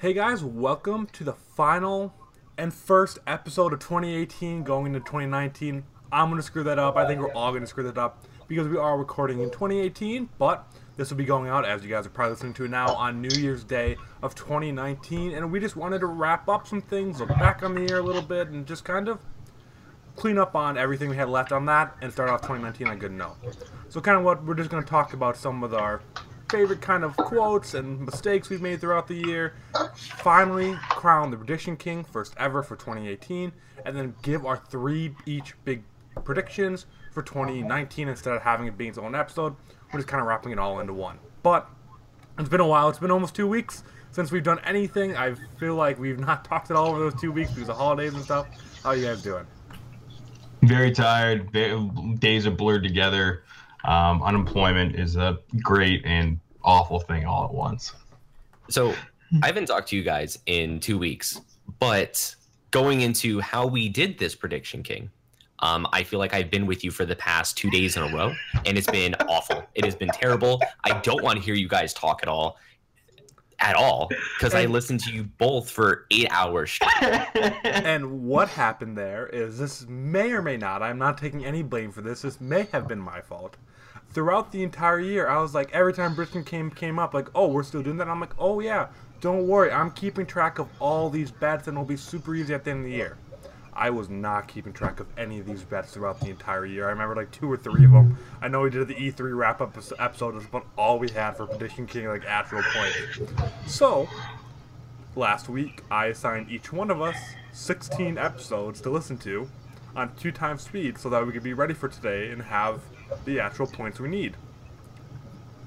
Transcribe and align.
Hey 0.00 0.12
guys, 0.12 0.44
welcome 0.44 1.06
to 1.14 1.24
the 1.24 1.32
final 1.32 2.14
and 2.56 2.72
first 2.72 3.18
episode 3.26 3.72
of 3.72 3.80
2018 3.80 4.62
going 4.62 4.86
into 4.86 5.00
2019. 5.00 5.82
I'm 6.12 6.28
going 6.28 6.36
to 6.36 6.42
screw 6.46 6.62
that 6.62 6.78
up. 6.78 6.94
I 6.94 7.04
think 7.04 7.20
we're 7.20 7.32
all 7.32 7.50
going 7.50 7.62
to 7.62 7.66
screw 7.66 7.82
that 7.82 7.98
up 7.98 8.24
because 8.46 8.68
we 8.68 8.76
are 8.76 8.96
recording 8.96 9.40
in 9.40 9.50
2018, 9.50 10.28
but 10.38 10.72
this 10.96 11.10
will 11.10 11.16
be 11.16 11.24
going 11.24 11.50
out, 11.50 11.64
as 11.64 11.82
you 11.82 11.90
guys 11.90 12.06
are 12.06 12.10
probably 12.10 12.34
listening 12.34 12.54
to 12.54 12.68
now, 12.68 12.94
on 12.94 13.20
New 13.20 13.40
Year's 13.40 13.64
Day 13.64 13.96
of 14.22 14.36
2019. 14.36 15.32
And 15.34 15.50
we 15.50 15.58
just 15.58 15.74
wanted 15.74 15.98
to 15.98 16.06
wrap 16.06 16.48
up 16.48 16.68
some 16.68 16.80
things, 16.80 17.18
look 17.18 17.30
back 17.30 17.64
on 17.64 17.74
the 17.74 17.80
year 17.80 17.98
a 17.98 18.02
little 18.02 18.22
bit, 18.22 18.46
and 18.50 18.64
just 18.64 18.84
kind 18.84 19.08
of 19.08 19.18
clean 20.14 20.38
up 20.38 20.54
on 20.54 20.78
everything 20.78 21.10
we 21.10 21.16
had 21.16 21.28
left 21.28 21.50
on 21.50 21.66
that 21.66 21.96
and 22.02 22.12
start 22.12 22.30
off 22.30 22.42
2019 22.42 22.86
on 22.86 22.92
a 22.92 22.96
good 22.96 23.10
note. 23.10 23.34
So, 23.88 24.00
kind 24.00 24.16
of 24.16 24.22
what 24.22 24.44
we're 24.44 24.54
just 24.54 24.70
going 24.70 24.82
to 24.82 24.88
talk 24.88 25.12
about 25.12 25.36
some 25.36 25.64
of 25.64 25.74
our 25.74 26.02
favorite 26.50 26.80
kind 26.80 27.04
of 27.04 27.16
quotes 27.16 27.74
and 27.74 28.00
mistakes 28.00 28.48
we've 28.48 28.62
made 28.62 28.80
throughout 28.80 29.06
the 29.06 29.14
year. 29.14 29.54
Finally, 29.94 30.74
crown 30.88 31.30
the 31.30 31.36
prediction 31.36 31.76
king, 31.76 32.04
first 32.04 32.34
ever 32.38 32.62
for 32.62 32.76
2018, 32.76 33.52
and 33.84 33.96
then 33.96 34.14
give 34.22 34.46
our 34.46 34.56
three 34.56 35.14
each 35.26 35.54
big 35.64 35.82
predictions 36.24 36.86
for 37.12 37.22
2019 37.22 38.08
instead 38.08 38.34
of 38.34 38.42
having 38.42 38.66
it 38.66 38.76
being 38.76 38.90
its 38.90 38.98
own 38.98 39.14
episode. 39.14 39.54
We're 39.92 40.00
just 40.00 40.08
kind 40.08 40.20
of 40.20 40.26
wrapping 40.26 40.52
it 40.52 40.58
all 40.58 40.80
into 40.80 40.92
one. 40.92 41.18
But 41.42 41.68
it's 42.38 42.48
been 42.48 42.60
a 42.60 42.66
while. 42.66 42.88
It's 42.88 42.98
been 42.98 43.10
almost 43.10 43.34
two 43.34 43.46
weeks 43.46 43.82
since 44.10 44.30
we've 44.30 44.42
done 44.42 44.60
anything. 44.64 45.16
I 45.16 45.34
feel 45.58 45.74
like 45.74 45.98
we've 45.98 46.18
not 46.18 46.44
talked 46.46 46.70
at 46.70 46.76
all 46.76 46.88
over 46.88 46.98
those 46.98 47.20
two 47.20 47.32
weeks 47.32 47.52
because 47.52 47.68
of 47.68 47.76
holidays 47.76 48.14
and 48.14 48.22
stuff. 48.22 48.46
How 48.82 48.90
are 48.90 48.96
you 48.96 49.06
guys 49.06 49.22
doing? 49.22 49.46
Very 50.62 50.90
tired. 50.90 51.52
Days 52.20 52.46
are 52.46 52.50
blurred 52.50 52.82
together. 52.82 53.44
Um, 53.84 54.22
unemployment 54.22 54.96
is 54.96 55.16
a 55.16 55.38
great 55.62 56.04
and 56.04 56.38
awful 56.64 57.00
thing 57.00 57.24
all 57.24 57.44
at 57.44 57.52
once. 57.52 57.94
So 58.68 58.94
I 59.42 59.46
haven't 59.46 59.66
talked 59.66 59.88
to 59.88 59.96
you 59.96 60.02
guys 60.02 60.38
in 60.46 60.80
two 60.80 60.98
weeks, 60.98 61.40
but 61.78 62.34
going 62.70 63.02
into 63.02 63.40
how 63.40 63.66
we 63.66 63.88
did 63.88 64.18
this 64.18 64.34
prediction 64.34 64.82
king, 64.82 65.10
um, 65.60 65.86
I 65.92 66.02
feel 66.02 66.18
like 66.18 66.34
I've 66.34 66.50
been 66.50 66.66
with 66.66 66.84
you 66.84 66.90
for 66.90 67.04
the 67.04 67.16
past 67.16 67.56
two 67.56 67.70
days 67.70 67.96
in 67.96 68.02
a 68.02 68.14
row, 68.14 68.34
and 68.64 68.78
it's 68.78 68.90
been 68.90 69.14
awful. 69.28 69.64
It 69.74 69.84
has 69.84 69.96
been 69.96 70.08
terrible. 70.08 70.60
I 70.84 70.98
don't 71.00 71.22
want 71.22 71.38
to 71.38 71.44
hear 71.44 71.54
you 71.54 71.68
guys 71.68 71.92
talk 71.92 72.20
at 72.22 72.28
all, 72.28 72.58
at 73.58 73.74
all, 73.74 74.08
because 74.38 74.54
I 74.54 74.66
listened 74.66 75.00
to 75.00 75.12
you 75.12 75.24
both 75.24 75.68
for 75.68 76.06
eight 76.10 76.28
hours. 76.30 76.78
and 77.64 78.22
what 78.22 78.48
happened 78.48 78.96
there 78.96 79.26
is 79.26 79.58
this 79.58 79.86
may 79.88 80.30
or 80.30 80.42
may 80.42 80.56
not. 80.56 80.82
I'm 80.82 80.98
not 80.98 81.18
taking 81.18 81.44
any 81.44 81.62
blame 81.62 81.90
for 81.90 82.02
this. 82.02 82.22
This 82.22 82.40
may 82.40 82.68
have 82.72 82.86
been 82.86 83.00
my 83.00 83.20
fault. 83.20 83.56
Throughout 84.18 84.50
the 84.50 84.64
entire 84.64 84.98
year, 84.98 85.28
I 85.28 85.40
was 85.40 85.54
like, 85.54 85.72
every 85.72 85.92
time 85.92 86.16
Brisbane 86.16 86.42
came 86.42 86.72
came 86.72 86.98
up, 86.98 87.14
like, 87.14 87.28
oh, 87.36 87.46
we're 87.46 87.62
still 87.62 87.84
doing 87.84 87.98
that. 87.98 88.08
I'm 88.08 88.18
like, 88.18 88.34
oh 88.36 88.58
yeah, 88.58 88.88
don't 89.20 89.46
worry, 89.46 89.70
I'm 89.70 89.92
keeping 89.92 90.26
track 90.26 90.58
of 90.58 90.66
all 90.80 91.08
these 91.08 91.30
bets, 91.30 91.68
and 91.68 91.76
it'll 91.76 91.86
be 91.86 91.96
super 91.96 92.34
easy 92.34 92.52
at 92.52 92.64
the 92.64 92.72
end 92.72 92.80
of 92.80 92.86
the 92.86 92.90
year. 92.90 93.16
I 93.72 93.90
was 93.90 94.08
not 94.08 94.48
keeping 94.48 94.72
track 94.72 94.98
of 94.98 95.06
any 95.16 95.38
of 95.38 95.46
these 95.46 95.62
bets 95.62 95.92
throughout 95.92 96.18
the 96.18 96.30
entire 96.30 96.66
year. 96.66 96.86
I 96.86 96.90
remember 96.90 97.14
like 97.14 97.30
two 97.30 97.48
or 97.48 97.56
three 97.56 97.84
of 97.84 97.92
them. 97.92 98.18
I 98.42 98.48
know 98.48 98.62
we 98.62 98.70
did 98.70 98.88
the 98.88 98.96
E3 98.96 99.38
wrap 99.38 99.60
up 99.60 99.78
episode. 100.00 100.34
About 100.34 100.66
all 100.76 100.98
we 100.98 101.10
had 101.10 101.36
for 101.36 101.46
Prediction 101.46 101.86
King, 101.86 102.08
like 102.08 102.24
actual 102.26 102.64
points. 102.74 103.32
So, 103.68 104.08
last 105.14 105.48
week, 105.48 105.84
I 105.92 106.06
assigned 106.06 106.50
each 106.50 106.72
one 106.72 106.90
of 106.90 107.00
us 107.00 107.14
16 107.52 108.18
episodes 108.18 108.80
to 108.80 108.90
listen 108.90 109.16
to 109.18 109.48
on 109.94 110.12
two 110.16 110.32
times 110.32 110.62
speed 110.62 110.98
so 110.98 111.08
that 111.08 111.24
we 111.24 111.32
could 111.32 111.44
be 111.44 111.52
ready 111.52 111.72
for 111.72 111.86
today 111.86 112.32
and 112.32 112.42
have 112.42 112.80
the 113.24 113.40
actual 113.40 113.66
points 113.66 114.00
we 114.00 114.08
need. 114.08 114.36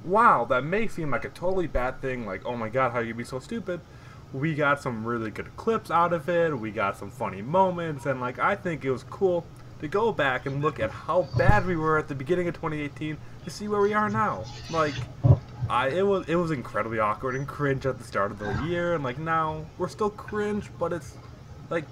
Wow, 0.04 0.46
that 0.46 0.64
may 0.64 0.88
seem 0.88 1.12
like 1.12 1.26
a 1.26 1.30
totally 1.30 1.68
bad 1.68 2.02
thing, 2.02 2.26
like, 2.26 2.46
oh 2.46 2.56
my 2.56 2.70
god, 2.70 2.92
how 2.92 3.00
you 3.00 3.14
be 3.14 3.24
so 3.24 3.40
stupid 3.40 3.82
we 4.34 4.56
got 4.56 4.82
some 4.82 5.06
really 5.06 5.32
good 5.32 5.56
clips 5.58 5.92
out 5.92 6.14
of 6.14 6.30
it. 6.30 6.58
We 6.58 6.72
got 6.72 6.98
some 6.98 7.12
funny 7.12 7.42
moments, 7.42 8.06
and 8.06 8.22
like 8.22 8.40
I 8.40 8.56
think 8.56 8.86
it 8.86 8.92
was 8.92 9.04
cool 9.04 9.46
to 9.80 9.88
go 9.88 10.12
back 10.12 10.46
and 10.46 10.62
look 10.62 10.80
at 10.80 10.92
how 10.92 11.28
bad 11.38 11.66
we 11.66 11.76
were 11.76 11.98
at 11.98 12.08
the 12.08 12.16
beginning 12.16 12.48
of 12.48 12.54
2018 12.56 13.18
to 13.44 13.50
see 13.50 13.68
where 13.68 13.82
we 13.82 13.94
are 13.94 14.10
now. 14.10 14.46
Like, 14.70 14.94
I 15.70 15.90
it 15.90 16.06
was 16.06 16.28
it 16.28 16.36
was 16.36 16.52
incredibly 16.52 17.00
awkward 17.00 17.36
and 17.36 17.48
cringe 17.48 17.86
at 17.86 17.98
the 17.98 18.04
start 18.04 18.32
of 18.32 18.40
the 18.40 18.64
year, 18.66 18.96
and 18.96 19.04
like 19.04 19.20
now 19.20 19.66
we're 19.78 19.90
still 19.90 20.10
cringe, 20.10 20.70
but 20.80 20.94
it's 20.94 21.16
like 21.70 21.86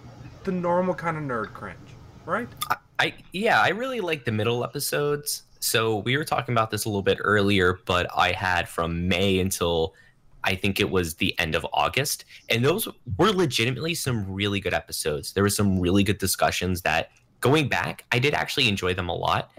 the 0.44 0.52
normal 0.52 0.94
kind 0.94 1.18
of 1.18 1.24
nerd 1.24 1.54
cringe, 1.54 1.78
right? 2.26 2.48
I, 2.70 2.78
I 3.00 3.14
yeah, 3.32 3.62
I 3.62 3.70
really 3.70 4.02
like 4.02 4.26
the 4.26 4.32
middle 4.32 4.64
episodes. 4.64 5.44
So 5.60 5.98
we 5.98 6.18
were 6.18 6.26
talking 6.26 6.54
about 6.54 6.72
this 6.72 6.86
a 6.86 6.90
little 6.90 7.02
bit 7.02 7.18
earlier, 7.22 7.80
but 7.86 8.08
I 8.16 8.32
had 8.32 8.70
from 8.70 9.08
May 9.08 9.40
until 9.40 9.94
I 10.44 10.56
think 10.56 10.80
it 10.80 10.90
was 10.90 11.16
the 11.16 11.38
end 11.40 11.56
of 11.56 11.66
August. 11.74 12.26
And 12.50 12.64
those 12.64 12.88
were 13.18 13.32
legitimately 13.32 13.96
some 13.96 14.32
really 14.32 14.60
good 14.60 14.74
episodes. 14.74 15.34
There 15.34 15.44
were 15.44 15.50
some 15.50 15.80
really 15.80 16.04
good 16.04 16.18
discussions 16.18 16.82
that 16.84 17.10
going 17.42 17.68
back, 17.68 18.06
I 18.12 18.20
did 18.20 18.34
actually 18.34 18.68
enjoy 18.70 18.94
them 18.94 19.10
a 19.10 19.16
lot. 19.16 19.52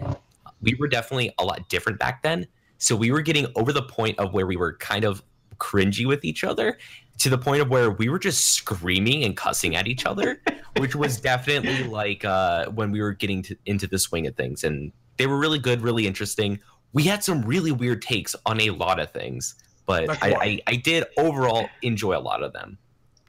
We 0.61 0.75
were 0.79 0.87
definitely 0.87 1.33
a 1.37 1.45
lot 1.45 1.69
different 1.69 1.99
back 1.99 2.23
then. 2.23 2.47
So 2.77 2.95
we 2.95 3.11
were 3.11 3.21
getting 3.21 3.47
over 3.55 3.71
the 3.71 3.83
point 3.83 4.17
of 4.17 4.33
where 4.33 4.47
we 4.47 4.57
were 4.57 4.73
kind 4.77 5.05
of 5.05 5.23
cringy 5.57 6.07
with 6.07 6.25
each 6.25 6.43
other 6.43 6.79
to 7.19 7.29
the 7.29 7.37
point 7.37 7.61
of 7.61 7.69
where 7.69 7.91
we 7.91 8.09
were 8.09 8.19
just 8.19 8.51
screaming 8.51 9.23
and 9.23 9.37
cussing 9.37 9.75
at 9.75 9.87
each 9.87 10.05
other, 10.05 10.41
which 10.77 10.95
was 10.95 11.19
definitely 11.21 11.83
like 11.83 12.25
uh, 12.25 12.69
when 12.69 12.91
we 12.91 13.01
were 13.01 13.13
getting 13.13 13.41
to, 13.43 13.55
into 13.65 13.87
the 13.87 13.99
swing 13.99 14.27
of 14.27 14.35
things. 14.35 14.63
And 14.63 14.91
they 15.17 15.27
were 15.27 15.37
really 15.37 15.59
good, 15.59 15.81
really 15.81 16.07
interesting. 16.07 16.59
We 16.93 17.03
had 17.03 17.23
some 17.23 17.43
really 17.43 17.71
weird 17.71 18.01
takes 18.01 18.35
on 18.45 18.59
a 18.59 18.71
lot 18.71 18.99
of 18.99 19.11
things 19.11 19.55
but 19.85 20.23
I, 20.23 20.33
I, 20.33 20.59
I 20.67 20.75
did 20.77 21.05
overall 21.17 21.67
enjoy 21.81 22.17
a 22.17 22.19
lot 22.19 22.43
of 22.43 22.53
them. 22.53 22.77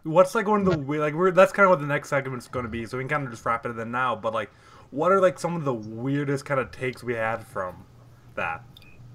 What's 0.04 0.34
like 0.34 0.46
one 0.46 0.66
of 0.66 0.86
the 0.86 0.98
like 1.00 1.14
we're 1.14 1.30
that's 1.30 1.52
kind 1.52 1.64
of 1.64 1.70
what 1.70 1.80
the 1.80 1.86
next 1.86 2.08
segment's 2.08 2.48
going 2.48 2.64
to 2.64 2.70
be, 2.70 2.86
so 2.86 2.98
we 2.98 3.04
can 3.04 3.08
kind 3.08 3.24
of 3.24 3.30
just 3.30 3.44
wrap 3.44 3.66
it 3.66 3.76
in 3.76 3.90
now. 3.90 4.16
But 4.16 4.32
like, 4.32 4.50
what 4.90 5.12
are 5.12 5.20
like 5.20 5.38
some 5.38 5.54
of 5.54 5.64
the 5.64 5.74
weirdest 5.74 6.44
kind 6.44 6.60
of 6.60 6.70
takes 6.70 7.02
we 7.02 7.14
had 7.14 7.46
from 7.46 7.84
that? 8.34 8.64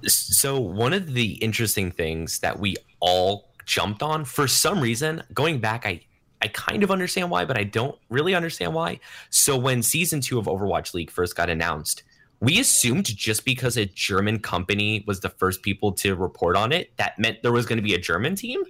So 0.05 0.59
one 0.59 0.93
of 0.93 1.13
the 1.13 1.33
interesting 1.35 1.91
things 1.91 2.39
that 2.39 2.59
we 2.59 2.75
all 2.99 3.46
jumped 3.67 4.01
on 4.01 4.25
for 4.25 4.47
some 4.47 4.81
reason, 4.81 5.21
going 5.33 5.59
back, 5.59 5.85
I 5.85 6.01
I 6.41 6.47
kind 6.49 6.83
of 6.83 6.91
understand 6.91 7.29
why, 7.31 7.45
but 7.45 7.57
I 7.57 7.63
don't 7.63 7.97
really 8.09 8.35
understand 8.35 8.73
why. 8.73 8.99
So 9.29 9.57
when 9.57 9.81
season 9.81 10.21
two 10.21 10.37
of 10.37 10.45
Overwatch 10.45 10.93
League 10.93 11.09
first 11.09 11.35
got 11.35 11.49
announced, 11.49 12.03
we 12.39 12.59
assumed 12.59 13.05
just 13.05 13.43
because 13.43 13.75
a 13.75 13.85
German 13.85 14.39
company 14.39 15.03
was 15.07 15.19
the 15.19 15.29
first 15.29 15.63
people 15.63 15.91
to 15.93 16.15
report 16.15 16.55
on 16.55 16.71
it, 16.71 16.95
that 16.97 17.17
meant 17.17 17.41
there 17.41 17.51
was 17.51 17.65
going 17.65 17.77
to 17.77 17.83
be 17.83 17.95
a 17.95 17.97
German 17.97 18.35
team. 18.35 18.63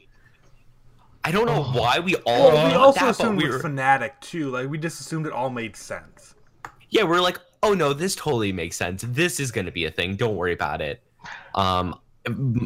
I 1.26 1.32
don't 1.32 1.46
know 1.46 1.66
oh. 1.66 1.78
why 1.78 2.00
we 2.00 2.16
all. 2.16 2.54
Well, 2.54 2.70
we 2.70 2.76
also 2.76 3.02
that, 3.02 3.10
assumed 3.10 3.42
we 3.42 3.50
were 3.50 3.60
Fnatic 3.60 4.12
too. 4.22 4.50
Like 4.50 4.70
we 4.70 4.78
just 4.78 5.02
assumed 5.02 5.26
it 5.26 5.34
all 5.34 5.50
made 5.50 5.76
sense. 5.76 6.36
Yeah, 6.90 7.04
we 7.04 7.18
are 7.18 7.22
like, 7.22 7.40
oh 7.64 7.74
no, 7.74 7.92
this 7.92 8.16
totally 8.16 8.54
makes 8.54 8.78
sense. 8.78 9.04
This 9.06 9.42
is 9.42 9.52
going 9.52 9.66
to 9.66 9.74
be 9.74 9.86
a 9.86 9.92
thing. 9.92 10.16
Don't 10.16 10.38
worry 10.38 10.54
about 10.54 10.80
it. 10.80 11.04
Um, 11.54 12.00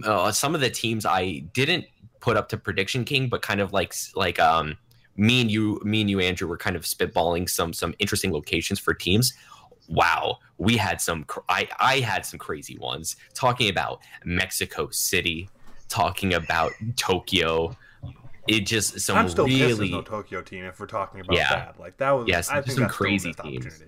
uh, 0.06 0.32
some 0.32 0.54
of 0.54 0.62
the 0.62 0.70
teams 0.70 1.08
I 1.08 1.40
didn't 1.54 1.86
put 2.22 2.38
up 2.38 2.48
to 2.50 2.58
prediction 2.58 3.04
king, 3.04 3.28
but 3.28 3.42
kind 3.42 3.60
of 3.60 3.74
like 3.74 3.94
like 4.16 4.40
um 4.40 4.78
me 5.18 5.42
and 5.42 5.52
you, 5.52 5.82
me 5.84 6.00
and 6.02 6.10
you, 6.10 6.22
Andrew, 6.22 6.48
were 6.48 6.58
kind 6.58 6.78
of 6.78 6.84
spitballing 6.84 7.50
some 7.50 7.74
some 7.74 7.94
interesting 8.00 8.32
locations 8.32 8.80
for 8.80 8.94
teams 8.94 9.34
wow, 9.92 10.40
we 10.58 10.78
had 10.78 11.02
some. 11.02 11.26
I 11.50 11.68
I 11.80 12.00
had 12.00 12.26
some 12.26 12.40
crazy 12.40 12.78
ones 12.78 13.18
talking 13.34 13.70
about 13.70 14.02
Mexico 14.26 14.90
City, 14.90 15.50
talking 15.90 16.34
about 16.34 16.72
Tokyo. 16.96 17.76
It 18.48 18.62
just 18.62 19.00
some 19.02 19.18
I'm 19.18 19.30
still 19.30 19.46
really 19.46 19.92
no 19.92 20.02
Tokyo 20.02 20.42
team 20.42 20.66
if 20.66 20.80
we're 20.80 20.88
talking 20.88 21.22
about 21.22 21.36
yeah. 21.36 21.50
that. 21.50 21.80
Like 21.80 21.98
that 21.98 22.12
was 22.12 22.50
I 22.50 22.62
think 22.62 22.80
some 22.80 22.90
crazy 22.90 23.34
teams. 23.34 23.84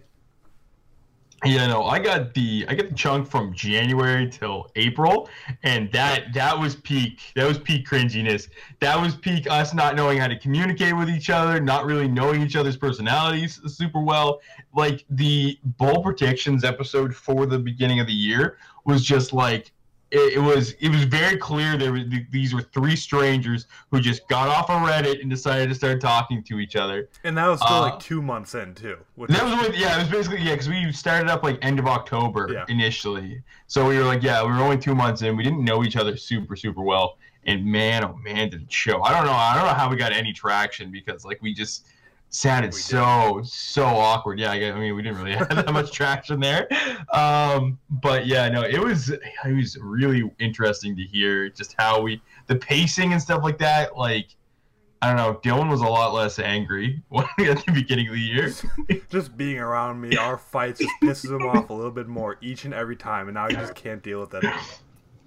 Yeah, 1.45 1.67
no, 1.67 1.83
I 1.83 1.99
got 1.99 2.33
the 2.33 2.65
I 2.69 2.75
got 2.75 2.89
the 2.89 2.95
chunk 2.95 3.29
from 3.29 3.53
January 3.53 4.29
till 4.29 4.71
April, 4.77 5.29
and 5.63 5.91
that 5.91 6.33
that 6.33 6.57
was 6.57 6.75
peak. 6.77 7.19
That 7.35 7.45
was 7.45 7.57
peak 7.57 7.85
cringiness. 7.85 8.47
That 8.79 8.99
was 8.99 9.15
peak 9.15 9.47
us 9.49 9.73
not 9.73 9.95
knowing 9.97 10.19
how 10.19 10.27
to 10.27 10.39
communicate 10.39 10.95
with 10.95 11.09
each 11.09 11.29
other, 11.29 11.59
not 11.59 11.85
really 11.85 12.07
knowing 12.07 12.41
each 12.41 12.55
other's 12.55 12.77
personalities 12.77 13.59
super 13.65 14.01
well. 14.01 14.39
Like 14.73 15.03
the 15.09 15.59
ball 15.63 16.01
protections 16.01 16.63
episode 16.63 17.13
for 17.13 17.45
the 17.45 17.59
beginning 17.59 17.99
of 17.99 18.07
the 18.07 18.13
year 18.13 18.57
was 18.85 19.03
just 19.03 19.33
like 19.33 19.73
it, 20.13 20.33
it, 20.33 20.39
was 20.39 20.73
it 20.73 20.89
was 20.89 21.05
very 21.05 21.37
clear 21.37 21.75
there 21.75 21.91
was 21.91 22.03
these 22.29 22.53
were 22.53 22.61
three 22.61 22.95
strangers 22.95 23.65
who 23.89 23.99
just 23.99 24.27
got 24.27 24.47
off 24.47 24.69
of 24.69 24.87
Reddit 24.87 25.21
and 25.21 25.29
decided 25.29 25.69
to 25.69 25.75
start 25.75 25.99
talking 25.99 26.43
to 26.43 26.59
each 26.59 26.75
other. 26.75 27.09
And 27.23 27.35
that 27.37 27.47
was 27.47 27.59
still 27.59 27.77
uh, 27.77 27.81
like 27.81 27.99
two 27.99 28.21
months 28.21 28.53
in 28.53 28.75
too. 28.75 28.97
That 29.17 29.43
was 29.43 29.67
with, 29.67 29.75
yeah, 29.75 29.95
it 29.95 29.99
was 30.01 30.09
basically 30.09 30.45
yeah, 30.45 30.51
because 30.51 30.69
we 30.69 30.91
started 30.91 31.29
up 31.29 31.41
like 31.41 31.57
end 31.63 31.79
of 31.79 31.87
October 31.87 32.47
yeah. 32.53 32.65
initially. 32.69 33.41
So 33.65 33.87
we 33.87 33.97
were 33.97 34.03
like, 34.03 34.21
yeah, 34.21 34.43
we 34.43 34.51
were 34.51 34.59
only 34.59 34.77
two 34.77 34.93
months 34.93 35.23
in. 35.23 35.35
We 35.35 35.43
didn't 35.43 35.65
know 35.65 35.83
each 35.83 35.97
other 35.97 36.15
super 36.15 36.55
super 36.55 36.83
well, 36.83 37.17
and 37.47 37.65
man, 37.65 38.05
oh 38.05 38.15
man, 38.17 38.49
did 38.49 38.61
it 38.61 38.71
show. 38.71 39.01
I 39.01 39.11
don't 39.11 39.25
know, 39.25 39.33
I 39.33 39.55
don't 39.55 39.65
know 39.65 39.73
how 39.73 39.89
we 39.89 39.95
got 39.95 40.11
any 40.13 40.31
traction 40.31 40.91
because 40.91 41.25
like 41.25 41.41
we 41.41 41.55
just 41.55 41.87
sounded 42.33 42.73
so 42.73 43.41
so 43.43 43.85
awkward. 43.85 44.39
Yeah, 44.39 44.51
I 44.51 44.77
mean, 44.77 44.95
we 44.95 45.01
didn't 45.01 45.17
really 45.17 45.33
have 45.37 45.49
that 45.49 45.71
much 45.71 45.91
traction 45.91 46.39
there, 46.39 46.67
um, 47.13 47.79
but 47.89 48.25
yeah, 48.25 48.49
no, 48.49 48.63
it 48.63 48.79
was 48.79 49.09
it 49.09 49.21
was 49.45 49.77
really 49.79 50.29
interesting 50.39 50.95
to 50.95 51.03
hear 51.03 51.49
just 51.49 51.75
how 51.77 52.01
we 52.01 52.21
the 52.47 52.55
pacing 52.55 53.13
and 53.13 53.21
stuff 53.21 53.43
like 53.43 53.57
that. 53.59 53.95
Like, 53.95 54.35
I 55.01 55.07
don't 55.07 55.17
know. 55.17 55.39
Dylan 55.43 55.69
was 55.69 55.81
a 55.81 55.87
lot 55.87 56.13
less 56.13 56.39
angry 56.39 57.01
at 57.13 57.65
the 57.65 57.71
beginning 57.73 58.07
of 58.07 58.15
the 58.15 58.19
year. 58.19 58.53
just 59.09 59.37
being 59.37 59.59
around 59.59 60.01
me, 60.01 60.17
our 60.17 60.37
fights 60.37 60.79
just 60.79 60.93
pisses 61.01 61.31
him 61.31 61.47
off 61.47 61.69
a 61.69 61.73
little 61.73 61.91
bit 61.91 62.07
more 62.07 62.37
each 62.41 62.65
and 62.65 62.73
every 62.73 62.95
time, 62.95 63.27
and 63.27 63.35
now 63.35 63.47
he 63.47 63.55
just 63.55 63.75
can't 63.75 64.01
deal 64.01 64.19
with 64.19 64.33
it. 64.33 64.43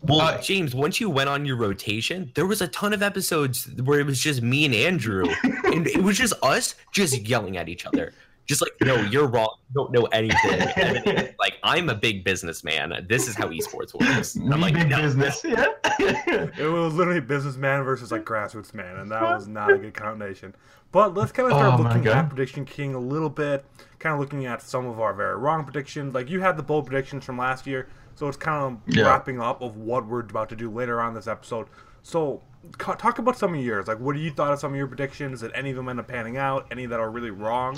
Well, 0.02 0.20
Uh, 0.20 0.40
James, 0.40 0.75
once 0.75 1.00
you 1.00 1.10
went 1.10 1.28
on 1.28 1.44
your 1.44 1.56
rotation, 1.56 2.31
there 2.34 2.46
was 2.46 2.60
a 2.62 2.69
ton 2.69 2.93
of 2.93 3.02
episodes 3.02 3.69
where 3.82 3.98
it 3.98 4.06
was 4.06 4.20
just 4.20 4.43
me 4.43 4.64
and 4.64 4.75
Andrew, 4.75 5.26
and 5.64 5.87
it 5.87 6.02
was 6.02 6.16
just 6.16 6.34
us 6.43 6.75
just 6.93 7.26
yelling 7.28 7.56
at 7.56 7.69
each 7.69 7.87
other. 7.87 8.12
Just 8.46 8.62
like, 8.62 8.70
no, 8.81 8.94
you're 9.00 9.26
wrong. 9.26 9.56
You 9.70 9.75
don't 9.75 9.90
know 9.90 10.04
anything. 10.12 10.60
And 10.76 11.04
then 11.04 11.16
it's 11.16 11.38
like, 11.40 11.54
I'm 11.64 11.88
a 11.88 11.96
big 11.96 12.22
businessman. 12.22 13.04
This 13.08 13.26
is 13.26 13.34
how 13.34 13.48
esports 13.48 13.93
works. 13.93 14.37
And 14.37 14.54
I'm 14.54 14.60
Me 14.60 14.66
like, 14.66 14.75
big 14.75 14.88
no, 14.88 15.02
business. 15.02 15.43
Yeah. 15.44 15.66
It 15.99 16.70
was 16.70 16.94
literally 16.94 17.20
businessman 17.20 17.82
versus 17.82 18.12
like 18.12 18.25
grassroots 18.25 18.72
man, 18.72 18.99
and 18.99 19.10
that 19.10 19.22
was 19.22 19.49
not 19.49 19.72
a 19.72 19.78
good 19.78 19.94
combination. 19.94 20.54
But 20.92 21.14
let's 21.14 21.32
kind 21.32 21.50
of 21.50 21.58
start 21.58 21.81
Oh 21.81 21.82
looking 21.82 22.06
at 22.06 22.28
prediction 22.28 22.64
king 22.64 22.94
a 22.94 23.00
little 23.00 23.28
bit, 23.28 23.64
kind 23.99 24.12
of 24.14 24.20
looking 24.20 24.46
at 24.46 24.62
some 24.62 24.87
of 24.87 25.00
our 25.00 25.12
very 25.12 25.37
wrong 25.37 25.64
predictions. 25.64 26.14
Like 26.14 26.31
you 26.31 26.40
had 26.40 26.56
the 26.56 26.62
bold 26.62 26.87
predictions 26.87 27.25
from 27.25 27.38
last 27.38 27.66
year, 27.66 27.88
so 28.16 28.26
it's 28.26 28.36
kind 28.36 28.64
of 28.88 28.94
Yeah. 28.94 29.04
wrapping 29.04 29.40
up 29.40 29.62
of 29.62 29.76
what 29.76 30.06
we're 30.06 30.20
about 30.20 30.48
to 30.48 30.56
do 30.56 30.70
later 30.70 31.00
on 31.00 31.14
this 31.14 31.28
episode. 31.28 31.68
So 32.02 32.42
talk 32.78 33.18
about 33.18 33.36
some 33.38 33.54
of 33.54 33.60
yours. 33.60 33.86
Like, 33.86 34.00
what 34.00 34.14
do 34.16 34.20
you 34.20 34.30
thought 34.30 34.52
of 34.52 34.58
some 34.58 34.72
of 34.72 34.76
your 34.76 34.88
predictions? 34.88 35.40
Did 35.42 35.52
any 35.54 35.70
of 35.70 35.76
them 35.76 35.88
end 35.88 36.00
up 36.00 36.08
panning 36.08 36.36
out? 36.36 36.66
Any 36.70 36.86
that 36.86 36.98
are 36.98 37.10
really 37.10 37.30
wrong? 37.30 37.76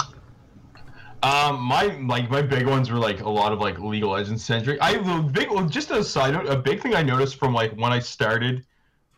Um, 1.23 1.61
my 1.61 1.87
like 2.06 2.31
my 2.31 2.43
big 2.43 2.67
ones 2.67 2.90
were 2.90 2.99
like 2.99 3.23
a 3.23 3.29
lot 3.29 3.52
of 3.52 3.58
like 3.58 3.79
League 3.81 4.05
of 4.05 4.11
Legends 4.11 4.44
centric. 4.44 4.79
I 4.81 4.99
the 4.99 5.20
big 5.32 5.50
well, 5.50 5.64
just 5.67 5.90
a 5.90 6.05
side 6.05 6.35
note, 6.35 6.46
a 6.46 6.56
big 6.56 6.81
thing 6.81 6.94
I 6.94 7.02
noticed 7.02 7.38
from 7.40 7.52
like 7.52 7.73
when 7.73 7.93
I 7.93 7.99
started, 7.99 8.64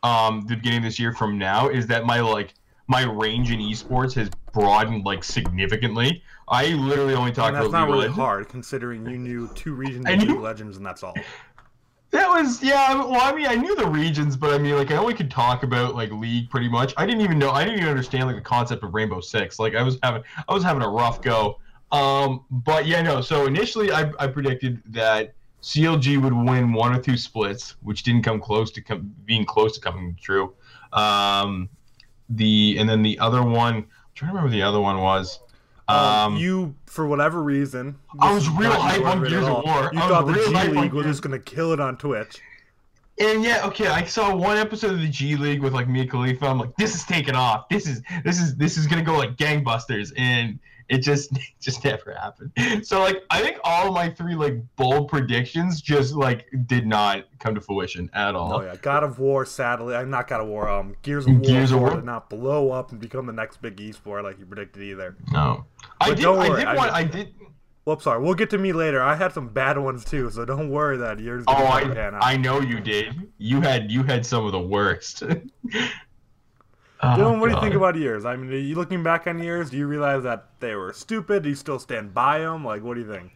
um, 0.03 0.41
the 0.49 0.57
beginning 0.57 0.79
of 0.79 0.85
this 0.85 0.99
year 0.99 1.13
from 1.13 1.37
now 1.37 1.69
is 1.69 1.87
that 1.89 2.07
my 2.07 2.21
like 2.21 2.55
my 2.89 3.03
range 3.03 3.51
in 3.51 3.59
esports 3.61 4.15
has 4.15 4.31
broadened 4.53 5.05
like 5.05 5.23
significantly. 5.23 6.23
I 6.51 6.67
literally 6.75 7.15
only 7.15 7.31
talked. 7.31 7.55
And 7.55 7.57
that's 7.57 7.69
about 7.69 7.81
not 7.81 7.87
really 7.87 7.99
Legends. 8.01 8.19
hard, 8.19 8.49
considering 8.49 9.07
you 9.07 9.19
knew 9.19 9.49
two 9.55 9.75
regions 9.75 10.05
of 10.09 10.19
League 10.21 10.41
Legends, 10.41 10.77
and 10.77 10.85
that's 10.85 11.03
all. 11.03 11.15
That 12.11 12.29
was 12.29 12.61
yeah. 12.61 12.97
Well, 12.97 13.21
I 13.21 13.33
mean, 13.33 13.47
I 13.47 13.55
knew 13.55 13.77
the 13.77 13.87
regions, 13.87 14.37
but 14.37 14.53
I 14.53 14.59
mean, 14.59 14.75
like, 14.75 14.91
I 14.91 14.97
only 14.97 15.15
could 15.15 15.31
talk 15.31 15.63
about 15.63 15.95
like 15.95 16.11
League 16.11 16.51
pretty 16.51 16.69
much. 16.69 16.93
I 16.97 17.07
didn't 17.07 17.21
even 17.21 17.39
know. 17.39 17.53
I 17.53 17.63
didn't 17.63 17.79
even 17.79 17.89
understand 17.89 18.27
like 18.27 18.35
the 18.35 18.43
concept 18.43 18.83
of 18.83 18.93
Rainbow 18.93 19.21
Six. 19.21 19.61
Like, 19.61 19.77
I 19.77 19.83
was 19.85 19.97
having, 20.03 20.25
I 20.49 20.53
was 20.53 20.65
having 20.65 20.83
a 20.83 20.89
rough 20.89 21.23
go. 21.23 21.61
Um, 21.93 22.45
but 22.51 22.87
yeah, 22.87 23.01
no. 23.01 23.21
So 23.21 23.47
initially, 23.47 23.93
I, 23.93 24.11
I 24.19 24.27
predicted 24.27 24.83
that 24.87 25.35
CLG 25.63 26.21
would 26.21 26.33
win 26.33 26.73
one 26.73 26.93
or 26.93 27.01
two 27.01 27.17
splits, 27.17 27.77
which 27.83 28.03
didn't 28.03 28.23
come 28.23 28.41
close 28.41 28.73
to 28.73 28.83
com- 28.83 29.15
being 29.25 29.45
close 29.45 29.77
to 29.77 29.81
coming 29.81 30.17
true. 30.21 30.55
Um, 30.93 31.69
the 32.29 32.77
and 32.79 32.89
then 32.89 33.03
the 33.03 33.21
other 33.21 33.45
one, 33.45 33.75
I'm 33.75 33.87
trying 34.17 34.31
to 34.31 34.35
remember 34.35 34.51
the 34.51 34.63
other 34.63 34.81
one 34.81 35.01
was. 35.01 35.39
Um, 35.91 36.35
Um, 36.35 36.37
you, 36.37 36.75
for 36.87 37.07
whatever 37.07 37.43
reason, 37.43 37.97
I 38.19 38.33
was 38.33 38.49
real 38.49 38.73
hype 38.73 39.05
on 39.05 39.23
Gears 39.25 39.47
of. 39.47 39.65
War. 39.65 39.91
You 39.93 40.01
I 40.01 40.09
thought 40.09 40.27
the 40.27 40.35
G 40.35 40.69
League 40.81 40.93
was 40.93 41.07
just 41.07 41.23
gonna 41.23 41.39
kill 41.39 41.73
it 41.73 41.81
on 41.81 41.97
Twitch. 41.97 42.41
And 43.19 43.45
yeah, 43.45 43.67
okay, 43.67 43.87
I 43.87 44.05
saw 44.05 44.35
one 44.35 44.57
episode 44.57 44.93
of 44.93 45.01
the 45.01 45.09
G 45.09 45.37
League 45.37 45.63
with 45.63 45.75
like 45.75 45.89
Mia 45.89 46.07
Khalifa. 46.07 46.47
I'm 46.47 46.59
like, 46.59 46.75
this 46.77 46.95
is 46.95 47.05
taking 47.05 47.35
off. 47.35 47.69
This 47.69 47.87
is 47.87 48.03
this 48.25 48.41
is 48.41 48.57
this 48.57 48.79
is 48.79 48.87
gonna 48.87 49.03
go 49.03 49.17
like 49.17 49.37
gangbusters, 49.37 50.13
and 50.17 50.59
it 50.89 50.99
just 50.99 51.31
it 51.37 51.43
just 51.61 51.85
never 51.85 52.15
happened. 52.15 52.51
So 52.87 53.01
like, 53.01 53.23
I 53.29 53.43
think 53.43 53.59
all 53.63 53.89
of 53.89 53.95
my 53.95 54.09
three 54.09 54.35
like 54.35 54.57
bold 54.77 55.09
predictions 55.09 55.83
just 55.83 56.15
like 56.15 56.47
did 56.67 56.87
not 56.87 57.27
come 57.41 57.55
to 57.55 57.61
fruition 57.61 58.09
at 58.15 58.35
all. 58.35 58.55
Oh 58.55 58.63
yeah, 58.63 58.77
God 58.81 59.05
of 59.05 59.19
War. 59.19 59.45
Sadly, 59.45 59.95
I'm 59.95 60.09
not 60.09 60.27
God 60.27 60.41
of 60.41 60.49
War. 60.49 60.67
Um, 60.69 60.97
Gears 61.03 61.27
of 61.27 61.33
War, 61.33 61.41
Gears 61.43 61.73
of 61.73 61.81
War? 61.81 61.95
did 61.95 62.05
not 62.05 62.31
blow 62.31 62.71
up 62.71 62.91
and 62.91 63.01
become 63.01 63.27
the 63.27 63.33
next 63.35 63.61
big 63.61 63.77
esport 63.77 64.23
like 64.23 64.39
you 64.39 64.47
predicted 64.47 64.83
either. 64.83 65.15
No, 65.31 65.67
I 66.01 66.09
But 66.11 66.17
did. 66.17 66.23
don't 66.23 66.39
I 66.39 66.49
worry, 66.49 66.61
did 66.61 66.69
I- 66.69 66.77
want. 66.77 66.93
I 66.93 67.05
did. 67.05 67.35
Well, 67.87 67.99
sorry, 67.99 68.23
we'll 68.23 68.35
get 68.35 68.51
to 68.51 68.59
me 68.59 68.73
later. 68.73 69.03
I 69.03 69.15
had 69.17 69.33
some 69.33 69.49
bad 69.49 69.77
ones 69.79 70.05
too, 70.05 70.31
so 70.31 70.45
don't 70.45 70.71
worry 70.71 70.97
that 70.99 71.19
yours. 71.19 71.45
Oh, 71.49 71.55
I. 71.55 71.83
I 72.21 72.37
know 72.37 72.61
you 72.61 72.79
did. 72.79 73.31
You 73.39 73.61
had 73.63 73.91
you 73.91 74.03
had 74.03 74.25
some 74.25 74.45
of 74.45 74.53
the 74.53 74.61
worst. 74.61 75.23
Oh, 75.23 75.29
Dylan, 77.03 77.41
what 77.41 77.47
do 77.47 77.53
you 77.53 77.57
oh, 77.59 77.61
think 77.61 77.75
about 77.75 77.97
yours? 77.97 78.25
I 78.27 78.37
mean, 78.37 78.53
are 78.53 78.57
you 78.57 78.75
looking 78.75 79.03
back 79.03 79.27
on 79.27 79.43
yours? 79.43 79.71
Do 79.71 79.79
you 79.79 79.87
realize 79.87 80.23
that 80.25 80.51
they 80.61 80.75
were 80.75 80.93
stupid? 80.93 81.43
Do 81.45 81.49
you 81.49 81.55
still 81.55 81.79
stand 81.79 82.13
by 82.13 82.41
them? 82.41 82.65
Like, 82.65 82.83
what 82.83 82.95
do 82.95 83.01
you 83.01 83.11
think? 83.11 83.33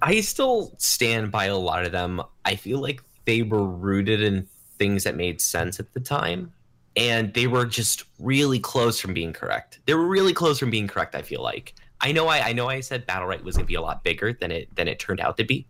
I 0.00 0.20
still 0.20 0.72
stand 0.78 1.32
by 1.32 1.46
a 1.46 1.56
lot 1.56 1.84
of 1.84 1.90
them. 1.92 2.22
I 2.44 2.54
feel 2.54 2.80
like 2.80 3.02
they 3.24 3.42
were 3.42 3.64
rooted 3.64 4.22
in 4.22 4.46
things 4.78 5.04
that 5.04 5.16
made 5.16 5.40
sense 5.40 5.80
at 5.80 5.92
the 5.94 6.00
time, 6.00 6.52
and 6.96 7.34
they 7.34 7.46
were 7.46 7.66
just 7.66 8.04
really 8.18 8.58
close 8.58 8.98
from 8.98 9.12
being 9.12 9.32
correct. 9.32 9.80
They 9.86 9.94
were 9.94 10.06
really 10.06 10.32
close 10.32 10.58
from 10.58 10.70
being 10.70 10.88
correct. 10.88 11.14
I 11.14 11.22
feel 11.22 11.42
like 11.42 11.74
I 12.00 12.12
know 12.12 12.28
I, 12.28 12.48
I 12.48 12.52
know 12.52 12.68
I 12.68 12.80
said 12.80 13.06
Battlerite 13.06 13.42
was 13.42 13.56
going 13.56 13.64
to 13.64 13.68
be 13.68 13.74
a 13.74 13.80
lot 13.80 14.02
bigger 14.02 14.32
than 14.32 14.50
it 14.50 14.74
than 14.74 14.88
it 14.88 14.98
turned 14.98 15.20
out 15.20 15.36
to 15.38 15.44
be. 15.44 15.66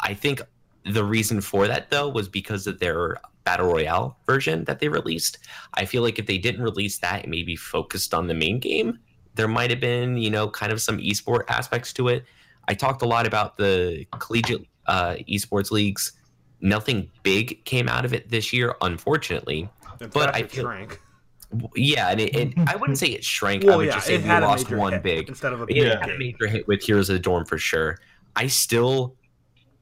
I 0.00 0.14
think 0.14 0.40
the 0.84 1.04
reason 1.04 1.40
for 1.40 1.66
that 1.68 1.90
though 1.90 2.08
was 2.08 2.28
because 2.28 2.66
of 2.66 2.78
their 2.80 3.16
battle 3.44 3.66
royale 3.66 4.16
version 4.26 4.64
that 4.64 4.78
they 4.78 4.88
released. 4.88 5.38
I 5.74 5.84
feel 5.84 6.02
like 6.02 6.18
if 6.18 6.26
they 6.26 6.38
didn't 6.38 6.62
release 6.62 6.98
that 6.98 7.22
and 7.22 7.30
maybe 7.30 7.56
focused 7.56 8.14
on 8.14 8.28
the 8.28 8.34
main 8.34 8.58
game, 8.60 8.98
there 9.34 9.48
might 9.48 9.70
have 9.70 9.80
been 9.80 10.16
you 10.16 10.30
know 10.30 10.48
kind 10.48 10.72
of 10.72 10.80
some 10.80 10.98
esport 10.98 11.44
aspects 11.48 11.92
to 11.94 12.08
it. 12.08 12.24
I 12.68 12.74
talked 12.74 13.02
a 13.02 13.06
lot 13.06 13.26
about 13.26 13.56
the 13.56 14.06
collegiate 14.18 14.66
uh, 14.86 15.16
esports 15.28 15.72
leagues. 15.72 16.12
Nothing 16.60 17.10
big 17.24 17.64
came 17.64 17.88
out 17.88 18.04
of 18.04 18.12
it 18.12 18.30
this 18.30 18.52
year, 18.52 18.76
unfortunately. 18.80 19.68
In 20.00 20.08
But 20.10 20.34
I 20.34 20.42
feel- 20.44 20.64
shrank. 20.64 21.00
Yeah, 21.74 22.08
and, 22.08 22.18
it, 22.20 22.34
and 22.34 22.66
I 22.68 22.76
wouldn't 22.76 22.98
say 22.98 23.08
it 23.08 23.22
shrank. 23.22 23.66
I 23.66 23.76
would 23.76 23.86
yeah, 23.86 23.92
just 23.94 24.06
say 24.06 24.14
it 24.14 24.22
we 24.22 24.28
lost 24.28 24.70
one 24.70 24.94
hit 24.94 25.02
big. 25.02 25.28
instead 25.28 25.52
of 25.52 25.60
a 25.60 25.66
big 25.66 25.76
Yeah, 25.76 25.82
Yeah. 25.84 26.00
had 26.00 26.10
a 26.10 26.18
major 26.18 26.46
hit 26.46 26.66
with 26.66 26.82
Heroes 26.82 27.10
of 27.10 27.14
the 27.14 27.20
Dorm 27.20 27.44
for 27.44 27.58
sure. 27.58 27.98
I 28.34 28.46
still 28.46 29.16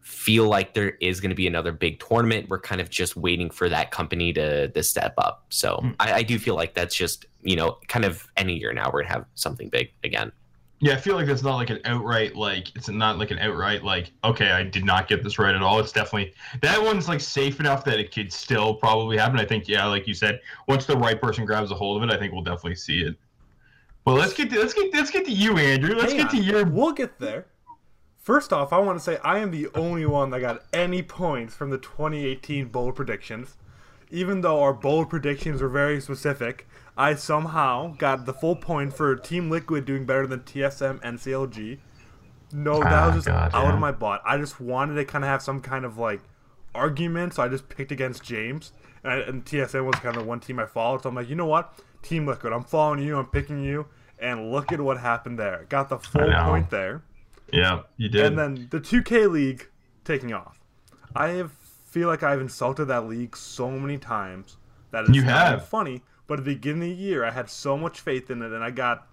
feel 0.00 0.48
like 0.48 0.74
there 0.74 0.90
is 1.00 1.20
going 1.20 1.30
to 1.30 1.36
be 1.36 1.46
another 1.46 1.70
big 1.70 2.00
tournament. 2.00 2.48
We're 2.48 2.58
kind 2.60 2.80
of 2.80 2.90
just 2.90 3.14
waiting 3.16 3.50
for 3.50 3.68
that 3.68 3.92
company 3.92 4.32
to 4.32 4.66
to 4.68 4.82
step 4.82 5.14
up. 5.18 5.44
So 5.50 5.76
Hmm. 5.76 5.90
I, 6.00 6.12
I 6.14 6.22
do 6.24 6.40
feel 6.40 6.56
like 6.56 6.74
that's 6.74 6.94
just 6.96 7.26
you 7.42 7.54
know 7.54 7.78
kind 7.86 8.04
of 8.04 8.26
any 8.36 8.58
year 8.58 8.72
now 8.72 8.90
we're 8.92 9.02
gonna 9.02 9.12
have 9.14 9.26
something 9.36 9.68
big 9.68 9.92
again. 10.02 10.32
Yeah, 10.82 10.94
I 10.94 10.96
feel 10.96 11.14
like 11.14 11.26
that's 11.26 11.42
not 11.42 11.56
like 11.56 11.68
an 11.68 11.80
outright 11.84 12.34
like 12.36 12.74
it's 12.74 12.88
not 12.88 13.18
like 13.18 13.30
an 13.30 13.38
outright 13.38 13.84
like 13.84 14.12
okay, 14.24 14.50
I 14.50 14.62
did 14.62 14.84
not 14.84 15.08
get 15.08 15.22
this 15.22 15.38
right 15.38 15.54
at 15.54 15.62
all. 15.62 15.78
It's 15.78 15.92
definitely 15.92 16.32
that 16.62 16.82
one's 16.82 17.06
like 17.06 17.20
safe 17.20 17.60
enough 17.60 17.84
that 17.84 18.00
it 18.00 18.12
could 18.12 18.32
still 18.32 18.74
probably 18.74 19.18
happen. 19.18 19.38
I 19.38 19.44
think 19.44 19.68
yeah, 19.68 19.84
like 19.86 20.06
you 20.06 20.14
said, 20.14 20.40
once 20.68 20.86
the 20.86 20.96
right 20.96 21.20
person 21.20 21.44
grabs 21.44 21.70
a 21.70 21.74
hold 21.74 22.02
of 22.02 22.08
it, 22.08 22.12
I 22.12 22.18
think 22.18 22.32
we'll 22.32 22.42
definitely 22.42 22.76
see 22.76 23.02
it. 23.02 23.14
Well, 24.06 24.16
let's 24.16 24.32
get 24.32 24.48
to, 24.50 24.58
let's 24.58 24.72
get 24.72 24.92
let's 24.94 25.10
get 25.10 25.26
to 25.26 25.32
you, 25.32 25.58
Andrew. 25.58 25.94
Let's 25.94 26.12
Hang 26.12 26.22
get 26.22 26.30
to 26.30 26.38
your 26.38 26.64
We'll 26.64 26.92
get 26.92 27.18
there. 27.18 27.46
First 28.16 28.52
off, 28.52 28.72
I 28.72 28.78
want 28.78 28.98
to 28.98 29.04
say 29.04 29.18
I 29.22 29.38
am 29.38 29.50
the 29.50 29.68
only 29.74 30.06
one 30.06 30.30
that 30.30 30.40
got 30.40 30.62
any 30.72 31.02
points 31.02 31.54
from 31.54 31.70
the 31.70 31.78
2018 31.78 32.68
bold 32.68 32.96
predictions. 32.96 33.56
Even 34.10 34.40
though 34.40 34.60
our 34.62 34.72
bold 34.72 35.08
predictions 35.08 35.62
were 35.62 35.68
very 35.68 36.00
specific, 36.00 36.66
I 36.96 37.14
somehow 37.14 37.94
got 37.96 38.26
the 38.26 38.32
full 38.34 38.56
point 38.56 38.92
for 38.92 39.14
Team 39.16 39.50
Liquid 39.50 39.84
doing 39.84 40.04
better 40.04 40.26
than 40.26 40.40
TSM 40.40 41.00
and 41.02 41.18
CLG. 41.18 41.78
No, 42.52 42.80
that 42.80 42.92
Ah, 42.92 43.06
was 43.06 43.14
just 43.16 43.26
God, 43.28 43.50
out 43.54 43.64
yeah. 43.68 43.72
of 43.74 43.78
my 43.78 43.92
butt. 43.92 44.22
I 44.26 44.36
just 44.36 44.60
wanted 44.60 44.94
to 44.96 45.04
kind 45.04 45.22
of 45.24 45.28
have 45.30 45.42
some 45.42 45.60
kind 45.60 45.84
of 45.84 45.98
like 45.98 46.20
argument, 46.74 47.34
so 47.34 47.42
I 47.42 47.48
just 47.48 47.68
picked 47.68 47.92
against 47.92 48.22
James. 48.24 48.72
And, 49.04 49.12
I, 49.12 49.16
and 49.20 49.44
TSM 49.44 49.84
was 49.84 49.94
kind 50.00 50.16
of 50.16 50.22
the 50.24 50.28
one 50.28 50.40
team 50.40 50.58
I 50.58 50.66
followed, 50.66 51.02
so 51.02 51.08
I'm 51.08 51.14
like, 51.14 51.28
you 51.28 51.36
know 51.36 51.46
what? 51.46 51.72
Team 52.02 52.26
Liquid, 52.26 52.52
I'm 52.52 52.64
following 52.64 53.00
you, 53.02 53.16
I'm 53.16 53.26
picking 53.26 53.62
you, 53.62 53.86
and 54.18 54.50
look 54.50 54.72
at 54.72 54.80
what 54.80 54.98
happened 54.98 55.38
there. 55.38 55.66
Got 55.68 55.88
the 55.88 55.98
full 55.98 56.30
point 56.44 56.70
there. 56.70 57.02
yeah, 57.52 57.82
you 57.96 58.08
did. 58.08 58.26
And 58.26 58.38
then 58.38 58.66
the 58.70 58.80
2K 58.80 59.30
League 59.30 59.68
taking 60.04 60.32
off. 60.32 60.58
I 61.14 61.28
have, 61.28 61.52
feel 61.90 62.08
like 62.08 62.22
I've 62.22 62.40
insulted 62.40 62.86
that 62.86 63.06
league 63.08 63.36
so 63.36 63.70
many 63.70 63.98
times 63.98 64.56
that 64.90 65.04
it's 65.04 65.14
You 65.14 65.22
have. 65.22 65.66
funny. 65.68 66.02
But 66.26 66.38
at 66.38 66.44
the 66.44 66.54
beginning 66.54 66.92
of 66.92 66.96
the 66.96 67.02
year, 67.02 67.24
I 67.24 67.30
had 67.32 67.50
so 67.50 67.76
much 67.76 68.00
faith 68.00 68.30
in 68.30 68.40
it, 68.42 68.52
and 68.52 68.62
I 68.62 68.70
got 68.70 69.06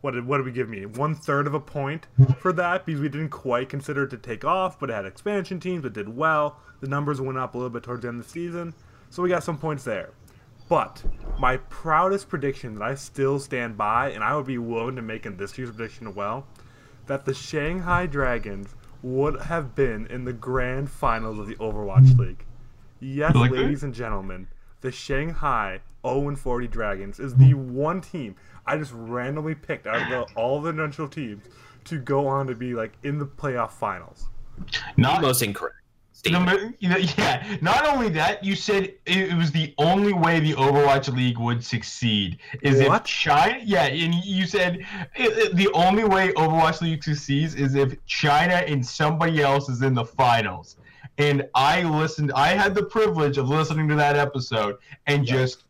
what 0.00 0.10
did 0.12 0.26
what 0.26 0.36
did 0.38 0.46
we 0.46 0.52
give 0.52 0.68
me? 0.68 0.84
One 0.84 1.14
third 1.14 1.46
of 1.46 1.54
a 1.54 1.60
point 1.60 2.08
for 2.38 2.52
that 2.52 2.84
because 2.84 3.00
we 3.00 3.08
didn't 3.08 3.30
quite 3.30 3.68
consider 3.70 4.02
it 4.04 4.10
to 4.10 4.18
take 4.18 4.44
off, 4.44 4.78
but 4.78 4.90
it 4.90 4.92
had 4.92 5.06
expansion 5.06 5.60
teams 5.60 5.82
that 5.84 5.92
did 5.94 6.14
well. 6.14 6.58
The 6.80 6.88
numbers 6.88 7.20
went 7.20 7.38
up 7.38 7.54
a 7.54 7.58
little 7.58 7.70
bit 7.70 7.84
towards 7.84 8.02
the 8.02 8.08
end 8.08 8.20
of 8.20 8.26
the 8.26 8.30
season, 8.30 8.74
so 9.08 9.22
we 9.22 9.28
got 9.30 9.44
some 9.44 9.56
points 9.56 9.84
there. 9.84 10.10
But 10.68 11.02
my 11.38 11.56
proudest 11.58 12.28
prediction 12.28 12.74
that 12.74 12.82
I 12.82 12.96
still 12.96 13.38
stand 13.38 13.76
by, 13.78 14.10
and 14.10 14.24
I 14.24 14.34
would 14.36 14.46
be 14.46 14.58
willing 14.58 14.96
to 14.96 15.02
make 15.02 15.24
in 15.26 15.36
this 15.36 15.56
year's 15.56 15.70
prediction 15.70 16.08
as 16.08 16.14
well, 16.14 16.46
that 17.06 17.24
the 17.24 17.32
Shanghai 17.34 18.06
Dragons 18.06 18.74
would 19.04 19.42
have 19.42 19.74
been 19.74 20.06
in 20.06 20.24
the 20.24 20.32
grand 20.32 20.90
finals 20.90 21.38
of 21.38 21.46
the 21.46 21.54
Overwatch 21.56 22.14
hmm. 22.14 22.22
League. 22.22 22.44
Yes, 23.00 23.34
You 23.34 23.40
like 23.40 23.50
that? 23.52 23.58
ladies 23.58 23.82
and 23.82 23.94
gentlemen, 23.94 24.48
the 24.80 24.90
Shanghai 24.90 25.80
0 26.06 26.34
40 26.34 26.66
Dragons 26.68 27.20
is 27.20 27.34
the 27.34 27.50
hmm. 27.50 27.74
one 27.74 28.00
team 28.00 28.34
I 28.66 28.78
just 28.78 28.92
randomly 28.94 29.54
picked 29.54 29.86
out 29.86 30.02
of 30.02 30.08
the, 30.08 30.34
all 30.34 30.60
the 30.60 30.72
neutral 30.72 31.08
teams 31.08 31.44
to 31.84 31.98
go 31.98 32.26
on 32.26 32.46
to 32.46 32.54
be 32.54 32.74
like 32.74 32.94
in 33.02 33.18
the 33.18 33.26
playoff 33.26 33.72
finals. 33.72 34.28
not 34.96 35.20
Most 35.20 35.42
incorrect. 35.42 35.76
Statement. 36.14 36.76
you 36.78 36.88
know, 36.88 36.96
yeah. 37.18 37.56
Not 37.60 37.86
only 37.86 38.08
that, 38.10 38.42
you 38.44 38.56
said 38.56 38.84
it, 38.84 38.98
it 39.06 39.34
was 39.36 39.50
the 39.50 39.74
only 39.78 40.12
way 40.12 40.40
the 40.40 40.54
Overwatch 40.54 41.14
League 41.14 41.38
would 41.38 41.62
succeed 41.64 42.38
is 42.62 42.82
What? 42.86 43.02
if 43.02 43.06
China. 43.06 43.60
Yeah, 43.64 43.84
and 43.86 44.14
you 44.14 44.46
said 44.46 44.76
it, 44.78 45.38
it- 45.38 45.56
the 45.56 45.68
only 45.74 46.04
way 46.04 46.32
Overwatch 46.32 46.80
League 46.80 47.04
succeeds 47.04 47.54
is 47.54 47.74
if 47.74 47.94
China 48.06 48.54
and 48.54 48.84
somebody 48.84 49.42
else 49.42 49.68
is 49.68 49.82
in 49.82 49.94
the 49.94 50.04
finals. 50.04 50.76
And 51.18 51.46
I 51.54 51.82
listened. 51.82 52.32
I 52.34 52.48
had 52.48 52.74
the 52.74 52.84
privilege 52.84 53.38
of 53.38 53.48
listening 53.48 53.88
to 53.88 53.94
that 53.96 54.16
episode 54.16 54.76
and 55.06 55.26
Yeah. 55.28 55.34
just. 55.36 55.64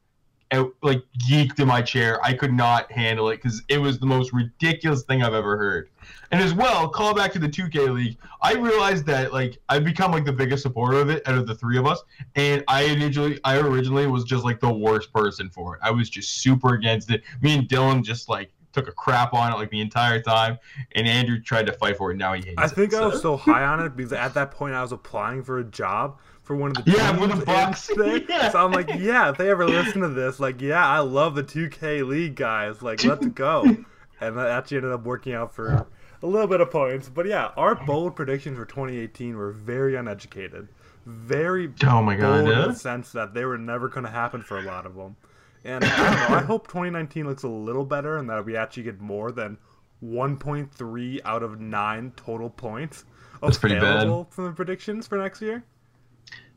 Uh, 0.53 0.65
Like 0.83 1.03
geeked 1.29 1.59
in 1.61 1.69
my 1.69 1.83
chair, 1.83 2.23
I 2.25 2.33
could 2.35 2.53
not 2.53 2.91
handle 2.93 3.29
it 3.31 3.37
because 3.43 3.63
it 3.69 3.79
was 3.79 3.99
the 3.99 4.07
most 4.07 4.33
ridiculous 4.33 5.03
thing 5.03 5.23
I've 5.23 5.35
ever 5.35 5.57
heard. 5.57 5.91
And 6.31 6.43
as 6.43 6.53
well, 6.55 6.89
call 6.89 7.15
back 7.15 7.33
to 7.33 7.39
the 7.39 7.49
2K 7.49 7.93
League. 7.95 8.19
I 8.43 8.55
realized 8.55 9.07
that 9.07 9.33
like 9.33 9.59
I've 9.69 9.85
become 9.85 10.13
like 10.13 10.25
the 10.25 10.33
biggest 10.33 10.63
supporter 10.63 10.99
of 10.99 11.09
it 11.09 11.27
out 11.27 11.37
of 11.37 11.47
the 11.47 11.55
three 11.55 11.79
of 11.79 11.87
us, 11.87 12.03
and 12.35 12.63
I 12.69 12.83
initially, 12.85 13.39
I 13.45 13.59
originally 13.59 14.07
was 14.07 14.25
just 14.25 14.45
like 14.45 14.61
the 14.61 14.73
worst 14.73 15.13
person 15.13 15.49
for 15.51 15.77
it. 15.77 15.81
I 15.83 15.91
was 15.91 16.11
just 16.11 16.43
super 16.43 16.75
against 16.75 17.11
it. 17.11 17.23
Me 17.41 17.57
and 17.57 17.69
Dylan 17.69 18.03
just 18.05 18.29
like 18.29 18.53
took 18.73 18.89
a 18.89 18.93
crap 18.93 19.33
on 19.33 19.53
it 19.53 19.57
like 19.57 19.71
the 19.71 19.81
entire 19.81 20.21
time, 20.21 20.59
and 20.97 21.07
Andrew 21.07 21.41
tried 21.41 21.67
to 21.67 21.73
fight 21.73 21.97
for 21.97 22.11
it. 22.11 22.17
Now 22.17 22.33
he 22.33 22.41
hates 22.41 22.53
it. 22.53 22.59
I 22.59 22.65
it. 22.65 22.71
think 22.73 22.95
I 22.95 22.99
so- 22.99 23.11
was 23.11 23.23
so 23.23 23.37
high 23.37 23.65
on 23.65 23.81
it 23.81 23.97
because 23.97 24.13
at 24.13 24.35
that 24.35 24.51
point 24.51 24.75
I 24.75 24.83
was 24.83 24.91
applying 24.93 25.43
for 25.45 25.59
a 25.61 25.65
job 25.65 26.19
for 26.45 26.55
one 26.55 26.71
of 26.77 26.85
the 26.85 26.91
Yeah, 26.93 27.19
with 27.19 27.39
the 27.41 27.45
Bucks. 27.45 27.91
there. 27.97 28.19
Yeah. 28.29 28.51
So 28.51 28.65
I'm 28.65 28.71
like, 28.73 28.89
yeah, 28.97 29.31
if 29.31 29.39
they 29.39 29.51
ever 29.51 29.67
listen 29.67 30.03
to 30.03 30.09
this, 30.09 30.39
like, 30.39 30.61
yeah, 30.61 30.87
I 30.87 31.01
love 31.01 31.35
the 31.35 31.43
2K 31.43 32.07
League 32.07 32.37
guys. 32.37 32.81
Like, 32.83 33.03
let's 33.05 33.27
go. 33.27 33.65
And 34.21 34.39
that 34.39 34.47
actually 34.49 34.77
ended 34.79 34.93
up 34.93 35.03
working 35.05 35.35
out 35.35 35.53
for 35.53 35.87
a 36.23 36.27
little 36.27 36.47
bit 36.47 36.61
of 36.61 36.71
points. 36.71 37.09
But 37.09 37.27
yeah, 37.27 37.51
our 37.57 37.75
bold 37.75 38.15
predictions 38.15 38.57
for 38.57 38.65
2018 38.65 39.37
were 39.37 39.51
very 39.51 39.97
uneducated, 39.97 40.69
very 41.05 41.71
Oh 41.85 42.01
my 42.01 42.15
god! 42.15 42.45
bold 42.47 42.57
in 42.57 42.69
the 42.71 42.75
sense 42.75 43.11
that 43.13 43.35
they 43.35 43.45
were 43.45 43.59
never 43.59 43.89
going 43.89 44.05
to 44.05 44.11
happen 44.11 44.41
for 44.41 44.59
a 44.59 44.63
lot 44.63 44.87
of 44.87 44.95
them. 44.95 45.17
And 45.65 45.85
I 45.85 45.97
don't 45.97 46.31
know. 46.31 46.37
I 46.37 46.41
hope 46.47 46.69
2019 46.69 47.27
looks 47.27 47.43
a 47.43 47.49
little 47.49 47.85
better 47.85 48.17
and 48.19 48.31
that 48.31 48.47
we 48.47 48.57
actually 48.57 48.85
get 48.85 49.01
more 49.01 49.33
than 49.33 49.59
1.3 50.03 51.21
out 51.25 51.43
of 51.43 51.61
nine 51.61 52.13
total 52.17 52.51
points 52.51 53.05
That's 53.43 53.59
pretty 53.59 53.79
bad. 53.79 54.07
from 54.31 54.45
the 54.45 54.53
predictions 54.53 55.07
for 55.07 55.19
next 55.19 55.43
year. 55.43 55.65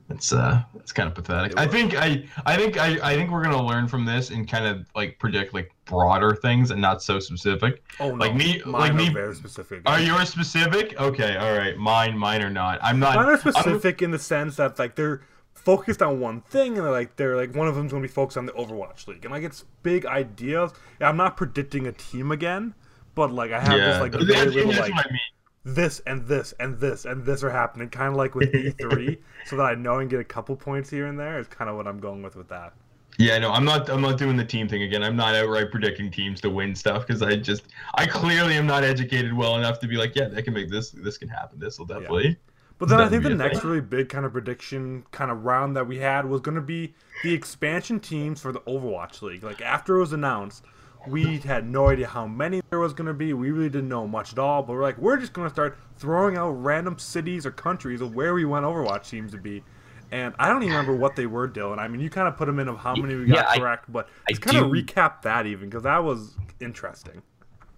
It's 0.10 0.32
uh, 0.32 0.64
it's 0.76 0.94
kind 0.94 1.08
of 1.10 1.16
pathetic. 1.16 1.58
I 1.60 1.68
think 1.68 1.94
I, 1.96 2.24
I 2.46 2.56
think 2.56 2.78
I, 2.78 2.98
I 3.04 3.16
think 3.16 3.30
we're 3.30 3.44
gonna 3.44 3.62
learn 3.66 3.88
from 3.90 4.06
this 4.06 4.30
and 4.30 4.48
kind 4.50 4.66
of 4.66 4.88
like 4.96 5.20
predict 5.20 5.54
like 5.54 5.70
broader 5.86 6.34
things 6.34 6.72
and 6.72 6.80
not 6.82 7.04
so 7.04 7.20
specific. 7.20 7.84
Oh 8.00 8.10
no, 8.10 8.16
Like 8.16 8.36
me- 8.36 8.62
mine 8.66 8.72
like 8.74 8.92
are 8.92 8.94
me- 8.96 9.10
very 9.10 9.36
specific. 9.36 9.82
Are 9.86 10.00
yours 10.00 10.30
specific? 10.30 10.98
Okay, 11.00 11.36
all 11.36 11.58
right. 11.58 11.76
Mine, 11.78 12.18
mine 12.18 12.42
are 12.42 12.50
not. 12.50 12.80
I'm 12.82 13.00
not. 13.00 13.16
Mine 13.16 13.26
are 13.26 13.32
I'm- 13.32 13.40
specific 13.40 14.02
in 14.02 14.12
the 14.12 14.20
sense 14.20 14.56
that 14.56 14.80
like 14.80 14.96
they're 14.96 15.22
focused 15.54 16.02
on 16.02 16.22
one 16.22 16.40
thing 16.40 16.78
and 16.78 16.86
they're 16.86 16.92
like 16.92 17.18
they're 17.18 17.36
like 17.36 17.54
one 17.54 17.68
of 17.68 17.76
them's 17.76 17.92
going 17.92 18.02
to 18.02 18.08
be 18.08 18.14
focused 18.14 18.38
on 18.38 18.46
the 18.46 18.54
Overwatch 18.54 19.08
League 19.08 19.26
and 19.26 19.34
like 19.34 19.44
it's 19.44 19.66
big 19.84 20.06
ideas. 20.06 20.72
I'm 21.02 21.18
not 21.18 21.36
predicting 21.36 21.86
a 21.88 21.92
team 21.92 22.32
again, 22.32 22.74
but 23.14 23.34
like 23.34 23.52
I 23.52 23.60
have 23.60 23.78
yeah, 23.78 23.88
this 23.88 24.00
like 24.02 24.12
very 24.14 24.52
little 24.52 24.72
like 24.72 24.94
I 24.94 25.10
mean. 25.12 25.20
This 25.68 26.00
and 26.08 26.26
this 26.26 26.54
and 26.60 26.80
this 26.80 27.06
and 27.06 27.26
this 27.26 27.44
are 27.44 27.50
happening, 27.50 27.90
kind 27.90 28.10
of 28.10 28.16
like 28.16 28.36
with 28.36 28.52
E3, 28.54 29.18
so 29.46 29.58
that 29.58 29.64
I 29.64 29.76
know 29.76 30.00
and 30.00 30.10
get 30.10 30.20
a 30.20 30.24
couple 30.24 30.56
points 30.56 30.90
here 30.90 31.08
and 31.08 31.20
there 31.20 31.40
is 31.40 31.48
kind 31.48 31.70
of 31.70 31.76
what 31.76 31.88
I'm 31.88 32.00
going 32.00 32.24
with 32.24 32.36
with 32.36 32.48
that. 32.50 32.74
Yeah, 33.20 33.38
no, 33.40 33.52
I'm 33.52 33.66
not. 33.66 33.90
I'm 33.90 34.02
not 34.02 34.18
doing 34.18 34.38
the 34.38 34.46
team 34.46 34.70
thing 34.70 34.84
again. 34.84 35.04
I'm 35.04 35.16
not 35.16 35.36
outright 35.36 35.72
predicting 35.72 36.12
teams 36.12 36.40
to 36.42 36.50
win 36.50 36.76
stuff 36.76 37.06
because 37.06 37.22
I 37.22 37.36
just, 37.36 37.64
I 37.96 38.06
clearly 38.06 38.54
am 38.54 38.68
not 38.68 38.84
educated 38.84 39.34
well 39.34 39.58
enough 39.58 39.80
to 39.80 39.88
be 39.88 39.98
like, 39.98 40.16
yeah, 40.16 40.28
that 40.28 40.44
can 40.44 40.54
make 40.54 40.70
this. 40.70 40.92
This 40.92 41.18
can 41.18 41.28
happen. 41.28 41.60
This 41.60 41.80
will 41.80 41.88
definitely. 41.88 42.38
But 42.78 42.90
then 42.90 43.02
I 43.02 43.10
think 43.10 43.24
the 43.24 43.32
next 43.32 43.60
thing. 43.60 43.70
really 43.70 43.82
big 43.82 44.10
kind 44.10 44.24
of 44.24 44.32
prediction 44.32 45.04
kind 45.12 45.32
of 45.32 45.46
round 45.46 45.76
that 45.76 45.88
we 45.88 45.98
had 45.98 46.26
was 46.26 46.42
going 46.42 46.56
to 46.56 46.62
be 46.62 46.94
the 47.24 47.34
expansion 47.34 48.00
teams 48.00 48.40
for 48.40 48.52
the 48.52 48.60
Overwatch 48.62 49.24
League. 49.24 49.44
Like 49.44 49.62
after 49.62 49.96
it 49.96 50.00
was 50.00 50.14
announced, 50.14 50.64
we 51.10 51.38
had 51.40 51.68
no 51.70 51.90
idea 51.90 52.08
how 52.08 52.28
many 52.28 52.62
there 52.70 52.80
was 52.80 52.94
going 52.94 53.08
to 53.08 53.14
be. 53.14 53.34
We 53.34 53.52
really 53.52 53.70
didn't 53.70 53.90
know 53.90 54.08
much 54.08 54.34
at 54.34 54.40
all. 54.40 54.64
But 54.64 54.74
we're 54.74 54.82
like, 54.82 54.98
we're 54.98 55.18
just 55.18 55.34
going 55.34 55.48
to 55.48 55.54
start 55.54 55.78
throwing 55.98 56.38
out 56.38 56.52
random 56.52 56.98
cities 57.00 57.46
or 57.46 57.52
countries 57.52 58.02
of 58.02 58.16
where 58.16 58.34
we 58.34 58.46
want 58.46 58.66
Overwatch 58.66 59.10
teams 59.10 59.32
to 59.32 59.38
be. 59.38 59.64
And 60.12 60.34
I 60.40 60.48
don't 60.48 60.64
even 60.64 60.74
remember 60.76 60.96
what 60.96 61.16
they 61.16 61.26
were, 61.26 61.50
Dylan. 61.50 61.80
I 61.80 61.88
mean, 61.88 62.00
you 62.00 62.10
kind 62.10 62.28
of 62.28 62.38
put 62.38 62.46
them 62.46 62.60
in 62.60 62.68
of 62.70 62.78
how 62.78 62.96
many 62.96 63.16
we 63.16 63.26
got 63.26 63.36
Yeah, 63.36 63.46
I- 63.50 63.58
correct, 63.58 63.92
but 63.92 64.08
I 64.28 64.32
just 64.32 64.42
kind 64.42 64.58
of 64.58 64.72
recap 64.72 65.22
that 65.24 65.46
even 65.46 65.70
because 65.70 65.84
that 65.84 66.04
was 66.04 66.38
interesting. 66.62 67.22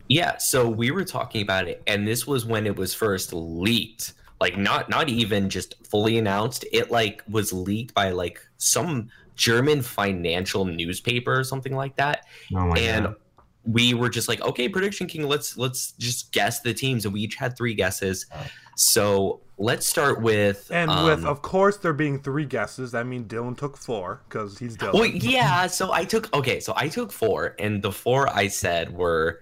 Yeah, 0.08 0.38
so 0.38 0.68
we 0.70 0.92
were 0.92 1.06
talking 1.06 1.42
about 1.42 1.68
it, 1.68 1.84
and 1.86 2.08
this 2.08 2.26
was 2.28 2.46
when 2.46 2.66
it 2.66 2.76
was 2.76 2.94
first 2.94 3.32
leaked. 3.34 4.14
Like 4.40 4.58
not 4.58 4.90
not 4.90 5.10
even 5.10 5.50
just 5.50 5.76
fully 5.88 6.18
announced. 6.18 6.66
It 6.72 6.90
like 6.92 7.24
was 7.30 7.52
leaked 7.52 7.94
by 7.94 8.12
like 8.12 8.40
some 8.58 9.10
German 9.40 9.82
financial 9.82 10.66
newspaper 10.66 11.40
or 11.40 11.46
something 11.46 11.74
like 11.74 11.96
that. 11.96 12.26
Oh 12.54 12.68
my 12.68 12.78
and 12.78 13.06
god. 13.06 13.16
we 13.64 13.94
were 13.94 14.10
just 14.10 14.28
like, 14.28 14.42
okay, 14.42 14.68
prediction 14.68 15.08
king, 15.08 15.24
let's 15.24 15.58
let's 15.58 15.94
just 15.94 16.34
guess 16.34 16.60
the 16.60 16.74
teams, 16.74 17.06
and 17.06 17.14
we 17.14 17.22
each 17.22 17.36
had 17.36 17.56
three 17.56 17.74
guesses. 17.74 18.26
So 18.76 19.40
let's 19.58 19.88
start 19.88 20.22
with 20.22 20.70
And 20.72 20.92
um, 20.92 21.06
with, 21.06 21.26
of 21.26 21.42
course, 21.42 21.78
there 21.78 21.94
being 21.94 22.22
three 22.22 22.46
guesses, 22.46 22.92
that 22.92 23.06
mean, 23.06 23.26
Dylan 23.26 23.58
took 23.58 23.78
four 23.78 24.22
because 24.28 24.60
he's 24.60 24.76
Dylan. 24.76 24.94
Well, 24.94 25.06
yeah. 25.06 25.68
So 25.68 25.94
I 25.94 26.04
took 26.04 26.34
okay. 26.36 26.60
So 26.60 26.74
I 26.76 26.90
took 26.90 27.12
four, 27.14 27.56
and 27.60 27.82
the 27.82 27.94
four 27.94 28.28
I 28.30 28.48
said 28.48 28.94
were 28.94 29.42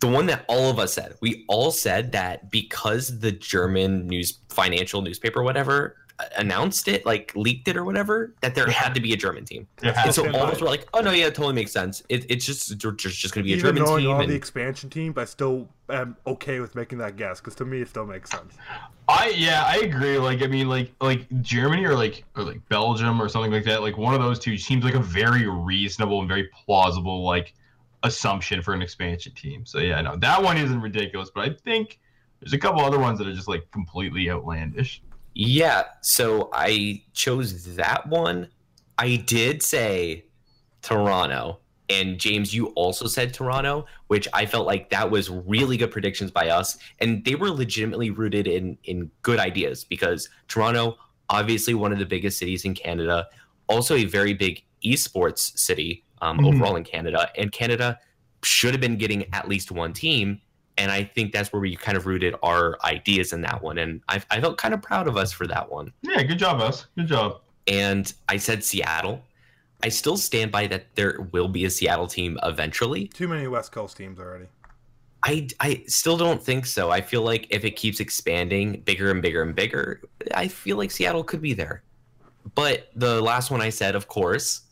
the 0.00 0.08
one 0.08 0.26
that 0.26 0.44
all 0.48 0.70
of 0.70 0.78
us 0.78 0.92
said. 0.92 1.14
We 1.22 1.46
all 1.48 1.70
said 1.70 2.12
that 2.12 2.50
because 2.50 3.20
the 3.20 3.32
German 3.32 4.06
news 4.06 4.38
financial 4.50 5.00
newspaper, 5.00 5.42
whatever, 5.42 5.96
announced 6.36 6.88
it, 6.88 7.04
like 7.06 7.32
leaked 7.34 7.68
it 7.68 7.76
or 7.76 7.84
whatever, 7.84 8.34
that 8.40 8.54
there 8.54 8.68
had 8.68 8.94
to 8.94 9.00
be 9.00 9.12
a 9.12 9.16
German 9.16 9.44
team. 9.44 9.66
And 9.82 10.14
so 10.14 10.26
Okay, 10.26 10.38
all 10.38 10.46
of 10.46 10.54
us 10.54 10.60
were 10.60 10.66
like, 10.66 10.88
"Oh 10.94 11.00
no, 11.00 11.10
yeah, 11.10 11.26
it 11.26 11.34
totally 11.34 11.54
makes 11.54 11.72
sense. 11.72 12.02
It, 12.08 12.26
it's 12.28 12.44
just 12.44 12.76
just 12.78 13.18
just 13.18 13.34
going 13.34 13.44
to 13.44 13.48
be 13.48 13.52
a 13.52 13.56
Even 13.56 13.76
German 13.76 13.82
knowing 13.84 14.04
team." 14.04 14.10
all 14.14 14.20
and- 14.20 14.30
the 14.30 14.34
expansion 14.34 14.90
teams, 14.90 15.16
I 15.18 15.24
still 15.24 15.68
am 15.88 16.16
okay 16.26 16.60
with 16.60 16.74
making 16.74 16.98
that 16.98 17.16
guess 17.16 17.40
because 17.40 17.54
to 17.56 17.64
me 17.64 17.80
it 17.80 17.88
still 17.88 18.06
makes 18.06 18.30
sense. 18.30 18.54
I 19.08 19.34
yeah, 19.36 19.64
I 19.66 19.78
agree. 19.78 20.18
Like 20.18 20.42
I 20.42 20.46
mean, 20.46 20.68
like 20.68 20.92
like 21.00 21.26
Germany 21.42 21.84
or 21.84 21.94
like 21.94 22.24
or 22.36 22.44
like 22.44 22.66
Belgium 22.68 23.20
or 23.20 23.28
something 23.28 23.50
like 23.50 23.64
that. 23.64 23.82
Like 23.82 23.96
one 23.98 24.14
of 24.14 24.20
those 24.20 24.38
two 24.38 24.56
seems 24.56 24.84
like 24.84 24.94
a 24.94 25.00
very 25.00 25.48
reasonable 25.48 26.20
and 26.20 26.28
very 26.28 26.48
plausible 26.64 27.24
like 27.24 27.54
assumption 28.02 28.62
for 28.62 28.72
an 28.72 28.82
expansion 28.82 29.32
team. 29.34 29.66
So 29.66 29.78
yeah, 29.78 30.00
no, 30.00 30.16
that 30.16 30.42
one 30.42 30.56
isn't 30.56 30.80
ridiculous. 30.80 31.30
But 31.34 31.48
I 31.48 31.54
think 31.54 31.98
there's 32.40 32.52
a 32.52 32.58
couple 32.58 32.80
other 32.80 32.98
ones 32.98 33.18
that 33.18 33.26
are 33.28 33.34
just 33.34 33.48
like 33.48 33.70
completely 33.70 34.30
outlandish. 34.30 35.02
Yeah, 35.34 35.84
so 36.02 36.50
I 36.52 37.02
chose 37.14 37.76
that 37.76 38.06
one. 38.08 38.48
I 38.98 39.16
did 39.16 39.62
say 39.62 40.24
Toronto, 40.82 41.60
and 41.88 42.18
James, 42.18 42.54
you 42.54 42.66
also 42.68 43.06
said 43.06 43.32
Toronto, 43.32 43.86
which 44.08 44.28
I 44.32 44.46
felt 44.46 44.66
like 44.66 44.90
that 44.90 45.10
was 45.10 45.30
really 45.30 45.76
good 45.76 45.90
predictions 45.90 46.30
by 46.30 46.48
us, 46.48 46.78
and 46.98 47.24
they 47.24 47.34
were 47.34 47.50
legitimately 47.50 48.10
rooted 48.10 48.46
in 48.46 48.76
in 48.84 49.10
good 49.22 49.38
ideas 49.38 49.84
because 49.84 50.28
Toronto, 50.48 50.96
obviously 51.28 51.74
one 51.74 51.92
of 51.92 51.98
the 51.98 52.06
biggest 52.06 52.38
cities 52.38 52.64
in 52.64 52.74
Canada, 52.74 53.26
also 53.68 53.94
a 53.94 54.04
very 54.04 54.34
big 54.34 54.62
esports 54.84 55.56
city 55.58 56.04
um, 56.22 56.38
Mhm. 56.38 56.54
overall 56.54 56.76
in 56.76 56.84
Canada, 56.84 57.30
and 57.36 57.50
Canada 57.52 57.98
should 58.42 58.72
have 58.72 58.80
been 58.80 58.96
getting 58.96 59.32
at 59.32 59.48
least 59.48 59.70
one 59.70 59.92
team. 59.92 60.40
And 60.80 60.90
I 60.90 61.04
think 61.04 61.32
that's 61.32 61.52
where 61.52 61.60
we 61.60 61.76
kind 61.76 61.98
of 61.98 62.06
rooted 62.06 62.34
our 62.42 62.78
ideas 62.84 63.34
in 63.34 63.42
that 63.42 63.62
one. 63.62 63.76
And 63.76 64.00
I, 64.08 64.22
I 64.30 64.40
felt 64.40 64.56
kind 64.56 64.72
of 64.72 64.80
proud 64.80 65.08
of 65.08 65.18
us 65.18 65.30
for 65.30 65.46
that 65.46 65.70
one. 65.70 65.92
Yeah, 66.00 66.22
good 66.22 66.38
job, 66.38 66.62
us. 66.62 66.86
Good 66.96 67.06
job. 67.06 67.42
And 67.66 68.10
I 68.30 68.38
said 68.38 68.64
Seattle. 68.64 69.22
I 69.82 69.90
still 69.90 70.16
stand 70.16 70.50
by 70.50 70.66
that 70.68 70.86
there 70.94 71.28
will 71.32 71.48
be 71.48 71.66
a 71.66 71.70
Seattle 71.70 72.06
team 72.06 72.38
eventually. 72.44 73.08
Too 73.08 73.28
many 73.28 73.46
West 73.46 73.72
Coast 73.72 73.98
teams 73.98 74.18
already. 74.18 74.46
I, 75.22 75.48
I 75.60 75.84
still 75.86 76.16
don't 76.16 76.42
think 76.42 76.64
so. 76.64 76.90
I 76.90 77.02
feel 77.02 77.20
like 77.20 77.46
if 77.50 77.66
it 77.66 77.72
keeps 77.72 78.00
expanding 78.00 78.80
bigger 78.80 79.10
and 79.10 79.20
bigger 79.20 79.42
and 79.42 79.54
bigger, 79.54 80.00
I 80.34 80.48
feel 80.48 80.78
like 80.78 80.90
Seattle 80.90 81.24
could 81.24 81.42
be 81.42 81.52
there. 81.52 81.82
But 82.54 82.88
the 82.96 83.20
last 83.20 83.50
one 83.50 83.60
I 83.60 83.68
said, 83.68 83.94
of 83.94 84.08
course, 84.08 84.62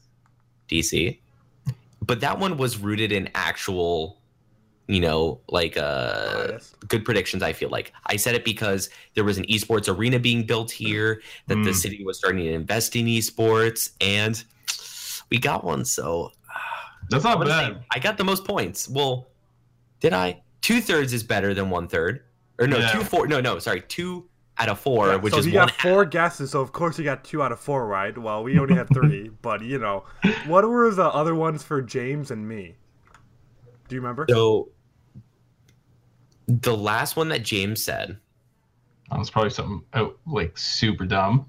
DC. 0.71 1.19
But 2.01 2.21
that 2.21 2.39
one 2.39 2.57
was 2.57 2.79
rooted 2.79 3.13
in 3.13 3.29
actual, 3.35 4.23
you 4.91 5.01
know, 5.01 5.39
like 5.49 5.77
uh 5.77 6.47
Bias. 6.49 6.75
good 6.89 7.05
predictions 7.05 7.43
i 7.43 7.53
feel 7.53 7.69
like 7.69 7.93
i 8.07 8.17
said 8.17 8.35
it 8.35 8.43
because 8.45 8.89
there 9.15 9.23
was 9.25 9.37
an 9.37 9.45
esports 9.45 9.95
arena 9.95 10.19
being 10.19 10.45
built 10.45 10.71
here 10.71 11.21
that 11.47 11.57
the 11.57 11.71
Mm. 11.71 11.75
city 11.75 12.05
was 12.05 12.17
starting 12.19 12.43
to 12.45 12.53
invest 12.53 12.97
in 12.97 13.05
esports 13.07 13.91
and 14.01 14.43
we 15.31 15.39
got 15.39 15.63
one 15.63 15.85
so 15.85 16.33
That's 17.11 17.25
I'm 17.25 17.33
not 17.39 17.39
gonna 17.47 17.51
say 17.51 17.71
bad. 17.75 17.85
i 17.95 17.99
got 17.99 18.17
the 18.17 18.25
most 18.25 18.45
points 18.47 18.89
well 18.89 19.29
did 20.01 20.13
i 20.15 20.41
two-thirds 20.63 21.13
is 21.13 21.23
better 21.23 21.53
than 21.53 21.69
one-third 21.71 22.25
or 22.59 22.67
no 22.67 22.79
Yeah. 22.79 22.93
two 22.93 23.05
four 23.05 23.27
no 23.27 23.41
no 23.43 23.59
sorry 23.59 23.83
two 23.83 24.27
out 24.59 24.71
of 24.71 24.81
four 24.81 25.09
Yeah, 25.09 25.17
which 25.17 25.35
so 25.35 25.39
is 25.41 25.45
he 25.45 25.53
one 25.53 25.69
got 25.69 25.77
four 25.77 26.05
guesses, 26.07 26.51
so 26.53 26.61
of 26.63 26.73
course 26.73 26.97
he 26.97 27.05
got 27.05 27.23
two 27.25 27.43
out 27.43 27.53
of 27.53 27.61
four 27.61 27.87
right. 27.87 28.17
Well, 28.19 28.43
we 28.43 28.59
only 28.59 28.75
had 28.75 28.89
three, 28.93 29.31
but 29.43 29.63
you 29.63 29.79
know, 29.79 30.03
what 30.47 30.69
were 30.69 30.91
the 30.93 31.05
other 31.05 31.33
ones 31.37 31.63
for 31.63 31.81
James 31.81 32.33
and 32.33 32.49
me? 32.49 32.75
Do 33.87 33.95
you 33.95 34.01
remember? 34.01 34.27
so 34.29 34.71
the 36.49 36.77
last 36.77 37.15
one 37.17 37.29
that 37.29 37.43
james 37.43 37.83
said 37.83 38.19
That 39.11 39.19
was 39.19 39.31
probably 39.31 39.51
something 39.51 39.83
oh, 39.95 40.15
like 40.27 40.57
super 40.59 41.05
dumb. 41.07 41.47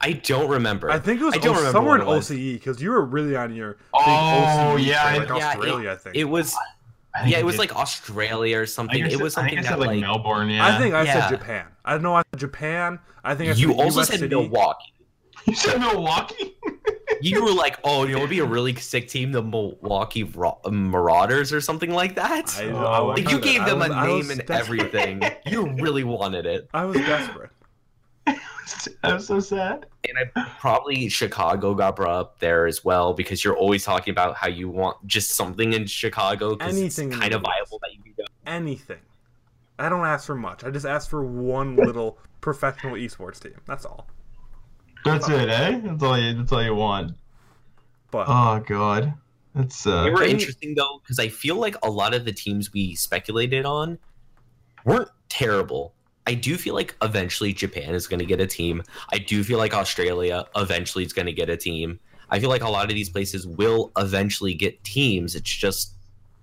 I 0.00 0.14
don't 0.14 0.50
remember. 0.50 0.90
I 0.90 0.98
think 0.98 1.20
it 1.20 1.24
was 1.24 1.34
I 1.34 1.38
don't 1.38 1.54
O- 1.54 1.58
remember 1.58 1.72
somewhere 1.78 1.98
in 2.00 2.04
was. 2.06 2.28
OCE 2.30 2.54
because 2.54 2.82
you 2.82 2.90
were 2.90 3.04
really 3.04 3.36
on 3.36 3.54
your 3.54 3.76
Oh, 3.94 4.74
OCE 4.76 4.84
yeah, 4.84 5.02
for, 5.02 5.08
I- 5.08 5.18
like 5.18 5.28
yeah, 5.28 5.52
it- 5.52 5.86
I 5.86 5.96
think. 5.96 6.16
it 6.16 6.24
was 6.24 6.52
think 7.22 7.32
yeah, 7.32 7.38
it 7.38 7.44
was 7.46 7.54
did- 7.54 7.60
like 7.60 7.76
Australia 7.76 8.58
or 8.58 8.66
something. 8.66 9.04
It 9.04 9.12
said- 9.12 9.20
was 9.20 9.36
I 9.36 9.40
something 9.42 9.54
think 9.58 9.66
I 9.66 9.70
that 9.70 9.78
like, 9.78 9.86
like 9.88 10.00
Melbourne. 10.00 10.48
Yeah. 10.50 10.66
I 10.66 10.78
think 10.78 10.94
I 10.94 11.04
Yeah. 11.04 11.28
said 11.28 11.38
Japan. 11.38 11.66
I 11.84 11.98
know 11.98 12.14
I 12.14 12.22
said 12.32 12.40
Japan. 12.40 12.98
I 13.24 13.34
think 13.34 13.50
I 13.50 13.54
you 13.54 13.68
said 13.68 13.80
also 13.80 14.00
US 14.00 14.08
said 14.08 14.18
City. 14.20 14.34
Milwaukee. 14.34 14.92
you 15.46 15.54
said 15.54 15.78
Milwaukee. 15.80 16.56
You 17.22 17.44
were 17.44 17.52
like, 17.52 17.78
oh, 17.84 18.04
you 18.04 18.12
know, 18.12 18.18
it'd 18.18 18.30
be 18.30 18.38
a 18.40 18.44
really 18.44 18.74
sick 18.76 19.08
team, 19.08 19.32
the 19.32 19.42
Milwaukee 19.42 20.24
Ra- 20.24 20.58
Marauders 20.70 21.52
or 21.52 21.60
something 21.60 21.90
like 21.92 22.14
that. 22.16 22.54
I, 22.58 22.64
Oh, 22.70 22.76
I 22.78 22.98
like, 23.00 23.24
like 23.24 23.30
you 23.30 23.40
gave 23.40 23.64
them 23.64 23.78
was- 23.80 23.90
a 23.90 23.94
I 23.94 24.06
name 24.06 24.30
and 24.30 24.44
desperate. 24.46 24.80
everything. 24.94 25.22
You 25.46 25.70
really 25.74 26.04
wanted 26.04 26.46
it. 26.46 26.68
I 26.74 26.84
was 26.84 26.96
desperate. 26.98 27.50
I'm 29.02 29.20
so 29.20 29.40
sad. 29.40 29.86
And 30.08 30.16
I 30.36 30.46
probably 30.60 31.08
Chicago 31.08 31.74
got 31.74 31.96
brought 31.96 32.20
up 32.20 32.38
there 32.38 32.66
as 32.66 32.84
well 32.84 33.12
because 33.14 33.42
you're 33.44 33.56
always 33.56 33.84
talking 33.84 34.12
about 34.12 34.36
how 34.36 34.48
you 34.48 34.68
want 34.68 35.04
just 35.06 35.32
something 35.32 35.72
in 35.72 35.86
Chicago 35.86 36.54
because 36.54 36.78
it's 36.78 36.96
kind 36.96 37.10
the 37.32 37.36
of 37.36 37.42
viable 37.42 37.80
that 37.82 37.92
you 37.92 38.02
can 38.02 38.12
go. 38.16 38.24
Anything. 38.46 39.00
I 39.78 39.88
don't 39.88 40.04
ask 40.06 40.26
for 40.26 40.34
much. 40.36 40.62
I 40.62 40.70
just 40.70 40.86
ask 40.86 41.08
for 41.10 41.24
one 41.24 41.74
little 41.76 42.18
professional 42.40 42.94
esports 42.94 43.40
team. 43.40 43.56
That's 43.66 43.84
all. 43.84 44.06
That's 45.04 45.28
it, 45.28 45.48
eh? 45.48 45.80
That's 45.82 46.02
all 46.02 46.18
you. 46.18 46.34
That's 46.34 46.52
all 46.52 46.62
you 46.62 46.74
want. 46.74 47.12
But 48.10 48.26
Oh 48.28 48.62
god, 48.66 49.14
that's 49.54 49.86
uh. 49.86 50.04
They 50.04 50.10
were 50.10 50.22
Any- 50.22 50.32
interesting 50.32 50.74
though 50.74 51.00
because 51.02 51.18
I 51.18 51.28
feel 51.28 51.56
like 51.56 51.76
a 51.82 51.90
lot 51.90 52.14
of 52.14 52.24
the 52.24 52.32
teams 52.32 52.72
we 52.72 52.94
speculated 52.94 53.64
on 53.64 53.98
weren't 54.84 55.08
terrible. 55.28 55.94
I 56.26 56.34
do 56.34 56.56
feel 56.56 56.74
like 56.74 56.94
eventually 57.02 57.52
Japan 57.52 57.94
is 57.94 58.06
going 58.06 58.20
to 58.20 58.26
get 58.26 58.40
a 58.40 58.46
team. 58.46 58.82
I 59.12 59.18
do 59.18 59.42
feel 59.42 59.58
like 59.58 59.74
Australia 59.74 60.44
eventually 60.54 61.04
is 61.04 61.12
going 61.12 61.26
to 61.26 61.32
get 61.32 61.48
a 61.48 61.56
team. 61.56 61.98
I 62.28 62.38
feel 62.38 62.50
like 62.50 62.62
a 62.62 62.68
lot 62.68 62.84
of 62.84 62.94
these 62.94 63.08
places 63.08 63.46
will 63.46 63.90
eventually 63.96 64.54
get 64.54 64.82
teams. 64.84 65.34
It's 65.34 65.50
just 65.50 65.94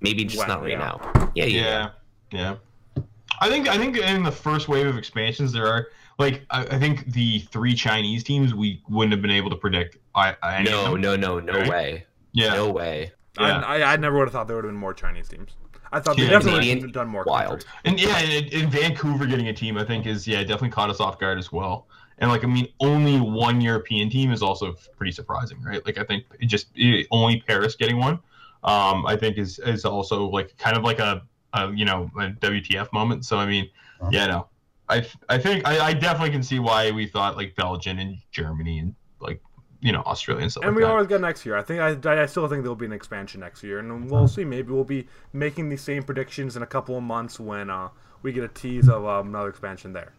maybe 0.02 0.26
just 0.26 0.40
When, 0.40 0.48
not 0.50 0.62
right 0.62 0.72
yeah. 0.72 0.78
now. 0.78 1.32
Yeah, 1.36 1.46
yeah. 1.46 1.90
yeah, 2.32 2.56
yeah. 2.98 3.04
I 3.40 3.50
think 3.50 3.68
I 3.68 3.78
think 3.78 3.98
in 3.98 4.24
the 4.24 4.32
first 4.32 4.68
wave 4.68 4.88
of 4.88 4.98
expansions 4.98 5.54
there 5.54 5.68
are 5.68 5.88
like 6.20 6.46
I, 6.50 6.64
I 6.66 6.80
think 6.80 7.12
the 7.14 7.40
three 7.52 7.74
Chinese 7.74 8.24
teams 8.24 8.54
we 8.54 8.82
wouldn't 8.90 9.12
have 9.14 9.22
been 9.22 9.32
able 9.32 9.50
to 9.50 9.56
predict. 9.56 9.98
I, 10.16 10.36
I 10.42 10.56
any 10.58 10.70
No, 10.70 10.96
no, 10.96 11.16
no, 11.16 11.40
no 11.40 11.54
Right? 11.54 11.70
way. 11.70 12.06
Yeah, 12.34 12.54
No 12.54 12.72
way. 12.72 13.12
yeah. 13.40 13.60
I, 13.62 13.80
I, 13.82 13.94
I 13.94 13.96
never 13.98 14.18
would 14.18 14.26
have 14.26 14.34
thought 14.34 14.48
there 14.48 14.56
would 14.56 14.66
have 14.66 14.72
been 14.74 14.80
more 14.80 14.94
Chinese 14.94 15.28
teams. 15.28 15.52
I 15.92 16.00
thought 16.00 16.18
they 16.18 16.24
Yeah, 16.24 16.30
definitely 16.32 16.54
would 16.54 16.60
Canadian- 16.64 16.82
have 16.82 16.92
done 16.94 17.08
more. 17.08 17.24
wild. 17.26 17.50
countries. 17.66 17.72
And 17.86 18.00
yeah, 18.00 18.18
and, 18.18 18.54
and 18.54 18.72
Vancouver 18.72 19.26
getting 19.26 19.48
a 19.48 19.54
team, 19.54 19.78
I 19.78 19.86
think, 19.86 20.06
is 20.06 20.28
yeah 20.28 20.42
definitely 20.42 20.70
caught 20.70 20.90
us 20.90 21.00
off 21.00 21.18
guard 21.20 21.38
as 21.38 21.52
well. 21.52 21.88
And 22.20 22.30
like 22.32 22.44
I 22.44 22.48
mean, 22.48 22.68
only 22.80 23.20
one 23.22 23.62
European 23.62 24.10
team 24.10 24.32
is 24.32 24.42
also 24.42 24.74
pretty 24.98 25.12
surprising, 25.12 25.62
right? 25.62 25.86
Like 25.86 25.98
I 26.00 26.04
think 26.04 26.26
it 26.40 26.48
just 26.48 26.68
it, 26.76 27.08
only 27.12 27.42
Paris 27.42 27.76
getting 27.76 27.98
one, 28.00 28.16
um, 28.64 29.06
I 29.06 29.16
think 29.16 29.38
is 29.38 29.60
is 29.60 29.86
also 29.86 30.26
like 30.28 30.58
kind 30.58 30.76
of 30.76 30.84
like 30.84 30.98
a, 31.00 31.22
a 31.54 31.72
you 31.72 31.86
know 31.86 32.10
a 32.20 32.30
WTF 32.32 32.92
moment. 32.92 33.24
So 33.24 33.38
I 33.38 33.46
mean, 33.46 33.70
yeah, 34.12 34.26
no, 34.26 34.48
I 34.90 35.06
I 35.30 35.38
think 35.38 35.68
I, 35.68 35.88
I 35.88 35.94
definitely 35.94 36.32
can 36.32 36.44
see 36.44 36.60
why 36.60 36.92
we 36.92 37.08
thought 37.08 37.36
like 37.38 37.56
Belgium 37.56 38.00
and 38.00 38.18
Germany 38.32 38.80
and 38.80 38.96
like 39.20 39.42
you 39.82 39.92
know 39.92 40.02
Australia 40.02 40.44
and 40.44 40.52
stuff 40.52 40.64
And 40.64 40.72
like 40.72 40.78
we 40.78 40.84
that. 40.84 40.92
always 40.92 41.08
get 41.08 41.22
next 41.22 41.46
year. 41.46 41.58
I 41.58 41.62
think 41.64 41.80
I, 41.82 42.22
I 42.24 42.26
still 42.26 42.48
think 42.48 42.64
there'll 42.64 42.76
be 42.76 42.86
an 42.86 42.94
expansion 42.94 43.42
next 43.42 43.64
year, 43.64 43.80
and 43.80 44.10
we'll 44.10 44.28
see. 44.28 44.46
Maybe 44.46 44.72
we'll 44.72 44.84
be 44.84 45.08
making 45.34 45.70
these 45.70 45.82
same 45.82 46.04
predictions 46.04 46.56
in 46.56 46.64
a 46.64 46.68
couple 46.68 46.98
of 46.98 47.04
months 47.04 47.40
when 47.40 47.70
uh, 47.70 47.90
we 48.22 48.32
get 48.32 48.44
a 48.44 48.48
tease 48.48 48.88
of 48.90 49.06
um, 49.06 49.28
another 49.30 49.50
expansion 49.50 49.94
there. 49.94 50.14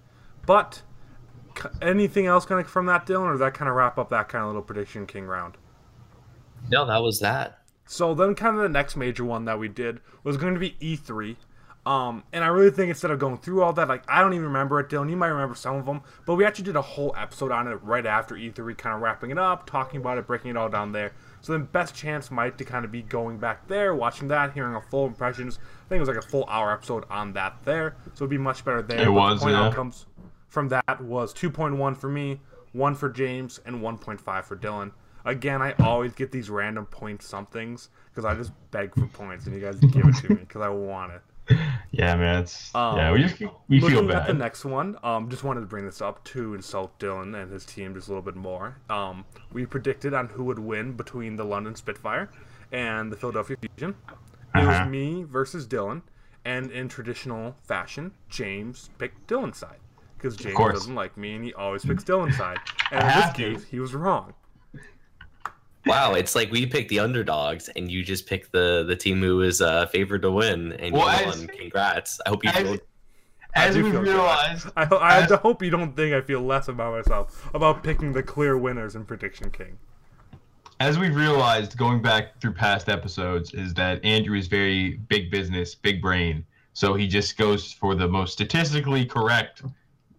But 0.47 0.83
c- 1.61 1.69
anything 1.83 2.27
else 2.27 2.45
kind 2.47 2.61
of 2.61 2.71
from 2.71 2.87
that, 2.87 3.07
Dylan, 3.07 3.23
or 3.23 3.31
does 3.33 3.41
that 3.41 3.55
kind 3.55 3.69
of 3.69 3.75
wrap 3.75 3.99
up 3.99 4.11
that 4.11 4.29
kind 4.29 4.43
of 4.43 4.49
little 4.49 4.63
prediction 4.63 5.07
king 5.07 5.25
round? 5.27 5.57
No, 6.71 6.87
that 6.87 7.03
was 7.03 7.21
that. 7.21 7.63
So 7.87 8.15
then, 8.15 8.35
kind 8.35 8.57
of 8.57 8.63
the 8.63 8.69
next 8.69 8.97
major 8.97 9.25
one 9.25 9.45
that 9.47 9.59
we 9.59 9.69
did 9.69 10.01
was 10.23 10.37
going 10.37 10.55
to 10.55 10.61
be 10.61 10.73
E3. 10.81 11.37
Um, 11.89 12.23
and 12.35 12.45
I 12.45 12.49
really 12.49 12.71
think 12.71 12.91
instead 12.91 13.11
of 13.11 13.19
going 13.19 13.39
through 13.39 13.63
all 13.63 13.73
that, 13.73 13.89
like 13.89 14.05
I 14.09 14.21
don't 14.21 14.35
even 14.35 14.45
remember 14.45 14.79
it, 14.79 14.91
Dylan. 14.91 15.09
You 15.09 15.17
might 15.17 15.29
remember 15.29 15.55
some 15.55 15.77
of 15.77 15.87
them, 15.87 16.03
but 16.27 16.35
we 16.35 16.45
actually 16.45 16.67
did 16.67 16.77
a 16.77 16.83
whole 16.83 17.15
episode 17.17 17.51
on 17.51 17.67
it 17.67 17.77
right 17.83 18.05
after 18.05 18.35
E3, 18.35 18.77
kind 18.77 18.95
of 18.95 19.01
wrapping 19.01 19.31
it 19.31 19.39
up, 19.39 19.65
talking 19.65 19.99
about 19.99 20.19
it, 20.19 20.27
breaking 20.27 20.51
it 20.51 20.57
all 20.59 20.69
down 20.69 20.93
there. 20.93 21.13
So 21.41 21.53
then, 21.53 21.65
best 21.65 21.95
chance 21.95 22.31
might 22.31 22.59
to 22.59 22.65
kind 22.67 22.85
of 22.85 22.93
be 22.93 23.01
going 23.01 23.39
back 23.39 23.67
there, 23.69 23.95
watching 23.95 24.29
that, 24.29 24.53
hearing 24.53 24.75
a 24.75 24.83
full 24.83 25.07
impressions. 25.07 25.59
I 25.87 25.89
think 25.89 25.97
it 25.97 26.01
was 26.01 26.11
like 26.11 26.19
a 26.19 26.29
full 26.29 26.45
hour 26.47 26.71
episode 26.75 27.07
on 27.09 27.33
that 27.33 27.57
there, 27.65 27.97
so 28.13 28.25
it'd 28.25 28.29
be 28.29 28.37
much 28.37 28.67
better 28.67 28.83
there. 28.83 28.99
It 28.99 29.05
But 29.07 29.07
the 29.07 29.13
was, 29.13 29.41
point 29.41 29.55
yeah. 29.55 29.63
outcomes 29.63 30.05
from 30.49 30.69
that 30.69 31.01
was 31.01 31.33
2.1 31.33 31.97
for 31.97 32.11
me, 32.11 32.39
one 32.73 32.97
for 32.97 33.09
James, 33.09 33.61
and 33.65 33.77
1.5 33.77 34.45
for 34.45 34.57
Dylan. 34.59 34.93
Again, 35.25 35.63
I 35.63 35.73
always 35.81 36.13
get 36.13 36.33
these 36.33 36.51
random 36.51 36.85
point 36.85 37.23
somethings 37.23 37.89
because 38.11 38.27
I 38.27 38.35
just 38.35 38.53
beg 38.73 38.95
for 38.95 39.07
points 39.07 39.47
and 39.47 39.55
you 39.55 39.63
guys 39.63 39.79
give 39.79 40.05
it 40.07 40.17
to 40.17 40.29
me 40.29 40.35
because 40.41 40.61
I 40.61 40.69
want 40.69 41.13
it. 41.13 41.23
Yeah, 41.91 42.15
man, 42.17 42.43
it's 42.43 42.75
Um, 42.75 42.97
yeah 42.97 43.13
we 43.13 43.21
just 43.23 43.41
we 43.69 43.81
feel 43.81 43.89
bad. 43.89 43.93
Looking 44.03 44.11
at 44.13 44.27
the 44.27 44.35
next 44.35 44.65
one, 44.65 44.97
um, 45.03 45.29
just 45.31 45.43
wanted 45.45 45.61
to 45.61 45.67
bring 45.67 45.85
this 45.87 46.01
up 46.03 46.23
to 46.25 46.55
insult 46.55 46.99
Dylan 46.99 47.41
and 47.41 47.51
his 47.51 47.65
team 47.65 47.95
just 47.95 48.09
a 48.09 48.11
little 48.11 48.23
bit 48.23 48.37
more. 48.37 48.77
Um, 48.91 49.25
we 49.53 49.65
predicted 49.67 50.13
on 50.15 50.29
who 50.29 50.45
would 50.45 50.59
win 50.59 50.93
between 50.93 51.37
the 51.37 51.45
London 51.45 51.75
Spitfire 51.75 52.31
and 52.73 53.11
the 53.11 53.17
Philadelphia 53.17 53.57
Fusion. 53.61 53.95
It 54.55 54.65
was 54.67 54.77
Uh-huh. 54.77 54.85
me 54.87 55.25
versus 55.25 55.67
Dylan, 55.67 56.03
and 56.45 56.71
in 56.71 56.89
traditional 56.89 57.57
fashion, 57.65 58.13
James 58.29 58.91
picked 58.99 59.27
Dylan's 59.27 59.57
side 59.59 59.79
because 60.17 60.37
James 60.37 60.57
doesn't 60.57 60.95
like 60.95 61.17
me 61.17 61.35
and 61.37 61.45
he 61.45 61.55
always 61.55 61.85
picks 61.85 62.05
Dylan's 62.05 62.37
side. 62.37 62.59
And 62.91 63.01
in 63.03 63.07
this 63.21 63.33
case, 63.33 63.65
he 63.71 63.81
was 63.81 63.95
wrong. 63.95 64.35
Wow, 65.89 66.15
it's 66.15 66.35
like 66.35 66.51
we 66.51 66.67
picked 66.67 66.91
the 66.91 67.01
underdogs 67.01 67.69
and 67.75 67.91
you 67.91 68.05
just 68.05 68.27
picked 68.27 68.53
the 68.53 68.85
the 68.87 68.95
team 68.97 69.21
who 69.21 69.41
is 69.43 69.61
uh, 69.61 69.87
favored 69.87 70.23
to 70.23 70.31
win, 70.31 70.73
and 70.75 70.95
Well, 70.95 71.07
you 71.21 71.27
as- 71.29 71.39
won. 71.39 71.47
Congrats! 71.49 72.21
I 72.25 72.29
hope 72.29 72.45
you 72.45 72.51
as- 72.51 72.63
feel 72.63 72.79
As 73.55 73.77
we 73.77 73.83
feel 73.83 74.03
good. 74.03 74.13
realized, 74.13 74.69
I, 74.77 74.85
ho- 74.85 74.97
I 74.99 75.19
As- 75.23 75.31
hope 75.33 75.63
you 75.63 75.71
don't 75.71 75.97
think 75.97 76.15
I 76.15 76.21
feel 76.21 76.43
less 76.43 76.69
about 76.69 76.93
myself 76.93 77.49
about 77.55 77.83
picking 77.83 78.13
the 78.13 78.23
clear 78.23 78.57
winners 78.59 78.95
in 78.95 79.05
Prediction 79.05 79.51
King. 79.51 79.79
as 80.81 80.97
we've 80.99 81.17
realized 81.17 81.77
going 81.77 82.01
back 82.01 82.41
through 82.41 82.53
past 82.53 82.89
episodes 82.89 83.53
is 83.55 83.75
that 83.75 84.05
Andrew 84.05 84.37
is 84.39 84.47
very 84.47 84.91
big 85.09 85.31
business, 85.31 85.75
big 85.75 86.01
brain. 86.01 86.45
So 86.75 86.95
he 86.95 87.09
just 87.09 87.37
goes 87.37 87.73
for 87.73 87.97
the 87.97 88.07
most 88.07 88.33
statistically 88.35 89.05
correct 89.05 89.63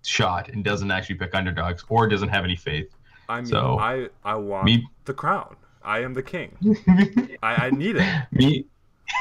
shot 0.04 0.50
and 0.50 0.62
doesn't 0.64 0.92
actually 0.92 1.16
pick 1.16 1.34
underdogs 1.34 1.86
or 1.88 2.08
doesn't 2.10 2.28
have 2.30 2.44
any 2.44 2.58
faith. 2.58 2.94
I 3.30 3.38
mean, 3.42 3.46
So, 3.48 3.78
I 3.80 4.10
I 4.26 4.36
want 4.36 4.66
me- 4.66 4.88
the 5.06 5.14
crown. 5.14 5.56
I 5.84 6.00
am 6.00 6.14
the 6.14 6.24
king. 6.24 6.58
I, 7.42 7.68
I 7.68 7.70
need 7.70 7.96
it. 7.98 8.28
Me. 8.32 8.66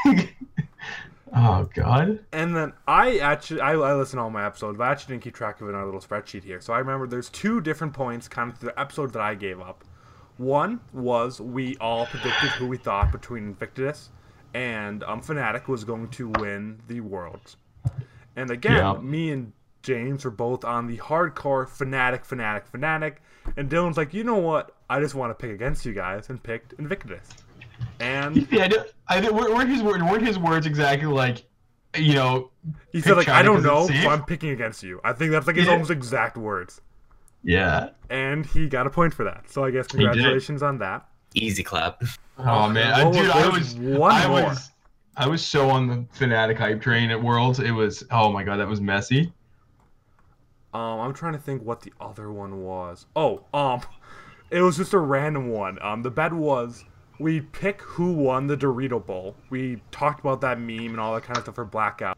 oh 1.35 1.69
God. 1.73 2.19
And 2.31 2.55
then 2.55 2.73
I 2.87 3.19
actually 3.19 3.61
I, 3.61 3.73
I 3.73 3.93
listen 3.93 4.17
to 4.17 4.23
all 4.23 4.29
my 4.29 4.45
episodes, 4.45 4.77
but 4.77 4.83
I 4.85 4.91
actually 4.91 5.13
didn't 5.15 5.23
keep 5.23 5.35
track 5.35 5.61
of 5.61 5.67
it 5.67 5.71
in 5.71 5.75
our 5.75 5.85
little 5.85 6.01
spreadsheet 6.01 6.43
here. 6.43 6.59
So 6.61 6.73
I 6.73 6.79
remember 6.79 7.07
there's 7.07 7.29
two 7.29 7.61
different 7.61 7.93
points 7.93 8.27
kind 8.27 8.51
of 8.51 8.59
to 8.59 8.65
the 8.67 8.79
episode 8.79 9.13
that 9.13 9.21
I 9.21 9.35
gave 9.35 9.59
up. 9.61 9.83
One 10.37 10.79
was 10.93 11.39
we 11.41 11.75
all 11.77 12.05
predicted 12.05 12.49
who 12.51 12.67
we 12.67 12.77
thought 12.77 13.11
between 13.11 13.43
Invictus 13.43 14.09
and 14.53 15.03
um, 15.03 15.21
Fnatic 15.21 15.67
was 15.67 15.83
going 15.83 16.07
to 16.09 16.29
win 16.29 16.79
the 16.87 17.01
Worlds. 17.01 17.57
And 18.35 18.49
again, 18.49 18.77
Yeah. 18.77 18.93
me 19.01 19.31
and 19.31 19.51
James 19.83 20.25
were 20.25 20.31
both 20.31 20.65
on 20.65 20.87
the 20.87 20.97
hardcore 20.97 21.67
Fnatic, 21.67 22.27
Fnatic, 22.27 22.63
Fnatic, 22.73 23.15
And 23.57 23.69
Dylan's 23.69 23.97
like, 23.97 24.13
you 24.13 24.23
know 24.23 24.37
what? 24.37 24.75
I 24.89 24.99
just 24.99 25.15
want 25.15 25.31
to 25.31 25.35
pick 25.35 25.51
against 25.53 25.85
you 25.85 25.93
guys 25.93 26.29
and 26.29 26.41
picked 26.41 26.73
Invictus. 26.73 27.27
And 27.99 28.47
Yeah, 28.51 28.63
I, 28.63 28.67
don't- 28.67 28.87
I 29.07 29.21
don't- 29.21 29.35
weren't 29.35 29.69
his 29.69 29.81
word 29.81 30.01
weren't 30.01 30.25
his 30.25 30.37
words 30.37 30.65
exactly 30.65 31.07
like, 31.07 31.43
you 31.97 32.13
know, 32.13 32.51
he 32.91 33.01
said, 33.01 33.17
like, 33.17 33.29
I 33.29 33.41
don't 33.41 33.63
know, 33.63 33.87
it's 33.89 34.03
so? 34.03 34.09
I'm 34.09 34.23
picking 34.25 34.49
against 34.49 34.83
you. 34.83 34.99
I 35.03 35.13
think 35.13 35.31
that's 35.31 35.47
like 35.47 35.55
his 35.55 35.65
Yeah. 35.65 35.71
almost 35.73 35.89
exact 35.91 36.37
words. 36.37 36.81
yeah. 37.43 37.89
And 38.09 38.45
he 38.45 38.67
got 38.67 38.85
a 38.85 38.89
point 38.89 39.13
for 39.13 39.23
that. 39.23 39.49
So 39.49 39.63
I 39.63 39.71
guess 39.71 39.87
congratulations 39.87 40.61
on 40.61 40.77
that. 40.79 41.07
easy 41.35 41.63
clap. 41.63 42.01
Oh, 42.37 42.43
oh 42.65 42.69
man, 42.69 42.91
I, 42.93 43.09
dude, 43.11 43.29
I 43.29 43.47
was 43.49 43.75
one 43.75 44.11
I 44.11 44.27
more. 44.27 44.43
was 44.43 44.71
I 45.17 45.27
was 45.27 45.45
so 45.45 45.69
on 45.69 45.87
the 45.87 45.95
Fnatic 46.17 46.57
hype 46.57 46.81
train 46.81 47.11
at 47.11 47.21
Worlds. 47.21 47.59
It 47.59 47.71
was 47.71 48.03
oh 48.11 48.31
my 48.31 48.43
god, 48.43 48.57
that 48.57 48.67
was 48.67 48.81
messy. 48.81 49.31
Um, 50.73 50.99
I'm 50.99 51.13
trying 51.13 51.33
to 51.33 51.39
think 51.39 51.63
what 51.63 51.81
the 51.81 51.93
other 51.99 52.31
one 52.31 52.61
was. 52.63 53.05
Oh, 53.15 53.43
um, 53.53 53.81
it 54.51 54.61
was 54.61 54.77
just 54.77 54.93
a 54.93 54.99
random 54.99 55.49
one. 55.49 55.81
Um, 55.81 56.03
the 56.03 56.11
bet 56.11 56.33
was 56.33 56.85
we 57.19 57.41
pick 57.41 57.81
who 57.81 58.13
won 58.13 58.47
the 58.47 58.55
Dorito 58.57 59.03
Bowl. 59.05 59.35
We 59.49 59.81
talked 59.91 60.19
about 60.19 60.41
that 60.41 60.59
meme 60.59 60.87
and 60.87 60.99
all 60.99 61.13
that 61.15 61.23
kind 61.23 61.37
of 61.37 61.43
stuff 61.43 61.55
for 61.55 61.65
Blackout. 61.65 62.17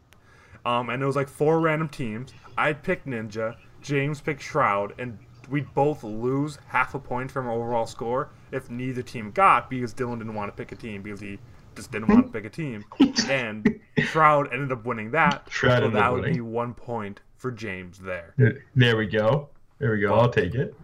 Um, 0.64 0.90
and 0.90 1.02
it 1.02 1.06
was 1.06 1.16
like 1.16 1.28
four 1.28 1.60
random 1.60 1.88
teams. 1.88 2.32
I 2.56 2.72
picked 2.72 3.06
Ninja, 3.06 3.56
James 3.80 4.20
picked 4.20 4.42
Shroud, 4.42 4.94
and 4.98 5.18
we'd 5.50 5.72
both 5.74 6.04
lose 6.04 6.58
half 6.68 6.94
a 6.94 6.98
point 6.98 7.30
from 7.30 7.46
our 7.46 7.52
overall 7.52 7.86
score 7.86 8.30
if 8.52 8.70
neither 8.70 9.02
team 9.02 9.32
got 9.32 9.68
because 9.68 9.92
Dylan 9.92 10.18
didn't 10.18 10.34
want 10.34 10.54
to 10.54 10.56
pick 10.56 10.70
a 10.72 10.76
team 10.76 11.02
because 11.02 11.20
he 11.20 11.38
just 11.74 11.90
didn't 11.90 12.08
want 12.08 12.26
to 12.26 12.32
pick 12.32 12.44
a 12.44 12.50
team. 12.50 12.84
And 13.28 13.80
Shroud 13.98 14.52
ended 14.52 14.72
up 14.72 14.84
winning 14.84 15.10
that. 15.12 15.46
Shroud 15.50 15.82
so 15.82 15.90
that 15.90 16.12
would 16.12 16.22
winning. 16.22 16.34
be 16.34 16.40
one 16.40 16.74
point 16.74 17.20
for 17.42 17.50
James 17.50 17.98
there. 17.98 18.34
There 18.76 18.96
we 18.96 19.06
go. 19.06 19.48
There 19.80 19.90
we 19.90 20.00
go. 20.00 20.14
I'll 20.14 20.30
take 20.30 20.54
it. 20.54 20.74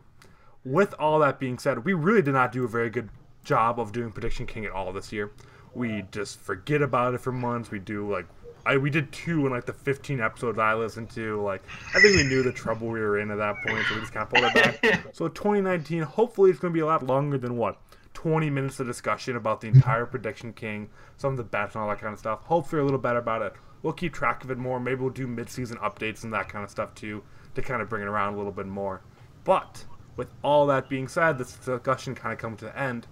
With 0.64 0.92
all 0.98 1.20
that 1.20 1.38
being 1.38 1.56
said, 1.56 1.84
we 1.84 1.94
really 1.94 2.20
did 2.20 2.34
not 2.34 2.50
do 2.50 2.64
a 2.64 2.68
very 2.68 2.90
good 2.90 3.08
job 3.44 3.78
of 3.78 3.92
doing 3.92 4.10
Prediction 4.10 4.44
King 4.44 4.66
at 4.66 4.72
all 4.72 4.92
this 4.92 5.12
year. 5.12 5.30
We 5.72 6.04
just 6.10 6.40
forget 6.40 6.82
about 6.82 7.14
it 7.14 7.20
for 7.20 7.30
months. 7.30 7.70
We 7.70 7.78
do 7.78 8.10
like 8.10 8.26
I 8.66 8.76
we 8.76 8.90
did 8.90 9.12
two 9.12 9.46
in 9.46 9.52
like 9.52 9.66
the 9.66 9.72
15 9.72 10.20
episodes 10.20 10.58
I 10.58 10.74
listened 10.74 11.10
to. 11.10 11.40
Like 11.40 11.62
I 11.94 12.00
think 12.00 12.16
we 12.16 12.24
knew 12.24 12.42
the 12.42 12.52
trouble 12.52 12.88
we 12.88 12.98
were 12.98 13.20
in 13.20 13.30
at 13.30 13.38
that 13.38 13.54
point, 13.64 13.86
so 13.88 13.94
we 13.94 14.00
just 14.00 14.12
kind 14.12 14.24
of 14.24 14.30
pulled 14.30 14.44
it 14.44 14.82
back. 14.82 15.06
so 15.14 15.28
2019, 15.28 16.02
hopefully 16.02 16.50
it's 16.50 16.58
going 16.58 16.72
to 16.72 16.76
be 16.76 16.82
a 16.82 16.86
lot 16.86 17.06
longer 17.06 17.38
than 17.38 17.56
what 17.56 17.80
20 18.14 18.50
minutes 18.50 18.80
of 18.80 18.86
discussion 18.88 19.36
about 19.36 19.60
the 19.60 19.68
entire 19.68 20.04
Prediction 20.04 20.52
King, 20.52 20.90
some 21.18 21.30
of 21.30 21.36
the 21.36 21.44
bets 21.44 21.76
and 21.76 21.82
all 21.82 21.88
that 21.88 22.00
kind 22.00 22.12
of 22.12 22.18
stuff. 22.18 22.42
Hopefully 22.42 22.82
a 22.82 22.84
little 22.84 22.98
better 22.98 23.20
about 23.20 23.42
it. 23.42 23.52
We'll 23.82 23.92
keep 23.92 24.12
track 24.12 24.44
of 24.44 24.50
it 24.50 24.58
more. 24.58 24.80
Maybe 24.80 25.00
we'll 25.00 25.10
do 25.10 25.26
mid-season 25.26 25.76
updates 25.78 26.24
and 26.24 26.32
that 26.32 26.48
kind 26.48 26.64
of 26.64 26.70
stuff 26.70 26.94
too 26.94 27.22
to 27.54 27.62
kind 27.62 27.82
of 27.82 27.88
bring 27.88 28.02
it 28.02 28.08
around 28.08 28.34
a 28.34 28.36
little 28.36 28.52
bit 28.52 28.66
more. 28.66 29.02
But 29.44 29.84
with 30.16 30.28
all 30.42 30.66
that 30.66 30.88
being 30.88 31.08
said, 31.08 31.38
this 31.38 31.52
discussion 31.52 32.14
kind 32.14 32.32
of 32.32 32.38
comes 32.38 32.58
to 32.58 32.66
the 32.66 32.78
end. 32.78 33.06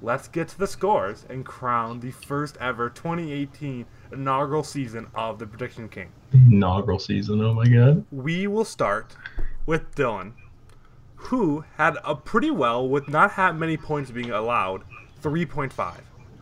Let's 0.00 0.28
get 0.28 0.48
to 0.48 0.58
the 0.58 0.66
scores 0.66 1.26
and 1.28 1.44
crown 1.44 2.00
the 2.00 2.12
first 2.12 2.56
ever 2.60 2.88
2018 2.88 3.84
inaugural 4.12 4.62
season 4.62 5.08
of 5.14 5.38
the 5.38 5.46
Prediction 5.46 5.88
King. 5.88 6.12
Inaugural 6.32 6.98
season. 6.98 7.42
Oh 7.42 7.54
my 7.54 7.68
god. 7.68 8.04
We 8.12 8.46
will 8.46 8.64
start 8.64 9.16
with 9.66 9.94
Dylan, 9.96 10.34
who 11.16 11.64
had 11.76 11.96
a 12.04 12.14
pretty 12.14 12.50
well 12.50 12.88
with 12.88 13.08
not 13.08 13.34
that 13.36 13.56
many 13.56 13.76
points 13.76 14.10
being 14.10 14.30
allowed, 14.30 14.84
3.5. 15.22 15.96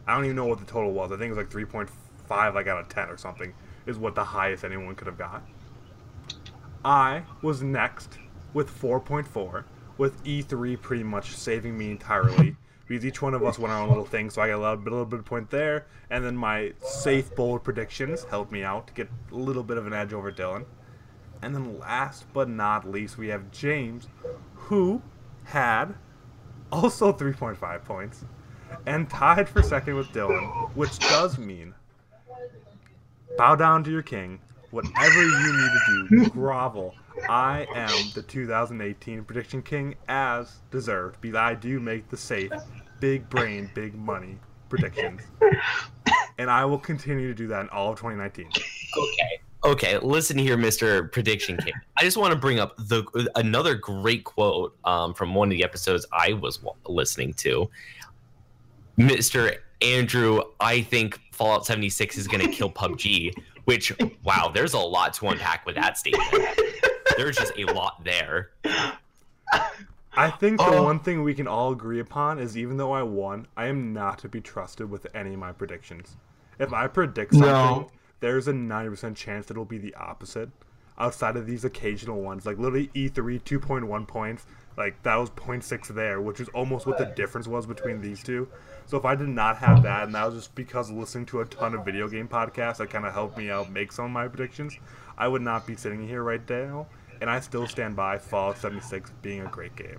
I 0.07 0.15
don't 0.15 0.25
even 0.25 0.37
know 0.37 0.45
what 0.45 0.59
the 0.59 0.67
total 0.67 0.93
was. 0.93 1.11
I 1.11 1.17
think 1.17 1.33
it 1.33 1.37
was 1.37 1.39
like 1.39 1.51
3.5, 2.29 2.55
like 2.55 2.67
out 2.67 2.81
of 2.81 2.89
10 2.89 3.09
or 3.09 3.17
something, 3.17 3.55
is 3.87 3.99
what 3.99 4.15
the 4.15 4.25
highest 4.25 4.65
anyone 4.65 4.95
could 4.95 5.07
have 5.07 5.19
got. 5.19 5.43
I 6.85 7.23
was 7.43 7.63
next 7.63 8.19
with 8.55 8.71
4.4, 8.71 9.65
with 9.99 10.23
E3 10.25 10.81
pretty 10.81 11.03
much 11.03 11.35
saving 11.35 11.77
me 11.77 11.91
entirely. 11.91 12.57
because 12.87 13.05
each 13.05 13.21
one 13.21 13.35
of 13.35 13.43
us 13.45 13.59
went 13.59 13.73
on 13.73 13.87
a 13.87 13.89
little 13.89 14.05
thing, 14.05 14.31
so 14.31 14.41
I 14.41 14.49
got 14.49 14.57
a 14.57 14.59
little 14.59 14.77
bit, 14.77 14.93
a 14.93 14.97
little 14.97 15.07
bit 15.07 15.19
of 15.19 15.25
point 15.25 15.51
there, 15.51 15.87
and 16.11 16.25
then 16.25 16.37
my 16.37 16.73
safe 16.81 17.35
bold 17.35 17.65
predictions 17.65 18.25
helped 18.25 18.53
me 18.53 18.63
out 18.63 18.87
to 18.89 18.95
get 18.95 19.09
a 19.33 19.35
little 19.35 19.65
bit 19.65 19.77
of 19.77 19.87
an 19.87 19.93
edge 19.93 20.13
over 20.13 20.31
Dylan. 20.31 20.65
And 21.43 21.55
then 21.55 21.79
last 21.79 22.25
but 22.33 22.49
not 22.49 22.89
least, 22.89 23.19
we 23.19 23.29
have 23.29 23.51
James, 23.51 24.09
who 24.55 25.03
had 25.45 25.95
also 26.73 27.13
3.5 27.13 27.85
points 27.85 28.25
and 28.87 29.09
tied 29.09 29.49
for 29.49 29.63
second 29.63 29.97
with 29.97 30.09
Dylan, 30.09 30.71
which 30.75 30.99
does 30.99 31.39
mean 31.39 31.75
bow 33.37 33.55
down 33.55 33.85
to 33.85 33.91
your 33.91 34.03
king, 34.03 34.41
whatever 34.71 35.23
you 35.23 35.53
need 35.53 35.71
to 35.71 36.09
do, 36.11 36.31
grovel. 36.31 36.95
I 37.29 37.67
am 37.75 38.11
the 38.15 38.23
2018 38.23 39.25
prediction 39.25 39.63
king 39.63 39.95
as 40.09 40.59
deserved 40.71 41.21
because 41.21 41.37
I 41.37 41.55
do 41.55 41.81
make 41.81 42.09
the 42.09 42.17
safe, 42.17 42.53
big 43.01 43.29
brain, 43.29 43.71
big 43.75 43.95
money 43.95 44.39
predictions. 44.69 45.23
And 46.39 46.51
I 46.51 46.65
will 46.67 46.79
continue 46.79 47.29
to 47.29 47.35
do 47.35 47.47
that 47.49 47.63
in 47.63 47.69
all 47.71 47.93
of 47.93 47.99
2019. 47.99 48.49
Okay. 48.49 49.41
Okay, 49.65 49.99
listen 49.99 50.39
here, 50.39 50.57
Mr. 50.57 51.11
Prediction 51.11 51.57
King. 51.57 51.73
I 51.97 52.03
just 52.03 52.17
want 52.17 52.33
to 52.33 52.39
bring 52.39 52.61
up 52.61 52.77
the 52.77 53.05
another 53.35 53.75
great 53.75 54.23
quote 54.23 54.77
um, 54.85 55.13
from 55.13 55.35
one 55.35 55.49
of 55.49 55.51
the 55.51 55.65
episodes 55.65 56.07
I 56.13 56.35
was 56.35 56.61
listening 56.87 57.33
to. 57.35 57.69
Mr. 58.97 59.57
Andrew, 59.83 60.43
I 60.61 60.83
think 60.83 61.21
Fallout 61.37 61.67
76 61.67 62.17
is 62.17 62.27
going 62.27 62.45
to 62.45 62.51
kill 62.51 62.71
PUBG, 62.71 63.35
which, 63.65 63.93
wow, 64.25 64.51
there's 64.53 64.73
a 64.73 64.79
lot 64.79 65.13
to 65.15 65.29
unpack 65.29 65.67
with 65.67 65.75
that 65.75 65.99
statement. 65.99 66.29
There's 67.19 67.37
just 67.37 67.53
a 67.59 67.65
lot 67.73 68.03
there. 68.05 68.51
I 70.19 70.31
think 70.31 70.59
the 70.59 70.65
Oh. 70.67 70.83
one 70.83 70.99
thing 71.01 71.23
we 71.23 71.35
can 71.35 71.47
all 71.47 71.73
agree 71.73 72.01
upon 72.01 72.39
is 72.39 72.57
even 72.57 72.79
though 72.79 72.93
I 72.93 73.03
won, 73.03 73.47
I 73.57 73.67
am 73.67 73.93
not 73.93 74.19
to 74.21 74.29
be 74.31 74.41
trusted 74.41 74.91
with 74.91 75.07
any 75.15 75.35
of 75.35 75.39
my 75.39 75.53
predictions. 75.53 76.17
If 76.59 76.73
I 76.73 76.87
predict 76.87 77.33
something, 77.35 77.51
No. 77.51 77.91
there's 78.21 78.49
a 78.49 78.55
90% 78.55 79.15
chance 79.15 79.47
that 79.47 79.55
it'll 79.55 79.67
be 79.67 79.77
the 79.79 79.95
opposite. 79.95 80.49
Outside 80.99 81.37
of 81.37 81.47
these 81.47 81.67
occasional 81.67 82.23
ones, 82.23 82.47
like 82.47 82.57
literally 82.57 82.91
E 82.95 83.11
E3 83.11 83.39
2.1 83.41 84.07
points, 84.07 84.47
like 84.79 85.03
that 85.03 85.17
was 85.17 85.29
0.6 85.29 85.89
there, 85.89 86.19
which 86.23 86.41
is 86.41 86.49
almost 86.49 86.87
what 86.87 86.97
the 86.97 87.05
difference 87.05 87.47
was 87.47 87.67
between 87.67 88.01
these 88.01 88.23
two. 88.23 88.49
So 88.87 88.97
if 88.97 89.05
I 89.05 89.17
did 89.17 89.29
not 89.29 89.57
have 89.59 89.83
that, 89.83 90.05
and 90.05 90.15
that 90.15 90.27
was 90.27 90.37
just 90.37 90.55
because 90.55 90.91
listening 90.91 91.27
to 91.27 91.41
a 91.41 91.45
ton 91.45 91.75
of 91.75 91.85
video 91.85 92.09
game 92.09 92.29
podcasts 92.29 92.77
that 92.77 92.89
kind 92.89 93.05
of 93.05 93.13
helped 93.13 93.37
me 93.37 93.51
out 93.51 93.71
make 93.71 93.91
some 93.91 94.05
of 94.05 94.11
my 94.13 94.29
predictions, 94.29 94.79
I 95.19 95.27
would 95.27 95.43
not 95.43 95.67
be 95.67 95.75
sitting 95.75 96.07
here 96.07 96.23
right 96.23 96.49
now. 96.49 96.87
And 97.21 97.29
I 97.29 97.41
still 97.41 97.67
stand 97.67 97.97
by 97.97 98.19
Fallout 98.19 98.59
76 98.59 99.11
being 99.23 99.41
a 99.41 99.49
great 99.49 99.75
game. 99.75 99.99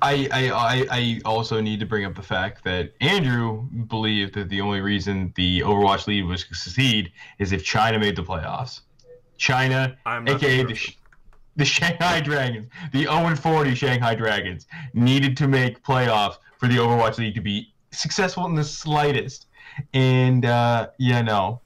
I, 0.00 0.28
I, 0.30 0.86
I, 0.90 1.20
also 1.24 1.60
need 1.60 1.80
to 1.80 1.86
bring 1.86 2.04
up 2.04 2.14
the 2.14 2.22
fact 2.22 2.62
that 2.62 2.92
Andrew 3.00 3.62
believed 3.88 4.34
that 4.34 4.48
the 4.48 4.60
only 4.60 4.80
reason 4.80 5.32
the 5.34 5.60
Overwatch 5.60 6.06
League 6.06 6.24
was 6.24 6.44
to 6.44 6.54
succeed 6.54 7.10
is 7.40 7.50
if 7.50 7.64
China 7.64 7.98
made 7.98 8.14
the 8.14 8.22
playoffs. 8.22 8.82
China, 9.38 9.96
aka 10.06 10.58
sure. 10.58 10.66
the, 10.66 10.94
the 11.56 11.64
Shanghai 11.64 12.20
Dragons, 12.20 12.68
the 12.92 13.04
0 13.04 13.34
40 13.34 13.74
Shanghai 13.74 14.14
Dragons, 14.14 14.68
needed 14.94 15.36
to 15.38 15.48
make 15.48 15.82
playoffs 15.82 16.36
for 16.58 16.68
the 16.68 16.76
Overwatch 16.76 17.18
league 17.18 17.34
to 17.34 17.40
be 17.40 17.72
successful 17.90 18.46
in 18.46 18.54
the 18.54 18.64
slightest. 18.64 19.46
And 19.94 20.44
uh, 20.44 20.88
yeah, 20.98 21.22
no, 21.22 21.60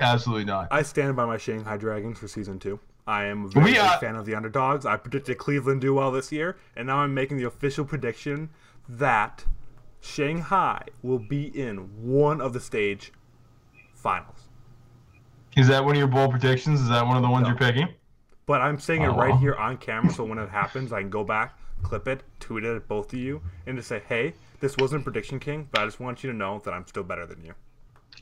absolutely 0.00 0.44
not. 0.44 0.68
I 0.70 0.82
stand 0.82 1.16
by 1.16 1.24
my 1.24 1.38
Shanghai 1.38 1.76
Dragons 1.76 2.18
for 2.18 2.28
season 2.28 2.58
two. 2.58 2.78
I 3.06 3.24
am 3.24 3.46
a 3.46 3.48
very 3.48 3.64
We, 3.64 3.72
big 3.72 4.00
fan 4.00 4.16
of 4.16 4.26
the 4.26 4.34
underdogs. 4.34 4.84
I 4.84 4.96
predicted 4.96 5.38
Cleveland 5.38 5.80
do 5.80 5.94
well 5.94 6.10
this 6.12 6.30
year, 6.30 6.58
and 6.76 6.86
now 6.86 6.98
I'm 6.98 7.14
making 7.14 7.38
the 7.38 7.44
official 7.44 7.84
prediction 7.84 8.50
that 8.88 9.44
Shanghai 10.00 10.82
will 11.02 11.18
be 11.18 11.46
in 11.58 11.78
one 12.02 12.40
of 12.40 12.52
the 12.52 12.60
stage 12.60 13.12
finals. 13.94 14.48
Is 15.56 15.68
that 15.68 15.82
one 15.84 15.94
of 15.94 15.98
your 15.98 16.06
bold 16.06 16.30
predictions? 16.30 16.80
Is 16.80 16.88
that 16.90 17.04
one 17.06 17.16
of 17.16 17.22
the 17.22 17.28
ones 17.30 17.44
No. 17.44 17.48
you're 17.48 17.58
picking? 17.58 17.88
But 18.46 18.60
I'm 18.60 18.78
saying 18.78 19.02
it 19.02 19.08
right 19.08 19.34
here 19.40 19.54
on 19.54 19.76
camera, 19.78 20.12
so 20.12 20.24
when 20.24 20.38
it 20.38 20.48
happens, 20.48 20.92
I 20.92 21.00
can 21.00 21.10
go 21.10 21.24
back, 21.24 21.58
clip 21.82 22.08
it, 22.08 22.22
tweet 22.40 22.64
it 22.64 22.74
at 22.76 22.88
both 22.88 23.12
of 23.12 23.18
you, 23.18 23.40
and 23.66 23.76
just 23.76 23.88
say, 23.88 24.02
"Hey, 24.08 24.34
this 24.60 24.76
wasn't 24.76 25.04
prediction 25.04 25.38
king, 25.40 25.68
but 25.70 25.82
I 25.82 25.84
just 25.84 26.00
want 26.00 26.22
you 26.24 26.30
to 26.30 26.36
know 26.36 26.60
that 26.64 26.72
I'm 26.74 26.86
still 26.86 27.04
better 27.04 27.26
than 27.26 27.44
you." 27.44 27.54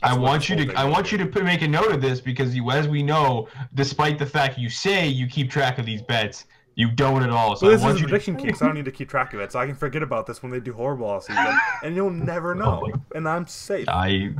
I 0.02 0.10
That's 0.10 0.20
want 0.20 0.48
you 0.48 0.56
to 0.56 0.74
I 0.74 0.84
want 0.84 1.10
you 1.10 1.18
to 1.18 1.26
put, 1.26 1.44
make 1.44 1.62
a 1.62 1.68
note 1.68 1.90
of 1.90 2.00
this 2.02 2.20
because 2.20 2.54
you, 2.54 2.70
as 2.70 2.86
we 2.88 3.02
know, 3.02 3.48
despite 3.74 4.18
the 4.18 4.26
fact 4.26 4.58
you 4.58 4.68
say 4.68 5.08
you 5.08 5.26
keep 5.26 5.50
track 5.50 5.78
of 5.78 5.86
these 5.86 6.02
bets, 6.02 6.44
you 6.74 6.90
don't 6.90 7.22
at 7.22 7.30
all. 7.30 7.56
So 7.56 7.66
But 7.66 7.72
this 7.72 7.82
want 7.82 7.94
is 7.94 8.00
you 8.00 8.04
a 8.04 8.08
to 8.08 8.10
prediction 8.10 8.36
king, 8.36 8.54
so 8.54 8.66
I 8.66 8.68
don't 8.68 8.74
need 8.80 8.84
to 8.84 8.92
keep 8.92 9.08
track 9.08 9.32
of 9.32 9.40
it. 9.40 9.52
So 9.52 9.58
I 9.58 9.66
can 9.66 9.74
forget 9.74 10.02
about 10.02 10.26
this 10.26 10.42
when 10.42 10.52
they 10.52 10.60
do 10.60 10.72
horrible 10.74 11.06
all 11.06 11.20
season, 11.20 11.46
and 11.82 11.96
you'll 11.96 12.10
never 12.32 12.54
know. 12.54 12.86
And 13.14 13.26
I'm 13.28 13.46
safe. 13.46 13.88
I 13.88 14.34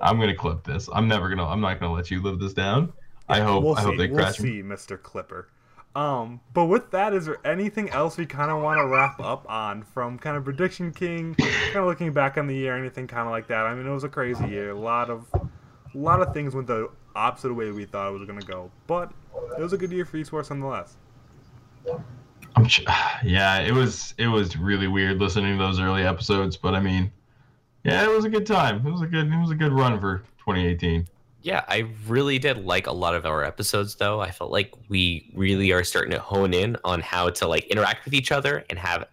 I'm 0.00 0.20
gonna 0.20 0.34
clip 0.34 0.64
this. 0.64 0.88
I'm 0.92 1.08
never 1.08 1.28
gonna 1.30 1.46
I'm 1.46 1.60
not 1.60 1.80
gonna 1.80 1.92
let 1.94 2.10
you 2.10 2.20
live 2.20 2.38
this 2.38 2.52
down. 2.52 2.92
I 3.28 3.40
hope 3.40 3.64
we'll 3.64 3.76
I 3.76 3.80
see. 3.80 3.86
hope 3.86 3.96
they 3.96 4.06
we'll 4.08 4.16
crash. 4.18 4.36
see, 4.36 4.62
Mr. 4.62 5.00
Clipper. 5.00 5.48
Um, 5.94 6.40
but 6.52 6.64
with 6.64 6.90
that, 6.90 7.14
is 7.14 7.26
there 7.26 7.38
anything 7.44 7.88
else 7.90 8.16
we 8.16 8.26
kind 8.26 8.50
of 8.50 8.60
want 8.60 8.78
to 8.78 8.86
wrap 8.86 9.20
up 9.20 9.48
on 9.48 9.82
from 9.82 10.18
kind 10.18 10.36
of 10.36 10.44
prediction 10.44 10.92
king, 10.92 11.36
kind 11.36 11.76
of 11.76 11.86
looking 11.86 12.12
back 12.12 12.36
on 12.36 12.48
the 12.48 12.54
year, 12.54 12.76
anything 12.76 13.06
kind 13.06 13.26
of 13.26 13.30
like 13.30 13.46
that? 13.46 13.64
I 13.64 13.74
mean, 13.74 13.86
it 13.86 13.92
was 13.92 14.02
a 14.02 14.08
crazy 14.08 14.46
year. 14.48 14.70
A 14.70 14.78
lot 14.78 15.08
of, 15.08 15.26
a 15.34 15.48
lot 15.94 16.20
of 16.20 16.34
things 16.34 16.54
went 16.54 16.66
the 16.66 16.90
opposite 17.14 17.54
way 17.54 17.70
we 17.70 17.84
thought 17.84 18.08
it 18.08 18.18
was 18.18 18.26
gonna 18.26 18.40
go, 18.40 18.70
but 18.88 19.12
it 19.56 19.62
was 19.62 19.72
a 19.72 19.78
good 19.78 19.92
year 19.92 20.04
for 20.04 20.18
esports 20.18 20.50
nonetheless. 20.50 20.96
Yeah, 23.24 23.60
it 23.60 23.72
was 23.72 24.14
it 24.18 24.28
was 24.28 24.56
really 24.56 24.86
weird 24.86 25.18
listening 25.18 25.58
to 25.58 25.64
those 25.64 25.80
early 25.80 26.04
episodes, 26.04 26.56
but 26.56 26.74
I 26.74 26.80
mean, 26.80 27.10
yeah, 27.84 28.04
it 28.04 28.10
was 28.10 28.24
a 28.24 28.28
good 28.28 28.46
time. 28.46 28.86
It 28.86 28.90
was 28.90 29.02
a 29.02 29.06
good 29.06 29.26
it 29.26 29.40
was 29.40 29.50
a 29.50 29.54
good 29.54 29.72
run 29.72 29.98
for 29.98 30.18
2018. 30.38 31.06
Yeah, 31.44 31.62
I 31.68 31.90
really 32.08 32.38
did 32.38 32.64
like 32.64 32.86
a 32.86 32.92
lot 32.92 33.14
of 33.14 33.26
our 33.26 33.44
episodes 33.44 33.96
though. 33.96 34.18
I 34.18 34.30
felt 34.30 34.50
like 34.50 34.72
we 34.88 35.30
really 35.34 35.72
are 35.72 35.84
starting 35.84 36.12
to 36.12 36.18
hone 36.18 36.54
in 36.54 36.78
on 36.84 37.00
how 37.00 37.28
to 37.28 37.46
like 37.46 37.66
interact 37.66 38.06
with 38.06 38.14
each 38.14 38.32
other 38.32 38.64
and 38.70 38.78
have 38.78 39.04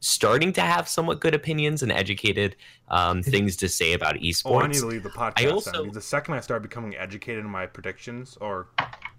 starting 0.00 0.52
to 0.54 0.60
have 0.62 0.88
somewhat 0.88 1.20
good 1.20 1.32
opinions 1.32 1.84
and 1.84 1.92
educated 1.92 2.56
um, 2.88 3.22
things 3.22 3.54
to 3.58 3.68
say 3.68 3.92
about 3.92 4.16
esports. 4.16 4.42
Oh, 4.46 4.60
I 4.60 4.66
need 4.66 4.78
to 4.78 4.86
leave 4.86 5.04
the 5.04 5.10
podcast. 5.10 5.36
then, 5.36 5.52
also- 5.52 5.90
the 5.92 6.00
second 6.00 6.34
I 6.34 6.40
start 6.40 6.62
becoming 6.62 6.96
educated 6.96 7.44
in 7.44 7.50
my 7.50 7.66
predictions 7.66 8.36
or 8.40 8.66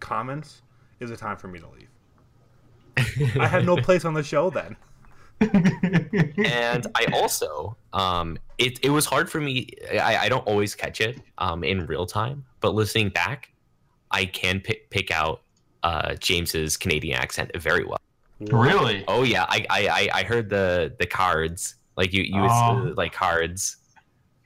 comments, 0.02 0.62
is 1.00 1.10
a 1.10 1.16
time 1.16 1.38
for 1.38 1.48
me 1.48 1.60
to 1.60 1.68
leave. 1.70 3.36
I 3.40 3.48
had 3.48 3.66
no 3.66 3.78
place 3.82 4.04
on 4.04 4.14
the 4.14 4.24
show 4.24 4.50
then. 4.50 4.76
And 5.40 6.88
I 6.96 7.06
also, 7.14 7.78
um, 7.94 8.38
it, 8.58 8.80
it 8.84 8.90
was 8.90 9.06
hard 9.06 9.30
for 9.30 9.40
me. 9.40 9.68
I, 9.94 10.18
I 10.18 10.30
don't 10.30 10.46
always 10.48 10.76
catch 10.76 11.02
it 11.02 11.20
um, 11.38 11.64
in 11.64 11.86
real 11.86 12.06
time, 12.06 12.46
but 12.62 12.74
listening 12.74 13.10
back, 13.10 13.52
I 14.12 14.26
can 14.26 14.60
pick, 14.60 14.90
pick 14.90 15.12
out 15.12 15.42
uh, 15.84 16.16
James's 16.16 16.78
Canadian 16.78 17.20
accent 17.20 17.52
very 17.58 17.86
well. 17.86 18.00
really? 18.40 19.04
Oh 19.08 19.24
yeah, 19.24 19.46
I 19.50 19.66
I, 19.70 19.88
I- 19.88 20.10
I 20.20 20.24
heard 20.24 20.50
the 20.50 20.94
the 21.00 21.06
cards 21.06 21.76
like 21.96 22.14
you 22.14 22.24
you 22.24 22.42
Oh. 22.42 22.94
like 22.96 23.12
cards. 23.14 23.78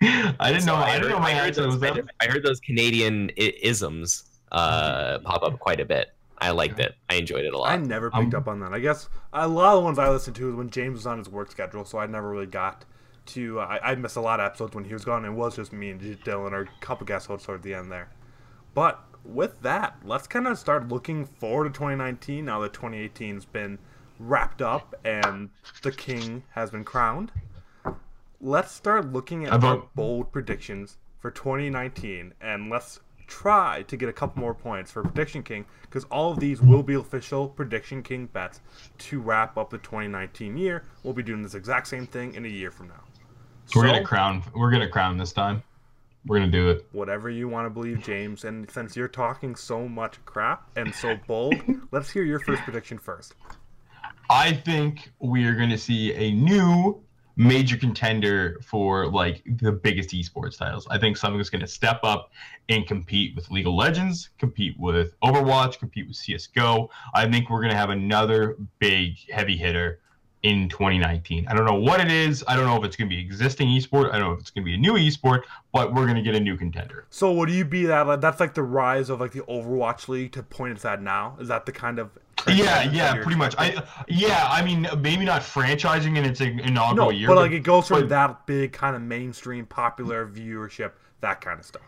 I 0.02 0.34
didn't 0.48 0.62
So 0.62 0.68
know 0.68 0.76
I, 0.76 0.92
heard, 0.94 1.02
didn't 1.04 1.10
know 1.12 1.20
my 1.20 1.32
I 1.32 1.36
heard 1.36 1.54
those, 1.56 1.84
I 2.22 2.26
heard- 2.28 2.44
those 2.44 2.60
Canadian 2.62 3.30
isms 3.38 4.24
uh, 4.52 5.20
pop 5.20 5.44
up 5.44 5.60
quite 5.60 5.80
a 5.80 5.86
bit. 5.86 6.12
I 6.42 6.50
liked 6.52 6.80
it. 6.80 6.96
I 7.10 7.16
enjoyed 7.16 7.46
it 7.46 7.54
a 7.54 7.58
lot. 7.58 7.72
I 7.72 7.78
never 7.78 8.10
picked 8.10 8.34
Um, 8.34 8.42
up 8.42 8.48
on 8.48 8.60
that. 8.62 8.74
I 8.74 8.80
guess 8.80 9.08
a 9.32 9.48
lot 9.48 9.76
of 9.76 9.82
the 9.82 9.86
ones 9.86 10.00
I 10.00 10.10
listened 10.10 10.36
to 10.38 10.48
was 10.48 10.56
when 10.56 10.70
James 10.72 10.96
was 10.96 11.08
on 11.08 11.20
his 11.20 11.30
work 11.30 11.52
schedule, 11.52 11.86
so 11.86 12.00
I 12.00 12.08
never 12.08 12.30
really 12.30 12.48
got 12.48 12.84
to. 13.28 13.60
Uh, 13.60 13.64
I, 13.64 13.92
I 13.92 13.96
missed 13.96 14.16
a 14.16 14.22
lot 14.22 14.40
of 14.40 14.48
episodes 14.48 14.74
when 14.74 14.84
he 14.84 14.94
was 14.94 15.06
gone. 15.06 15.24
It 15.24 15.30
was 15.32 15.56
just 15.56 15.72
me 15.72 15.92
and 15.92 16.02
Dylan 16.02 16.52
or 16.52 16.62
a 16.62 16.70
couple 16.82 17.06
guest 17.06 17.28
hosts 17.28 17.46
toward 17.46 17.62
the 17.62 17.76
end 17.76 17.92
there. 17.92 18.10
But 18.74 19.04
with 19.24 19.62
that, 19.62 19.98
let's 20.04 20.28
kind 20.28 20.48
of 20.48 20.58
start 20.58 20.88
looking 20.88 21.26
forward 21.26 21.66
to 21.66 21.70
2019 21.78 22.44
now 22.46 22.60
that 22.62 22.74
2018's 22.74 23.46
been 23.46 23.78
wrapped 24.20 24.62
up 24.62 24.96
and 25.06 25.50
the 25.84 25.92
king 25.92 26.44
has 26.52 26.72
been 26.72 26.84
crowned. 26.84 27.32
Let's 28.40 28.72
start 28.72 29.12
looking 29.12 29.46
at 29.46 29.54
I 29.54 29.68
our 29.68 29.84
bold 29.94 30.32
predictions 30.32 30.98
for 31.20 31.30
2019 31.30 32.34
and 32.42 32.70
let's 32.70 33.00
try 33.32 33.82
to 33.88 33.96
get 33.96 34.10
a 34.10 34.14
couple 34.14 34.42
more 34.42 34.54
points 34.54 34.92
for 34.92 35.02
Prediction 35.04 35.42
King 35.42 35.66
because 35.84 36.04
all 36.06 36.34
of 36.34 36.40
these 36.40 36.62
will 36.62 36.84
be 36.84 36.96
official 36.96 37.48
Prediction 37.48 38.04
King 38.04 38.26
bets 38.26 38.60
to 38.98 39.22
wrap 39.22 39.58
up 39.58 39.70
the 39.70 39.78
2019 39.78 40.58
year. 40.58 40.84
We'll 41.04 41.14
be 41.14 41.24
doing 41.24 41.42
this 41.42 41.56
exact 41.56 41.88
same 41.88 42.06
thing 42.06 42.36
in 42.36 42.44
a 42.46 42.50
year 42.50 42.72
from 42.72 42.90
now. 42.90 43.02
We're 43.74 43.84
So, 43.84 43.88
gonna 43.94 44.04
crown. 44.04 44.44
We're 44.54 44.70
gonna 44.70 44.90
crown 44.90 45.18
this 45.18 45.32
time. 45.32 45.64
We're 46.26 46.40
gonna 46.40 46.52
do 46.52 46.70
it. 46.70 46.86
whatever 46.92 47.30
you 47.30 47.48
want 47.48 47.66
to 47.68 47.70
believe, 47.70 48.04
James. 48.04 48.44
And 48.44 48.70
since 48.70 48.98
you're 48.98 49.08
talking 49.08 49.56
so 49.56 49.88
much 49.88 50.24
crap 50.26 50.70
and 50.76 50.94
so 50.94 51.18
bold, 51.26 51.56
let's 51.92 52.12
hear 52.12 52.24
your 52.24 52.40
first 52.42 52.62
prediction 52.64 52.98
first. 53.00 53.34
I 54.30 54.52
think 54.54 55.10
we 55.20 55.46
are 55.46 55.56
gonna 55.56 55.78
see 55.78 56.14
a 56.14 56.32
new 56.34 57.02
major 57.36 57.78
contender 57.78 58.60
for 58.64 59.08
like 59.08 59.42
the 59.62 59.72
biggest 59.72 60.10
esports 60.10 60.58
titles. 60.58 60.88
I 60.90 60.98
think 60.98 61.18
something's 61.18 61.50
gonna 61.50 61.68
step 61.68 62.00
up 62.04 62.32
and 62.70 62.86
compete 62.86 63.36
with 63.36 63.50
League 63.50 63.68
of 63.68 63.74
Legends, 63.74 64.30
compete 64.38 64.76
with 64.80 65.20
Overwatch, 65.22 65.80
compete 65.80 66.08
with 66.08 66.18
CS:GO. 66.18 66.90
I 67.14 67.30
think 67.30 67.50
we're 67.50 67.62
gonna 67.62 67.76
have 67.76 67.90
another 67.90 68.58
big 68.80 69.18
heavy 69.30 69.58
hitter 69.58 70.00
in 70.44 70.68
2019. 70.70 71.48
I 71.48 71.54
don't 71.54 71.66
know 71.66 71.76
what 71.76 72.02
it 72.02 72.12
is. 72.12 72.44
I 72.48 72.56
don't 72.56 72.66
know 72.66 72.76
if 72.76 72.84
it's 72.84 72.96
gonna 72.96 73.10
be 73.10 73.20
existing 73.20 73.68
esport. 73.70 74.12
I 74.12 74.18
don't 74.18 74.30
know 74.30 74.34
if 74.34 74.40
it's 74.40 74.50
gonna 74.50 74.66
be 74.66 74.74
a 74.74 74.78
new 74.78 74.94
esport, 74.94 75.44
but 75.72 75.94
we're 75.94 76.08
gonna 76.08 76.24
get 76.24 76.36
a 76.36 76.40
new 76.40 76.58
contender. 76.58 77.06
So 77.12 77.32
would 77.34 77.52
you 77.52 77.64
be 77.64 77.86
that? 77.86 78.22
That's 78.22 78.40
like 78.40 78.56
the 78.56 78.64
rise 78.64 79.10
of 79.10 79.20
like 79.20 79.34
the 79.34 79.42
Overwatch 79.42 80.08
League 80.08 80.32
to 80.34 80.42
point 80.42 80.84
at 80.84 81.02
now. 81.02 81.38
Is 81.40 81.48
that 81.50 81.68
the 81.68 81.72
kind 81.72 82.00
of 82.00 82.18
Yeah, 82.48 82.84
yeah, 82.84 83.14
that 83.14 83.24
pretty 83.24 83.38
much. 83.38 83.56
I 83.58 83.84
yeah, 84.08 84.48
I 84.50 84.64
mean 84.64 84.88
maybe 85.00 85.26
not 85.26 85.42
franchising 85.42 86.18
in 86.18 86.26
its 86.26 86.42
inaugural 86.42 87.08
no, 87.08 87.10
year, 87.10 87.28
but 87.28 87.38
like 87.38 87.52
it 87.52 87.62
goes 87.62 87.88
from 87.88 88.02
but- 88.02 88.10
that 88.10 88.46
big 88.46 88.72
kind 88.74 88.96
of 88.96 89.02
mainstream 89.02 89.66
popular 89.66 90.28
viewership, 90.28 90.92
that 91.22 91.42
kind 91.42 91.60
of 91.60 91.66
stuff. 91.66 91.84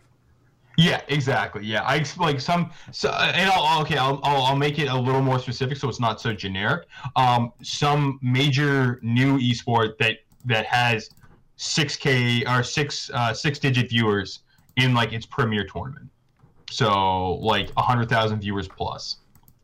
Yeah, 0.77 1.01
exactly. 1.07 1.63
Yeah, 1.65 1.83
I 1.83 2.03
like 2.17 2.39
some. 2.39 2.71
So, 2.91 3.09
and 3.11 3.49
I'll 3.51 3.81
okay, 3.81 3.97
I'll, 3.97 4.19
I'll 4.23 4.41
I'll 4.43 4.55
make 4.55 4.79
it 4.79 4.87
a 4.87 4.97
little 4.97 5.21
more 5.21 5.37
specific 5.37 5.77
so 5.77 5.87
it's 5.87 5.99
not 5.99 6.19
so 6.19 6.33
generic. 6.33 6.87
Um, 7.15 7.53
some 7.61 8.19
major 8.23 8.99
new 9.03 9.37
esport 9.37 9.97
that 9.99 10.17
that 10.45 10.65
has 10.65 11.11
six 11.57 11.95
k 11.95 12.43
or 12.45 12.63
six 12.63 13.11
uh, 13.13 13.33
six 13.33 13.59
digit 13.59 13.89
viewers 13.89 14.39
in 14.77 14.95
like 14.95 15.13
its 15.13 15.27
premier 15.27 15.63
tournament. 15.63 16.09
So 16.71 17.35
like 17.35 17.69
a 17.77 17.81
hundred 17.83 18.09
thousand 18.09 18.39
viewers 18.39 18.67
plus 18.67 19.17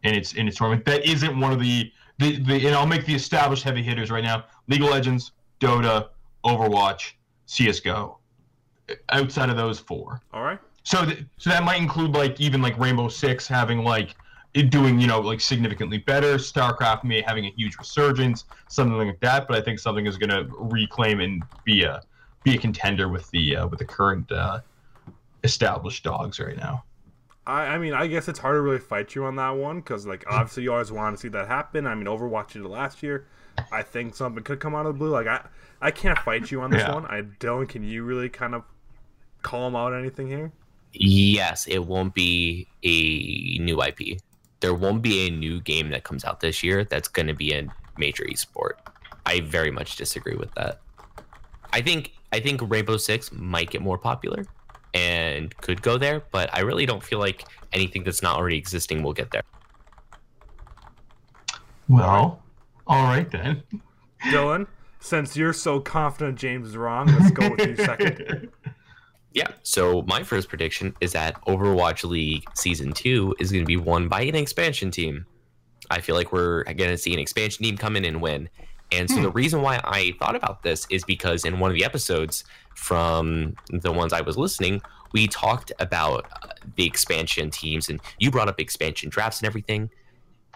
in 0.03 0.15
its 0.15 0.33
in 0.33 0.47
its 0.47 0.57
tournament. 0.57 0.85
That 0.85 1.05
isn't 1.05 1.39
one 1.39 1.51
of 1.51 1.59
the 1.59 1.91
the, 2.17 2.37
the 2.43 2.67
and 2.67 2.75
I'll 2.75 2.87
make 2.87 3.05
the 3.05 3.15
established 3.15 3.63
heavy 3.63 3.83
hitters 3.83 4.11
right 4.11 4.23
now: 4.23 4.45
League 4.67 4.81
of 4.81 4.89
Legends, 4.89 5.31
Dota, 5.59 6.09
Overwatch, 6.45 7.13
CS:GO. 7.45 8.17
Outside 9.09 9.49
of 9.49 9.57
those 9.57 9.79
four. 9.79 10.21
All 10.33 10.43
right. 10.43 10.59
So, 10.83 11.05
th- 11.05 11.23
so 11.37 11.51
that 11.51 11.63
might 11.63 11.79
include 11.79 12.13
like 12.13 12.41
even 12.41 12.61
like 12.61 12.77
Rainbow 12.79 13.07
Six 13.07 13.47
having 13.47 13.83
like 13.83 14.15
it 14.55 14.71
doing 14.71 14.99
you 14.99 15.07
know 15.07 15.19
like 15.19 15.41
significantly 15.41 15.99
better. 15.99 16.35
StarCraft 16.35 17.03
may 17.03 17.21
having 17.21 17.45
a 17.45 17.51
huge 17.51 17.77
resurgence, 17.77 18.45
something 18.67 18.97
like 18.97 19.19
that. 19.19 19.47
But 19.47 19.57
I 19.57 19.61
think 19.61 19.79
something 19.79 20.07
is 20.07 20.17
going 20.17 20.31
to 20.31 20.51
reclaim 20.57 21.19
and 21.19 21.43
be 21.63 21.83
a 21.83 22.01
be 22.43 22.55
a 22.55 22.57
contender 22.57 23.09
with 23.09 23.29
the 23.31 23.57
uh, 23.57 23.67
with 23.67 23.79
the 23.79 23.85
current 23.85 24.31
uh, 24.31 24.61
established 25.43 26.03
dogs 26.03 26.39
right 26.39 26.57
now. 26.57 26.83
I, 27.47 27.61
I 27.67 27.77
mean, 27.77 27.93
I 27.93 28.07
guess 28.07 28.27
it's 28.27 28.39
hard 28.39 28.55
to 28.55 28.61
really 28.61 28.79
fight 28.79 29.15
you 29.15 29.23
on 29.25 29.35
that 29.37 29.49
one 29.51 29.77
because, 29.79 30.05
like, 30.05 30.23
obviously 30.27 30.63
you 30.63 30.71
always 30.73 30.91
want 30.91 31.15
to 31.17 31.21
see 31.21 31.29
that 31.29 31.47
happen. 31.47 31.87
I 31.87 31.95
mean, 31.95 32.05
Overwatch 32.05 32.51
did 32.51 32.63
it 32.63 32.67
last 32.67 33.01
year. 33.01 33.25
I 33.71 33.81
think 33.81 34.15
something 34.15 34.43
could 34.43 34.59
come 34.59 34.75
out 34.75 34.85
of 34.85 34.93
the 34.93 34.99
blue. 34.99 35.09
Like, 35.09 35.27
I, 35.27 35.41
I 35.81 35.91
can't 35.91 36.17
fight 36.19 36.51
you 36.51 36.61
on 36.61 36.69
this 36.71 36.81
Yeah. 36.81 36.93
one. 36.93 37.05
I 37.05 37.23
Dylan, 37.23 37.67
can 37.67 37.83
you 37.83 38.03
really 38.03 38.29
kind 38.29 38.53
of 38.55 38.63
call 39.41 39.67
him 39.67 39.75
out 39.75 39.93
anything 39.93 40.27
here? 40.27 40.51
Yes, 40.93 41.67
it 41.67 41.79
won't 41.85 42.13
be 42.13 42.67
a 42.83 43.61
new 43.63 43.81
IP. 43.81 44.19
There 44.59 44.73
won't 44.73 45.01
be 45.01 45.27
a 45.27 45.31
new 45.31 45.61
game 45.61 45.89
that 45.89 46.03
comes 46.03 46.25
out 46.25 46.39
this 46.39 46.63
year 46.63 46.83
that's 46.83 47.07
going 47.07 47.27
to 47.27 47.33
be 47.33 47.53
a 47.53 47.67
major 47.97 48.25
esport. 48.25 48.73
I 49.25 49.41
very 49.41 49.71
much 49.71 49.95
disagree 49.95 50.35
with 50.35 50.53
that. 50.55 50.79
I 51.71 51.81
think 51.81 52.13
I 52.31 52.39
think 52.39 52.61
Rainbow 52.63 52.97
Six 52.97 53.31
might 53.31 53.69
get 53.69 53.81
more 53.81 53.97
popular 53.97 54.45
and 54.93 55.55
could 55.57 55.81
go 55.81 55.97
there, 55.97 56.23
but 56.31 56.53
I 56.53 56.61
really 56.61 56.85
don't 56.85 57.03
feel 57.03 57.19
like 57.19 57.45
anything 57.73 58.03
that's 58.03 58.21
not 58.21 58.37
already 58.37 58.57
existing 58.57 59.03
will 59.03 59.13
get 59.13 59.31
there. 59.31 59.43
Well, 61.87 62.41
all 62.87 63.03
right 63.03 63.29
then. 63.29 63.63
Dylan, 64.25 64.67
since 64.99 65.35
you're 65.35 65.53
so 65.53 65.79
confident 65.79 66.37
James 66.37 66.69
is 66.69 66.77
wrong, 66.77 67.07
let's 67.07 67.31
go 67.31 67.49
with 67.49 67.65
you 67.65 67.75
second. 67.85 68.49
Yeah. 69.33 69.47
So 69.63 70.03
my 70.03 70.23
first 70.23 70.49
prediction 70.49 70.95
is 71.01 71.11
that 71.13 71.39
Overwatch 71.45 72.07
League 72.07 72.43
Season 72.55 72.91
Two 72.91 73.35
is 73.39 73.51
going 73.51 73.63
to 73.63 73.67
be 73.67 73.77
won 73.77 74.07
by 74.07 74.21
an 74.21 74.35
expansion 74.35 74.91
team. 74.91 75.25
I 75.91 76.01
feel 76.01 76.15
like 76.15 76.31
we're 76.31 76.63
going 76.63 76.89
to 76.91 76.97
see 76.97 77.13
an 77.13 77.19
expansion 77.19 77.63
team 77.63 77.77
come 77.77 77.95
in 77.95 78.05
and 78.05 78.21
win. 78.21 78.49
And 78.91 79.09
so 79.09 79.21
the 79.21 79.31
reason 79.31 79.61
why 79.61 79.79
I 79.83 80.13
thought 80.19 80.35
about 80.35 80.63
this 80.63 80.87
is 80.89 81.03
because 81.03 81.45
in 81.45 81.59
one 81.59 81.69
of 81.69 81.75
the 81.75 81.85
episodes 81.85 82.43
from 82.75 83.55
the 83.69 83.91
ones 83.91 84.13
I 84.13 84.21
was 84.21 84.37
listening, 84.37 84.81
we 85.11 85.27
talked 85.27 85.71
about 85.79 86.25
uh, 86.41 86.49
the 86.75 86.85
expansion 86.85 87.51
teams, 87.51 87.89
and 87.89 87.99
you 88.17 88.31
brought 88.31 88.47
up 88.47 88.59
expansion 88.59 89.09
drafts 89.09 89.39
and 89.39 89.47
everything. 89.47 89.89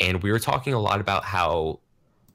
And 0.02 0.22
we 0.24 0.32
were 0.32 0.40
talking 0.40 0.74
a 0.74 0.80
lot 0.80 1.00
about 1.00 1.24
how 1.24 1.80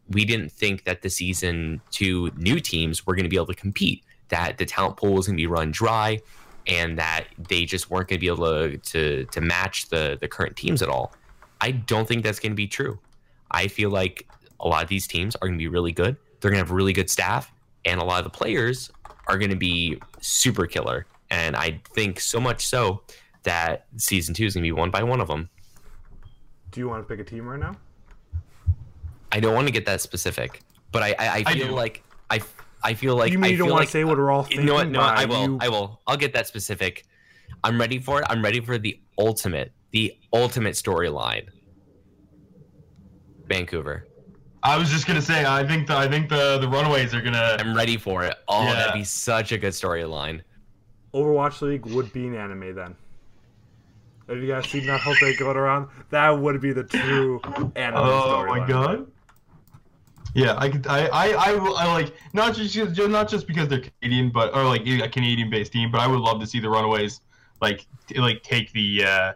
we 0.08 0.24
didn't 0.24 0.52
think 0.52 0.84
that 0.84 1.02
the 1.02 1.10
season 1.10 1.80
two 1.90 2.30
new 2.36 2.60
teams 2.60 3.06
were 3.06 3.14
going 3.14 3.24
to 3.24 3.28
be 3.28 3.36
able 3.36 3.46
to 3.46 3.54
compete 3.54 4.04
that 4.28 4.58
the 4.58 4.66
talent 4.66 4.96
pool 4.96 5.14
was 5.14 5.26
going 5.26 5.36
to 5.36 5.40
be 5.40 5.46
run 5.46 5.70
dry 5.70 6.20
and 6.66 6.98
that 6.98 7.24
they 7.48 7.64
just 7.64 7.90
weren't 7.90 8.08
going 8.08 8.18
to 8.18 8.20
be 8.20 8.28
able 8.28 8.46
to, 8.46 8.76
to 8.78 9.24
to 9.26 9.40
match 9.40 9.88
the 9.88 10.18
the 10.20 10.28
current 10.28 10.56
teams 10.56 10.82
at 10.82 10.88
all. 10.88 11.12
I 11.60 11.72
don't 11.72 12.06
think 12.06 12.22
that's 12.22 12.38
going 12.38 12.52
to 12.52 12.56
be 12.56 12.68
true. 12.68 12.98
I 13.50 13.68
feel 13.68 13.90
like 13.90 14.26
a 14.60 14.68
lot 14.68 14.82
of 14.82 14.88
these 14.88 15.06
teams 15.06 15.36
are 15.36 15.46
going 15.48 15.58
to 15.58 15.62
be 15.62 15.68
really 15.68 15.92
good. 15.92 16.16
They're 16.40 16.50
going 16.50 16.62
to 16.62 16.66
have 16.66 16.70
really 16.72 16.92
good 16.92 17.10
staff, 17.10 17.52
and 17.84 18.00
a 18.00 18.04
lot 18.04 18.18
of 18.18 18.24
the 18.24 18.36
players 18.36 18.90
are 19.26 19.38
going 19.38 19.50
to 19.50 19.56
be 19.56 20.00
super 20.20 20.66
killer. 20.66 21.06
And 21.30 21.54
I 21.56 21.80
think 21.94 22.20
so 22.20 22.40
much 22.40 22.66
so 22.66 23.02
that 23.42 23.86
season 23.96 24.34
two 24.34 24.46
is 24.46 24.54
going 24.54 24.62
to 24.64 24.66
be 24.66 24.72
won 24.72 24.90
by 24.90 25.02
one 25.02 25.20
of 25.20 25.28
them. 25.28 25.48
Do 26.70 26.80
you 26.80 26.88
want 26.88 27.06
to 27.06 27.08
pick 27.08 27.20
a 27.20 27.28
team 27.28 27.46
right 27.46 27.58
now? 27.60 27.76
I 29.30 29.40
don't 29.40 29.54
want 29.54 29.66
to 29.66 29.72
get 29.72 29.84
that 29.86 30.00
specific, 30.00 30.60
but 30.92 31.02
I 31.02 31.08
I, 31.18 31.26
I 31.26 31.42
I 31.46 31.52
feel 31.54 31.68
do. 31.68 31.72
like 31.74 32.02
I 32.30 32.40
I 32.82 32.94
feel 32.94 33.16
like 33.16 33.30
you 33.32 33.38
mean 33.38 33.48
I 33.48 33.52
you 33.52 33.58
don't 33.58 33.68
want 33.68 33.80
like 33.80 33.88
to 33.88 33.92
say 33.92 34.04
what 34.04 34.16
we're 34.16 34.30
all 34.30 34.42
You 34.42 34.56
thinking? 34.56 34.66
know 34.66 34.74
what? 34.74 34.88
No, 34.88 35.00
I 35.00 35.24
will. 35.26 35.42
you- 35.42 35.58
I 35.60 35.68
will. 35.68 36.00
I'll 36.06 36.16
get 36.16 36.32
that 36.34 36.46
specific. 36.46 37.04
I'm 37.62 37.78
ready 37.78 37.98
for 37.98 38.20
it. 38.20 38.26
I'm 38.30 38.42
ready 38.42 38.60
for 38.60 38.78
the 38.78 38.98
ultimate, 39.18 39.72
the 39.90 40.14
ultimate 40.32 40.74
storyline. 40.74 41.48
Vancouver. 43.46 44.06
I 44.62 44.76
was 44.76 44.90
just 44.90 45.06
gonna 45.06 45.22
say, 45.22 45.44
I 45.44 45.64
think 45.66 45.86
the 45.86 45.96
I 45.96 46.08
think 46.08 46.28
the 46.28 46.58
the 46.58 46.68
Runaways 46.68 47.14
are 47.14 47.20
gonna. 47.22 47.56
I'm 47.58 47.76
ready 47.76 47.96
for 47.96 48.24
it. 48.24 48.36
Oh, 48.48 48.64
Yeah. 48.64 48.74
that'd 48.74 48.94
be 48.94 49.04
such 49.04 49.52
a 49.52 49.58
good 49.58 49.72
storyline. 49.72 50.40
Overwatch 51.14 51.62
League 51.62 51.86
would 51.86 52.12
be 52.12 52.26
an 52.26 52.34
anime 52.34 52.74
then. 52.74 52.96
Have 54.28 54.38
you 54.38 54.46
guys 54.48 54.68
seen 54.68 54.86
that 54.86 55.00
whole 55.00 55.14
thing 55.14 55.34
going 55.38 55.56
around? 55.56 55.88
That 56.10 56.30
would 56.30 56.60
be 56.60 56.72
the 56.72 56.84
true 56.84 57.40
anime 57.76 57.96
Oh 57.98 58.44
my 58.46 58.58
storyline. 58.60 58.68
god. 58.68 59.06
Yeah, 60.34 60.54
I 60.58 60.68
could. 60.68 60.86
I, 60.86 61.06
I, 61.06 61.26
I, 61.30 61.52
I 61.54 61.92
like 61.94 62.14
not 62.34 62.54
just 62.54 62.74
just 62.74 62.98
not 63.10 63.28
just 63.28 63.46
because 63.46 63.68
they're 63.68 63.82
Canadian, 64.02 64.30
but 64.30 64.54
or 64.54 64.64
like 64.64 64.86
a 64.86 65.08
Canadian-based 65.08 65.72
team, 65.72 65.90
but 65.90 66.00
I 66.00 66.06
would 66.06 66.20
love 66.20 66.40
to 66.40 66.46
see 66.46 66.60
the 66.60 66.68
Runaways 66.68 67.20
like 67.62 67.86
t- 68.06 68.20
like 68.20 68.42
take 68.42 68.70
the 68.72 69.04
uh, 69.04 69.32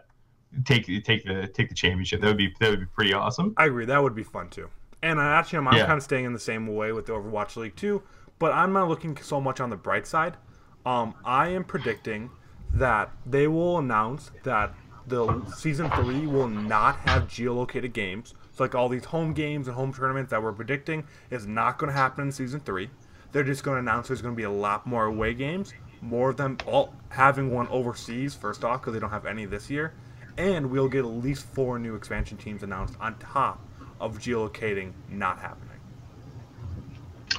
take 0.65 0.85
take 1.03 1.25
the 1.25 1.47
take 1.47 1.69
the 1.69 1.75
championship. 1.75 2.21
That 2.21 2.27
would 2.27 2.37
be 2.37 2.53
that 2.59 2.69
would 2.69 2.79
be 2.81 2.85
pretty 2.85 3.13
awesome. 3.13 3.53
I 3.57 3.65
agree. 3.65 3.85
That 3.85 4.03
would 4.03 4.13
be 4.13 4.23
fun 4.23 4.49
too. 4.49 4.69
And 5.03 5.19
I 5.19 5.37
actually, 5.37 5.59
I'm, 5.59 5.67
Yeah. 5.75 5.85
kind 5.85 5.97
of 5.97 6.03
staying 6.03 6.25
in 6.25 6.33
the 6.33 6.39
same 6.39 6.65
way 6.65 6.93
with 6.93 7.05
the 7.05 7.13
Overwatch 7.13 7.57
League 7.57 7.75
too. 7.75 8.01
But 8.39 8.53
I'm 8.53 8.73
not 8.73 8.87
looking 8.87 9.15
so 9.17 9.39
much 9.39 9.59
on 9.59 9.69
the 9.69 9.75
bright 9.75 10.07
side. 10.07 10.37
Um, 10.85 11.13
I 11.23 11.49
am 11.49 11.63
predicting 11.65 12.31
that 12.73 13.11
they 13.25 13.47
will 13.47 13.77
announce 13.77 14.31
that 14.43 14.73
the 15.05 15.45
season 15.55 15.89
three 15.91 16.25
will 16.25 16.47
not 16.47 16.95
have 16.99 17.23
geolocated 17.27 17.93
games. 17.93 18.33
So 18.53 18.63
like 18.63 18.73
all 18.75 18.87
these 18.89 19.05
home 19.05 19.33
games 19.33 19.67
and 19.67 19.75
home 19.75 19.93
tournaments 19.93 20.31
that 20.31 20.41
we're 20.41 20.53
predicting 20.53 21.05
is 21.29 21.45
not 21.45 21.77
going 21.77 21.91
to 21.91 21.97
happen 21.97 22.25
in 22.25 22.31
season 22.31 22.61
three. 22.61 22.89
They're 23.33 23.43
just 23.43 23.63
going 23.63 23.75
to 23.75 23.79
announce 23.79 24.07
there's 24.07 24.21
going 24.21 24.35
to 24.35 24.37
be 24.37 24.43
a 24.43 24.51
lot 24.51 24.85
more 24.85 25.05
away 25.05 25.33
games, 25.33 25.73
more 26.01 26.29
of 26.29 26.37
them 26.37 26.57
all 26.65 26.93
having 27.09 27.51
one 27.51 27.67
overseas 27.67 28.35
first 28.35 28.63
off 28.63 28.81
because 28.81 28.93
they 28.93 28.99
don't 28.99 29.09
have 29.09 29.25
any 29.25 29.45
this 29.45 29.69
year, 29.69 29.93
and 30.37 30.69
we'll 30.69 30.87
get 30.87 30.99
at 30.99 31.11
least 31.11 31.45
four 31.47 31.79
new 31.79 31.95
expansion 31.95 32.37
teams 32.37 32.61
announced 32.63 32.95
on 33.01 33.17
top 33.17 33.59
of 34.03 34.19
geolocating 34.19 34.91
not 35.09 35.39
happening. 35.39 35.69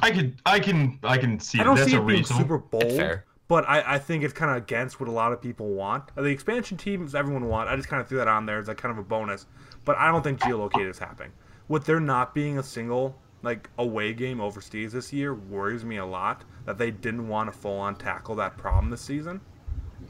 I 0.02 0.10
could, 0.10 0.34
I 0.44 0.58
can, 0.60 0.98
I 1.02 1.16
can 1.18 1.38
see. 1.40 1.60
I 1.60 1.64
don't 1.64 1.76
that's 1.76 1.90
see 1.90 1.96
a 1.96 2.00
it 2.00 2.06
being 2.06 2.18
reasonable. 2.18 2.42
super 2.42 2.58
bold, 2.58 2.92
fair. 2.96 3.24
but 3.48 3.66
I, 3.68 3.94
I 3.94 3.98
think 3.98 4.24
it's 4.24 4.34
kind 4.34 4.50
of 4.50 4.56
against 4.58 5.00
what 5.00 5.08
a 5.08 5.12
lot 5.12 5.32
of 5.32 5.40
people 5.40 5.68
want. 5.68 6.14
The 6.14 6.24
expansion 6.24 6.76
teams 6.76 7.14
everyone 7.14 7.46
want. 7.48 7.68
I 7.68 7.76
just 7.76 7.88
kind 7.88 8.02
of 8.02 8.08
threw 8.08 8.18
that 8.18 8.28
on 8.28 8.44
there 8.46 8.58
as 8.58 8.68
like 8.68 8.76
kind 8.76 8.92
of 8.92 8.98
a 8.98 9.06
bonus, 9.06 9.46
but 9.84 9.96
I 9.96 10.10
don't 10.10 10.22
think 10.22 10.40
geolocate 10.40 10.90
is 10.90 10.98
happening. 10.98 11.32
With 11.68 11.84
there 11.86 12.00
not 12.00 12.34
being 12.34 12.58
a 12.58 12.62
single 12.62 13.16
like 13.42 13.70
away 13.78 14.12
game 14.14 14.40
overseas 14.40 14.92
this 14.92 15.12
year 15.12 15.34
worries 15.34 15.84
me 15.84 15.98
a 15.98 16.06
lot. 16.06 16.44
That 16.66 16.76
they 16.78 16.90
didn't 16.90 17.28
want 17.28 17.52
to 17.52 17.58
full 17.58 17.78
on 17.78 17.94
tackle 17.96 18.34
that 18.36 18.56
problem 18.58 18.90
this 18.90 19.00
season, 19.02 19.40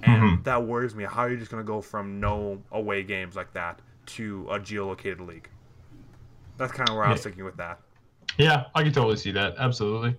and 0.03 0.23
Mhm. 0.41 0.45
that 0.45 0.65
worries 0.65 0.95
me. 0.95 1.05
How 1.05 1.23
are 1.23 1.31
you 1.31 1.37
just 1.37 1.51
going 1.51 1.63
to 1.63 1.67
go 1.67 1.81
from 1.81 2.19
no 2.21 2.63
away 2.73 3.03
games 3.03 3.37
like 3.37 3.53
that 3.53 3.81
to 4.07 4.47
a 4.51 4.59
geolocated 4.59 5.25
league? 5.27 5.49
That's 6.57 6.73
kind 6.73 6.89
of 6.89 6.97
where 6.97 7.05
I 7.05 7.11
was 7.11 7.21
Yeah. 7.21 7.25
thinking 7.25 7.45
with 7.45 7.57
that. 7.57 7.81
Yeah, 8.39 8.65
I 8.75 8.83
can 8.83 8.93
totally 8.93 9.17
see 9.17 9.33
that. 9.33 9.55
Absolutely. 9.59 10.17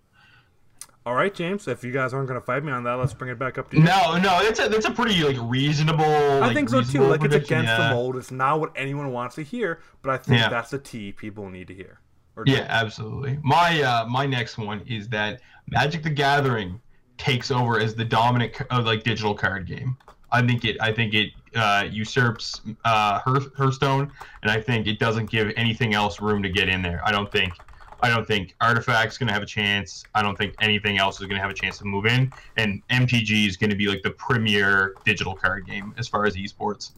All 1.05 1.13
right, 1.13 1.33
James. 1.33 1.67
If 1.67 1.83
you 1.83 1.91
guys 1.91 2.13
aren't 2.13 2.27
going 2.27 2.39
to 2.39 2.45
fight 2.45 2.63
me 2.63 2.71
on 2.71 2.83
that, 2.85 2.93
let's 2.93 3.13
bring 3.13 3.29
it 3.29 3.37
back 3.37 3.59
up 3.59 3.69
to 3.69 3.77
you. 3.77 3.83
No, 3.83 4.17
no, 4.17 4.41
that's 4.43 4.59
a 4.59 4.69
that's 4.69 4.85
a 4.85 4.91
pretty 4.91 5.23
like 5.23 5.37
reasonable. 5.39 6.03
I 6.03 6.39
like, 6.39 6.55
think 6.55 6.69
so 6.69 6.81
too. 6.81 7.03
Like 7.03 7.23
it's 7.23 7.35
against 7.35 7.67
yeah. 7.67 7.89
the 7.89 7.95
mold. 7.95 8.15
It's 8.15 8.31
not 8.31 8.59
what 8.59 8.71
anyone 8.75 9.11
wants 9.11 9.35
to 9.35 9.43
hear, 9.43 9.81
but 10.01 10.11
I 10.11 10.17
think 10.17 10.39
Yeah. 10.39 10.49
that's 10.49 10.71
the 10.71 10.79
tea 10.79 11.11
people 11.11 11.47
need 11.49 11.67
to 11.67 11.75
hear. 11.75 11.99
Yeah, 12.45 12.65
absolutely. 12.67 13.37
My 13.43 13.81
uh 13.81 14.05
my 14.07 14.25
next 14.25 14.57
one 14.57 14.81
is 14.87 15.07
that 15.09 15.41
Magic 15.67 16.01
the 16.03 16.09
Gathering 16.09 16.81
takes 17.17 17.51
over 17.51 17.79
as 17.79 17.95
the 17.95 18.03
dominant 18.03 18.53
uh, 18.71 18.81
like 18.81 19.03
digital 19.03 19.35
card 19.35 19.67
game. 19.67 19.95
I 20.31 20.41
think 20.45 20.65
it 20.65 20.75
I 20.81 20.91
think 20.91 21.13
it 21.13 21.29
uh, 21.55 21.87
usurps 21.89 22.61
uh, 22.83 23.19
Hearth, 23.19 23.53
Hearthstone, 23.55 24.11
and 24.41 24.51
I 24.51 24.61
think 24.61 24.87
it 24.87 24.99
doesn't 24.99 25.29
give 25.29 25.51
anything 25.55 25.93
else 25.93 26.21
room 26.21 26.43
to 26.43 26.49
get 26.49 26.69
in 26.69 26.81
there. 26.81 27.01
I 27.03 27.11
don't 27.11 27.31
think 27.31 27.53
I 28.01 28.09
don't 28.09 28.27
think 28.27 28.55
Artifact's 28.61 29.17
going 29.17 29.27
to 29.27 29.33
have 29.33 29.41
a 29.41 29.47
chance. 29.47 30.03
I 30.13 30.21
don't 30.21 30.37
think 30.37 30.53
anything 30.61 30.97
else 30.97 31.19
is 31.19 31.27
going 31.27 31.37
to 31.37 31.41
have 31.41 31.49
a 31.49 31.55
chance 31.55 31.77
to 31.79 31.85
move 31.85 32.05
in. 32.05 32.31
And 32.57 32.81
MTG 32.89 33.47
is 33.47 33.57
going 33.57 33.69
to 33.69 33.75
be 33.75 33.87
like 33.87 34.03
the 34.03 34.11
premier 34.11 34.95
digital 35.05 35.33
card 35.33 35.65
game 35.65 35.93
as 35.97 36.07
far 36.07 36.25
as 36.25 36.35
esports. 36.35 36.91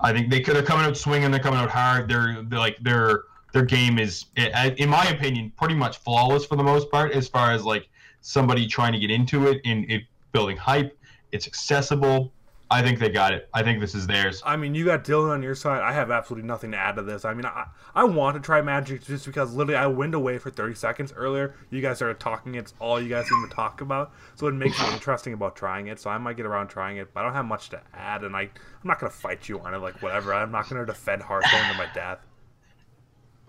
I 0.00 0.12
think 0.12 0.30
they 0.30 0.40
could. 0.40 0.54
They're 0.54 0.62
coming 0.62 0.84
out 0.84 0.96
swinging. 0.96 1.30
They're 1.30 1.40
coming 1.40 1.58
out 1.58 1.70
hard. 1.70 2.08
They're, 2.08 2.42
they're 2.44 2.58
like 2.58 2.78
their 2.80 3.24
their 3.52 3.64
game 3.64 3.98
is, 3.98 4.26
in 4.36 4.88
my 4.88 5.04
opinion, 5.06 5.52
pretty 5.56 5.76
much 5.76 5.98
flawless 5.98 6.44
for 6.44 6.56
the 6.56 6.62
most 6.62 6.90
part. 6.90 7.12
As 7.12 7.28
far 7.28 7.52
as 7.52 7.64
like 7.64 7.88
somebody 8.20 8.66
trying 8.66 8.92
to 8.92 8.98
get 8.98 9.10
into 9.10 9.46
it 9.46 9.60
and 9.64 9.90
it 9.90 10.02
building 10.32 10.56
hype, 10.56 10.96
it's 11.32 11.46
accessible. 11.46 12.32
I 12.70 12.82
think 12.82 12.98
they 12.98 13.10
got 13.10 13.34
it. 13.34 13.48
I 13.52 13.62
think 13.62 13.80
this 13.80 13.94
is 13.94 14.06
theirs. 14.06 14.42
I 14.44 14.56
mean, 14.56 14.74
you 14.74 14.86
got 14.86 15.04
Dylan 15.04 15.30
on 15.30 15.42
your 15.42 15.54
side. 15.54 15.82
I 15.82 15.92
have 15.92 16.10
absolutely 16.10 16.46
nothing 16.46 16.70
to 16.72 16.78
add 16.78 16.96
to 16.96 17.02
this. 17.02 17.24
I 17.24 17.34
mean, 17.34 17.44
I, 17.44 17.66
I 17.94 18.04
want 18.04 18.36
to 18.36 18.40
try 18.40 18.62
Magic 18.62 19.04
just 19.04 19.26
because 19.26 19.54
literally 19.54 19.76
I 19.76 19.86
went 19.86 20.14
away 20.14 20.38
for 20.38 20.50
30 20.50 20.74
seconds 20.74 21.12
earlier. 21.14 21.54
You 21.70 21.82
guys 21.82 21.96
started 21.96 22.18
talking. 22.20 22.54
It's 22.54 22.72
all 22.80 23.00
you 23.00 23.08
guys 23.08 23.28
seem 23.28 23.46
to 23.46 23.54
talk 23.54 23.82
about. 23.82 24.12
So 24.34 24.46
it 24.46 24.54
makes 24.54 24.80
me 24.80 24.92
interesting 24.92 25.34
about 25.34 25.56
trying 25.56 25.88
it. 25.88 26.00
So 26.00 26.08
I 26.08 26.16
might 26.18 26.36
get 26.36 26.46
around 26.46 26.68
trying 26.68 26.96
it, 26.96 27.12
but 27.12 27.20
I 27.20 27.22
don't 27.24 27.34
have 27.34 27.44
much 27.44 27.68
to 27.70 27.82
add. 27.92 28.24
And 28.24 28.34
I, 28.34 28.40
I'm 28.40 28.50
not 28.82 28.98
going 28.98 29.12
to 29.12 29.16
fight 29.16 29.48
you 29.48 29.60
on 29.60 29.74
it, 29.74 29.78
like 29.78 30.02
whatever. 30.02 30.32
I'm 30.32 30.50
not 30.50 30.68
going 30.68 30.80
to 30.80 30.86
defend 30.86 31.22
Hearthstone 31.22 31.68
to 31.70 31.74
my 31.76 31.86
death. 31.94 32.26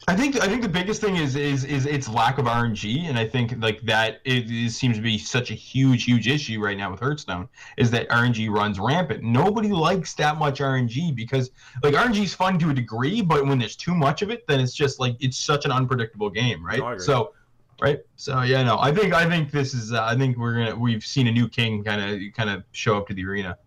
I 0.08 0.16
think 0.16 0.40
I 0.40 0.48
think 0.48 0.62
the 0.62 0.70
biggest 0.70 1.02
thing 1.02 1.16
is 1.16 1.36
is 1.36 1.64
is 1.64 1.88
its 1.88 2.08
lack 2.08 2.38
of 2.38 2.46
RNG, 2.46 3.10
and 3.10 3.18
I 3.18 3.28
think 3.28 3.56
like 3.58 3.82
that 3.82 4.22
it, 4.24 4.46
it 4.52 4.70
seems 4.70 4.98
to 4.98 5.02
be 5.02 5.18
such 5.18 5.50
a 5.50 5.56
huge 5.56 6.04
huge 6.04 6.28
issue 6.28 6.62
right 6.62 6.78
now 6.78 6.92
with 6.92 7.00
Hearthstone 7.00 7.50
is 7.78 7.90
that 7.92 8.08
RNG 8.10 8.52
runs 8.52 8.80
rampant. 8.80 9.24
Nobody 9.24 9.70
likes 9.70 10.14
that 10.16 10.38
much 10.38 10.60
RNG 10.60 11.16
because 11.16 11.50
like 11.82 11.96
RNG 11.96 12.24
is 12.24 12.36
fun 12.36 12.60
to 12.60 12.70
a 12.70 12.74
degree, 12.74 13.22
but 13.22 13.48
when 13.48 13.58
there's 13.58 13.76
too 13.76 13.96
much 13.96 14.22
of 14.22 14.30
it, 14.30 14.46
then 14.46 14.60
it's 14.60 14.76
just 14.76 15.00
like 15.00 15.16
it's 15.20 15.38
such 15.38 15.66
an 15.66 15.72
unpredictable 15.72 16.30
game, 16.30 16.64
right? 16.64 16.80
No, 16.80 17.00
so, 17.00 17.34
right? 17.82 18.02
So 18.16 18.44
yeah, 18.44 18.62
no, 18.62 18.78
I 18.78 18.94
think 18.94 19.12
I 19.12 19.28
think 19.28 19.50
this 19.50 19.74
is 19.74 19.92
uh, 19.92 20.04
I 20.04 20.16
think 20.16 20.38
we're 20.38 20.54
gonna 20.54 20.76
we've 20.76 21.04
seen 21.04 21.26
a 21.28 21.32
new 21.32 21.50
king 21.50 21.84
kind 21.84 22.02
of 22.02 22.22
kind 22.36 22.52
of 22.52 22.64
show 22.74 22.96
up 22.96 23.08
to 23.08 23.16
the 23.16 23.26
arena. 23.26 23.58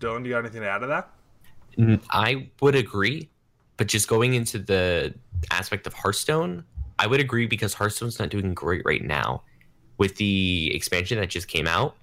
Dylan, 0.00 0.24
do 0.24 0.28
you 0.28 0.34
got 0.34 0.40
anything 0.40 0.62
to 0.62 0.68
add 0.68 0.78
to 0.78 0.88
that? 0.88 1.10
I 2.10 2.50
would 2.60 2.74
agree, 2.74 3.29
but 3.80 3.86
just 3.86 4.08
going 4.08 4.34
into 4.34 4.58
the 4.58 5.14
aspect 5.50 5.86
of 5.86 5.94
Hearthstone, 5.94 6.64
I 6.98 7.06
would 7.06 7.18
agree 7.18 7.46
because 7.46 7.72
Hearthstone's 7.72 8.18
not 8.18 8.28
doing 8.28 8.52
great 8.52 8.82
right 8.84 9.02
now. 9.02 9.42
With 9.96 10.16
the 10.16 10.70
expansion 10.74 11.18
that 11.18 11.30
just 11.30 11.48
came 11.48 11.66
out, 11.66 11.96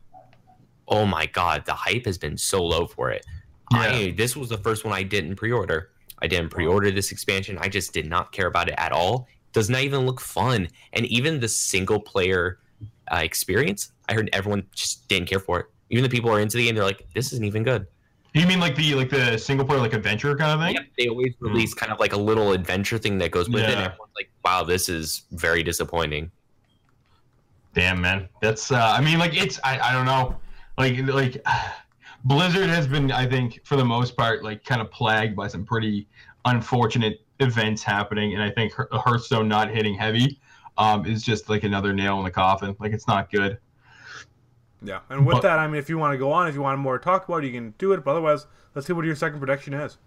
oh 0.88 1.06
my 1.06 1.28
god, 1.28 1.68
the 1.68 1.76
hype 1.76 2.06
has 2.06 2.18
been 2.18 2.36
so 2.36 2.66
low 2.66 2.88
for 2.88 3.12
it. 3.12 3.28
I 3.72 4.16
this 4.18 4.36
was 4.36 4.50
the 4.50 4.58
first 4.58 4.86
one 4.86 4.94
I 4.96 5.04
didn't 5.04 5.36
pre-order. 5.36 5.92
I 6.20 6.26
didn't 6.26 6.50
pre-order 6.50 6.90
this 6.90 7.12
expansion. 7.12 7.60
I 7.62 7.70
just 7.70 7.94
did 7.94 8.10
not 8.10 8.32
care 8.32 8.48
about 8.48 8.70
it 8.70 8.76
at 8.80 8.92
all. 8.92 9.28
Does 9.54 9.70
not 9.70 9.82
even 9.82 10.08
look 10.08 10.20
fun, 10.20 10.70
and 10.94 11.06
even 11.06 11.40
the 11.40 11.48
single 11.48 12.00
player 12.00 12.58
uh, 13.12 13.18
experience, 13.18 13.92
I 14.10 14.16
heard 14.16 14.32
everyone 14.34 14.66
just 14.74 15.08
didn't 15.10 15.30
care 15.30 15.40
for 15.40 15.60
it. 15.60 15.66
Even 15.92 16.02
the 16.02 16.10
people 16.10 16.32
who 16.32 16.38
are 16.38 16.40
into 16.40 16.58
the 16.58 16.66
game, 16.66 16.74
they're 16.74 16.84
like, 16.84 17.06
"This 17.14 17.34
isn't 17.34 17.46
even 17.46 17.62
good." 17.62 17.86
You 18.38 18.46
mean 18.46 18.60
like 18.60 18.76
the 18.76 18.94
like 18.94 19.10
the 19.10 19.38
single 19.38 19.66
player 19.66 19.80
like 19.80 19.94
adventure 19.94 20.36
kind 20.36 20.52
of 20.52 20.66
thing? 20.66 20.76
Yep, 20.76 20.86
they 20.98 21.08
always 21.08 21.34
release 21.40 21.74
kind 21.74 21.92
of 21.92 22.00
like 22.00 22.14
a 22.14 22.18
little 22.18 22.52
adventure 22.52 22.98
thing 22.98 23.18
that 23.18 23.32
goes 23.32 23.50
with 23.50 23.64
it. 23.64 23.70
And 23.70 23.80
everyone's 23.80 24.14
like, 24.16 24.30
wow, 24.46 24.64
this 24.64 24.90
is 24.90 25.24
very 25.32 25.64
disappointing. 25.64 26.32
Damn, 27.74 28.00
man. 28.02 28.30
That's 28.42 28.72
uh 28.72 28.94
I 28.98 29.02
mean 29.02 29.18
like 29.18 29.36
it's 29.36 29.60
I, 29.64 29.80
I 29.80 29.94
don't 29.94 30.06
know. 30.06 30.38
Like 30.78 30.98
like 31.08 31.44
Blizzard 32.26 32.70
has 32.70 32.88
been 32.88 33.12
I 33.12 33.26
think 33.26 33.62
for 33.64 33.76
the 33.76 33.86
most 33.86 34.16
part 34.16 34.44
like 34.44 34.64
kind 34.64 34.82
of 34.82 34.92
plagued 34.92 35.36
by 35.36 35.48
some 35.48 35.66
pretty 35.66 36.08
unfortunate 36.46 37.22
events 37.40 37.84
happening 37.84 38.34
and 38.34 38.42
I 38.42 38.52
think 38.52 38.74
Hearthstone 38.92 39.48
not 39.48 39.70
hitting 39.70 39.96
heavy 39.96 40.40
um 40.78 41.06
is 41.06 41.24
just 41.24 41.50
like 41.50 41.64
another 41.64 41.94
nail 41.94 42.20
in 42.20 42.26
the 42.26 42.32
coffin. 42.32 42.76
Like 42.80 42.94
it's 42.94 43.08
not 43.08 43.32
good. 43.32 43.58
Yeah. 44.88 45.00
And 45.10 45.26
with 45.26 45.36
But- 45.36 45.44
that, 45.44 45.60
I 45.60 45.68
mean, 45.68 45.76
if 45.78 45.90
you 45.90 45.98
want 45.98 46.14
to 46.14 46.18
go 46.18 46.32
on, 46.32 46.48
if 46.48 46.56
you 46.56 46.62
want 46.62 46.80
more 46.80 46.98
to 46.98 47.04
talk 47.04 47.28
about, 47.28 47.44
you 47.44 47.52
can 47.52 47.74
do 47.78 47.92
it. 47.94 48.04
But 48.04 48.12
otherwise, 48.12 48.48
let's 48.74 48.88
see 48.88 48.94
what 48.94 49.06
your 49.06 49.16
second 49.16 49.40
prediction 49.40 49.74
is. 49.74 49.98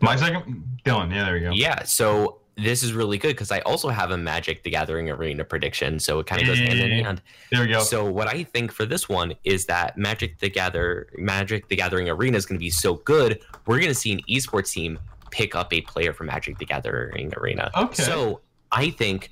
My 0.00 0.16
second 0.16 0.64
Dylan, 0.84 1.12
yeah, 1.14 1.24
there 1.24 1.34
we 1.34 1.40
go. 1.40 1.50
Yeah, 1.52 1.84
so 1.84 2.38
this 2.56 2.82
is 2.82 2.92
really 2.92 3.18
good 3.18 3.28
because 3.28 3.52
I 3.52 3.60
also 3.60 3.88
have 3.88 4.10
a 4.10 4.16
Magic 4.16 4.64
the 4.64 4.70
Gathering 4.70 5.08
arena 5.08 5.44
prediction. 5.44 5.98
So 6.00 6.18
it 6.18 6.26
kind 6.26 6.42
of 6.42 6.48
goes 6.48 6.58
hand 6.58 6.80
in 6.80 6.90
Eh. 6.90 7.02
hand. 7.04 7.22
There 7.52 7.60
we 7.62 7.68
go. 7.68 7.80
So 7.80 8.04
what 8.04 8.26
I 8.26 8.42
think 8.42 8.72
for 8.72 8.84
this 8.84 9.08
one 9.08 9.34
is 9.44 9.64
that 9.66 9.96
Magic 9.96 10.38
the 10.40 10.50
Gather 10.50 11.06
Magic 11.16 11.68
the 11.68 11.76
Gathering 11.76 12.08
arena 12.08 12.36
is 12.36 12.44
going 12.44 12.58
to 12.58 12.62
be 12.62 12.70
so 12.70 12.94
good. 12.94 13.40
We're 13.66 13.76
going 13.78 13.88
to 13.88 13.94
see 13.94 14.12
an 14.12 14.20
esports 14.28 14.72
team 14.72 14.98
pick 15.30 15.54
up 15.54 15.72
a 15.72 15.80
player 15.82 16.12
from 16.12 16.26
Magic 16.26 16.58
the 16.58 16.66
Gathering 16.66 17.32
arena. 17.36 17.70
Okay. 17.76 18.02
So 18.02 18.40
I 18.72 18.90
think 18.90 19.30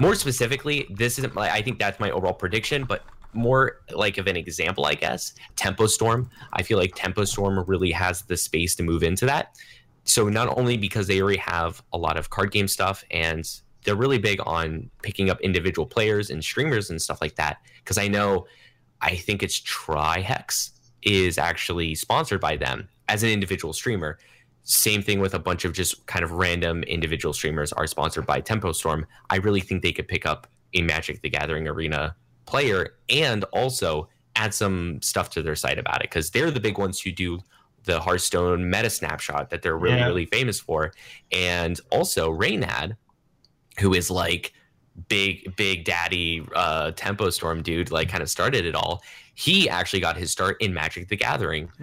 more 0.00 0.14
specifically, 0.14 0.86
this 0.90 1.18
isn't 1.18 1.34
my. 1.34 1.50
I 1.50 1.60
think 1.60 1.78
that's 1.80 1.98
my 1.98 2.10
overall 2.12 2.32
prediction, 2.34 2.84
but 2.84 3.02
more 3.34 3.80
like 3.92 4.18
of 4.18 4.26
an 4.26 4.36
example, 4.36 4.86
I 4.86 4.94
guess. 4.94 5.34
Tempo 5.56 5.86
Storm. 5.86 6.30
I 6.52 6.62
feel 6.62 6.78
like 6.78 6.94
Tempo 6.94 7.24
Storm 7.24 7.62
really 7.66 7.90
has 7.92 8.22
the 8.22 8.36
space 8.36 8.74
to 8.76 8.82
move 8.82 9.02
into 9.02 9.26
that. 9.26 9.56
So 10.04 10.28
not 10.28 10.56
only 10.56 10.76
because 10.76 11.06
they 11.06 11.20
already 11.20 11.38
have 11.38 11.82
a 11.92 11.98
lot 11.98 12.16
of 12.16 12.30
card 12.30 12.52
game 12.52 12.68
stuff 12.68 13.04
and 13.10 13.48
they're 13.84 13.96
really 13.96 14.18
big 14.18 14.40
on 14.44 14.90
picking 15.02 15.30
up 15.30 15.40
individual 15.40 15.86
players 15.86 16.30
and 16.30 16.42
streamers 16.42 16.90
and 16.90 17.00
stuff 17.00 17.20
like 17.20 17.36
that. 17.36 17.58
Because 17.78 17.98
I 17.98 18.08
know, 18.08 18.46
I 19.00 19.16
think 19.16 19.42
it's 19.42 19.60
Trihex 19.60 20.70
is 21.02 21.38
actually 21.38 21.94
sponsored 21.94 22.40
by 22.40 22.56
them 22.56 22.88
as 23.08 23.22
an 23.22 23.28
individual 23.28 23.72
streamer. 23.72 24.18
Same 24.62 25.02
thing 25.02 25.20
with 25.20 25.34
a 25.34 25.38
bunch 25.38 25.66
of 25.66 25.74
just 25.74 26.06
kind 26.06 26.24
of 26.24 26.32
random 26.32 26.82
individual 26.84 27.34
streamers 27.34 27.72
are 27.74 27.86
sponsored 27.86 28.26
by 28.26 28.40
Tempo 28.40 28.72
Storm. 28.72 29.06
I 29.28 29.36
really 29.36 29.60
think 29.60 29.82
they 29.82 29.92
could 29.92 30.08
pick 30.08 30.24
up 30.24 30.46
a 30.72 30.82
Magic 30.82 31.20
the 31.20 31.28
Gathering 31.28 31.68
arena 31.68 32.16
player 32.46 32.94
and 33.08 33.44
also 33.52 34.08
add 34.36 34.52
some 34.52 35.00
stuff 35.02 35.30
to 35.30 35.42
their 35.42 35.56
site 35.56 35.78
about 35.78 35.96
it 36.02 36.10
because 36.10 36.30
they're 36.30 36.50
the 36.50 36.60
big 36.60 36.78
ones 36.78 37.00
who 37.00 37.12
do 37.12 37.38
the 37.84 38.00
Hearthstone 38.00 38.68
meta 38.70 38.90
snapshot 38.90 39.50
that 39.50 39.62
they're 39.62 39.76
really, 39.76 39.96
Yeah. 39.96 40.06
really 40.06 40.26
famous 40.26 40.58
for. 40.58 40.92
And 41.30 41.78
also 41.90 42.32
Reynad, 42.32 42.96
who 43.78 43.92
is 43.94 44.10
like 44.10 44.52
big, 45.08 45.54
big 45.56 45.84
daddy 45.84 46.46
uh 46.54 46.92
tempo 46.92 47.30
storm 47.30 47.62
dude, 47.62 47.90
like 47.90 48.08
kind 48.08 48.22
of 48.22 48.30
started 48.30 48.64
it 48.64 48.74
all. 48.74 49.02
He 49.34 49.68
actually 49.68 50.00
got 50.00 50.16
his 50.16 50.30
start 50.30 50.60
in 50.60 50.72
Magic 50.72 51.08
the 51.08 51.16
Gathering. 51.16 51.70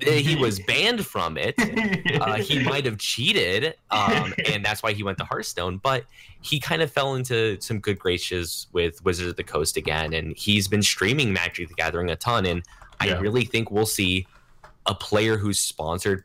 He 0.00 0.34
was 0.34 0.58
banned 0.60 1.06
from 1.06 1.36
it. 1.38 1.54
Uh, 2.20 2.34
he 2.34 2.62
might 2.62 2.84
have 2.84 2.98
cheated, 2.98 3.74
um, 3.90 4.32
and 4.46 4.64
that's 4.64 4.82
why 4.82 4.92
he 4.92 5.02
went 5.02 5.16
to 5.18 5.24
Hearthstone. 5.24 5.78
But 5.78 6.04
he 6.40 6.60
kind 6.60 6.82
of 6.82 6.90
fell 6.92 7.14
into 7.14 7.60
some 7.60 7.78
good 7.80 7.98
graces 7.98 8.66
with 8.72 9.02
Wizards 9.04 9.30
of 9.30 9.36
the 9.36 9.42
Coast 9.44 9.76
again, 9.76 10.12
and 10.12 10.36
he's 10.36 10.68
been 10.68 10.82
streaming 10.82 11.32
Magic 11.32 11.68
the 11.68 11.74
Gathering 11.74 12.10
a 12.10 12.16
ton. 12.16 12.46
And 12.46 12.62
I 13.00 13.06
Yeah. 13.08 13.18
really 13.18 13.44
think 13.44 13.70
we'll 13.70 13.86
see 13.86 14.26
a 14.86 14.94
player 14.94 15.36
who's 15.36 15.58
sponsored. 15.58 16.24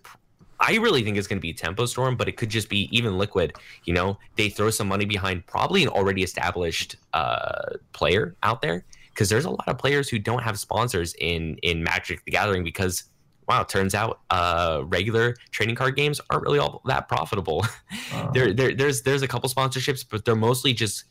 I 0.59 0.75
really 0.77 1.03
think 1.03 1.17
it's 1.17 1.27
going 1.27 1.39
to 1.39 1.41
be 1.41 1.53
Tempo 1.53 1.85
Storm, 1.85 2.15
but 2.15 2.27
it 2.27 2.33
could 2.37 2.49
just 2.49 2.69
be 2.69 2.89
even 2.95 3.17
Liquid. 3.17 3.53
You 3.85 3.93
know, 3.93 4.17
they 4.35 4.49
throw 4.49 4.69
some 4.69 4.87
money 4.87 5.05
behind 5.05 5.45
probably 5.47 5.81
an 5.83 5.89
already 5.89 6.21
established 6.23 6.95
uh, 7.13 7.75
player 7.93 8.35
out 8.43 8.61
there 8.61 8.83
because 9.17 9.29
there's 9.29 9.45
a 9.45 9.49
lot 9.49 9.67
of 9.67 9.79
players 9.79 10.07
who 10.07 10.19
don't 10.19 10.43
have 10.43 10.59
sponsors 10.59 11.15
in 11.19 11.57
in 11.63 11.83
Magic 11.83 12.23
the 12.25 12.31
Gathering 12.31 12.63
because 12.63 13.05
wow, 13.47 13.63
turns 13.63 13.95
out 13.95 14.19
uh, 14.29 14.83
regular 14.85 15.33
trading 15.49 15.73
card 15.73 15.95
games 15.95 16.21
aren't 16.29 16.43
really 16.43 16.59
all 16.59 16.81
that 16.85 17.07
profitable. 17.07 17.65
Uh, 18.13 18.29
there, 18.33 18.53
there, 18.53 18.75
there's 18.75 19.01
there's 19.01 19.23
a 19.23 19.27
couple 19.27 19.49
sponsorships, 19.49 20.05
but 20.07 20.23
they're 20.23 20.35
mostly 20.35 20.71
just 20.71 21.05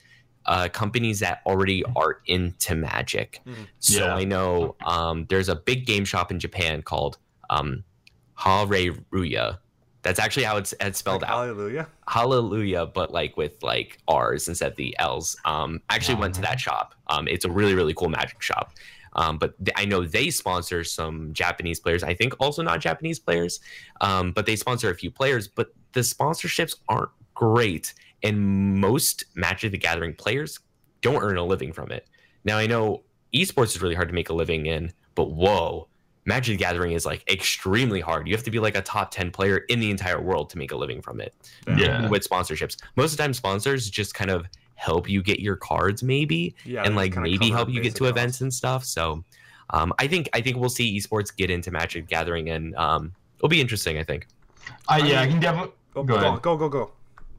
uh, 0.44 0.68
companies 0.68 1.18
that 1.18 1.40
already 1.46 1.82
are 1.96 2.20
into 2.26 2.76
Magic. 2.76 3.40
Mhm. 3.44 3.66
So 3.80 4.04
Yeah. 4.04 4.14
I 4.14 4.22
know 4.22 4.76
um, 4.84 5.26
there's 5.28 5.48
a 5.48 5.56
big 5.56 5.84
game 5.84 6.04
shop 6.04 6.30
in 6.30 6.38
Japan 6.38 6.82
called 6.82 7.18
um, 7.50 7.82
Hareruya. 8.38 9.58
That's 10.06 10.20
actually 10.20 10.44
how 10.44 10.56
it's, 10.56 10.72
it's 10.80 11.00
spelled 11.00 11.22
Like, 11.22 11.30
out. 11.32 11.46
Hallelujah. 11.46 11.88
Hallelujah, 12.06 12.86
but 12.86 13.10
like 13.10 13.36
with 13.36 13.60
like 13.60 13.98
R's 14.06 14.46
instead 14.46 14.70
of 14.70 14.76
the 14.76 14.94
L's. 15.00 15.36
Um, 15.44 15.82
I 15.90 15.96
actually 15.96 16.14
went 16.14 16.32
to 16.36 16.40
that 16.42 16.60
shop. 16.60 16.94
Um, 17.08 17.26
it's 17.26 17.44
a 17.44 17.50
really 17.50 17.74
really 17.74 17.92
cool 17.92 18.08
magic 18.08 18.40
shop. 18.40 18.72
Um, 19.14 19.36
but 19.36 19.58
th- 19.64 19.74
I 19.76 19.84
know 19.84 20.06
they 20.06 20.30
sponsor 20.30 20.84
some 20.84 21.32
Japanese 21.32 21.80
players. 21.80 22.04
I 22.04 22.14
think 22.14 22.34
also 22.38 22.62
not 22.62 22.80
Japanese 22.80 23.18
players, 23.18 23.58
um, 24.00 24.30
but 24.30 24.46
they 24.46 24.54
sponsor 24.54 24.90
a 24.90 24.94
few 24.94 25.10
players. 25.10 25.48
But 25.48 25.74
the 25.92 26.00
sponsorships 26.02 26.76
aren't 26.88 27.10
great, 27.34 27.92
and 28.22 28.78
most 28.80 29.24
Magic 29.34 29.72
the 29.72 29.78
Gathering 29.78 30.14
players 30.14 30.60
don't 31.00 31.20
earn 31.20 31.36
a 31.36 31.44
living 31.44 31.72
from 31.72 31.90
it. 31.90 32.06
Now 32.44 32.58
I 32.58 32.68
know 32.68 33.02
esports 33.34 33.74
is 33.74 33.82
really 33.82 33.96
hard 33.96 34.08
to 34.08 34.14
make 34.14 34.28
a 34.28 34.34
living 34.34 34.66
in, 34.66 34.92
but 35.16 35.32
whoa, 35.32 35.88
Magic 36.26 36.54
the 36.58 36.58
Gathering 36.58 36.92
is 36.92 37.06
like 37.06 37.28
extremely 37.30 38.00
hard. 38.00 38.26
You 38.28 38.34
have 38.34 38.44
to 38.44 38.50
be 38.50 38.58
like 38.58 38.76
a 38.76 38.82
top 38.82 39.10
10 39.12 39.30
player 39.30 39.58
in 39.68 39.80
the 39.80 39.90
entire 39.90 40.20
world 40.20 40.50
to 40.50 40.58
make 40.58 40.72
a 40.72 40.76
living 40.76 41.00
from 41.00 41.20
it. 41.20 41.34
Yeah. 41.78 42.08
With 42.08 42.28
sponsorships. 42.28 42.76
Most 42.96 43.12
of 43.12 43.16
the 43.16 43.22
time 43.22 43.32
sponsors 43.32 43.88
just 43.88 44.14
kind 44.14 44.30
of 44.30 44.46
help 44.74 45.08
you 45.08 45.22
get 45.22 45.40
your 45.40 45.56
cards 45.56 46.02
maybe 46.02 46.54
Yeah, 46.64 46.82
and 46.84 46.94
like 46.96 47.16
maybe 47.16 47.48
help 47.50 47.70
you 47.70 47.80
get 47.80 47.94
to 47.94 48.00
costs. 48.00 48.10
events 48.10 48.40
and 48.42 48.52
stuff. 48.52 48.84
So 48.84 49.24
um, 49.70 49.92
I 49.98 50.06
think 50.06 50.28
I 50.34 50.40
think 50.42 50.56
we'll 50.58 50.68
see 50.68 50.98
esports 50.98 51.34
get 51.34 51.50
into 51.50 51.70
Magic 51.70 52.04
the 52.04 52.08
Gathering 52.10 52.50
and 52.50 52.74
um, 52.76 53.12
it'll 53.38 53.48
be 53.48 53.60
interesting, 53.60 53.96
I 53.98 54.02
think. 54.02 54.26
I, 54.88 54.98
yeah, 54.98 55.20
I 55.20 55.22
mean- 55.24 55.32
can 55.32 55.40
definitely. 55.40 55.72
Go, 55.94 56.02
Go 56.02 56.18
go, 56.20 56.26
ahead. 56.28 56.42
go, 56.42 56.56
go, 56.58 56.68
go. 56.68 56.90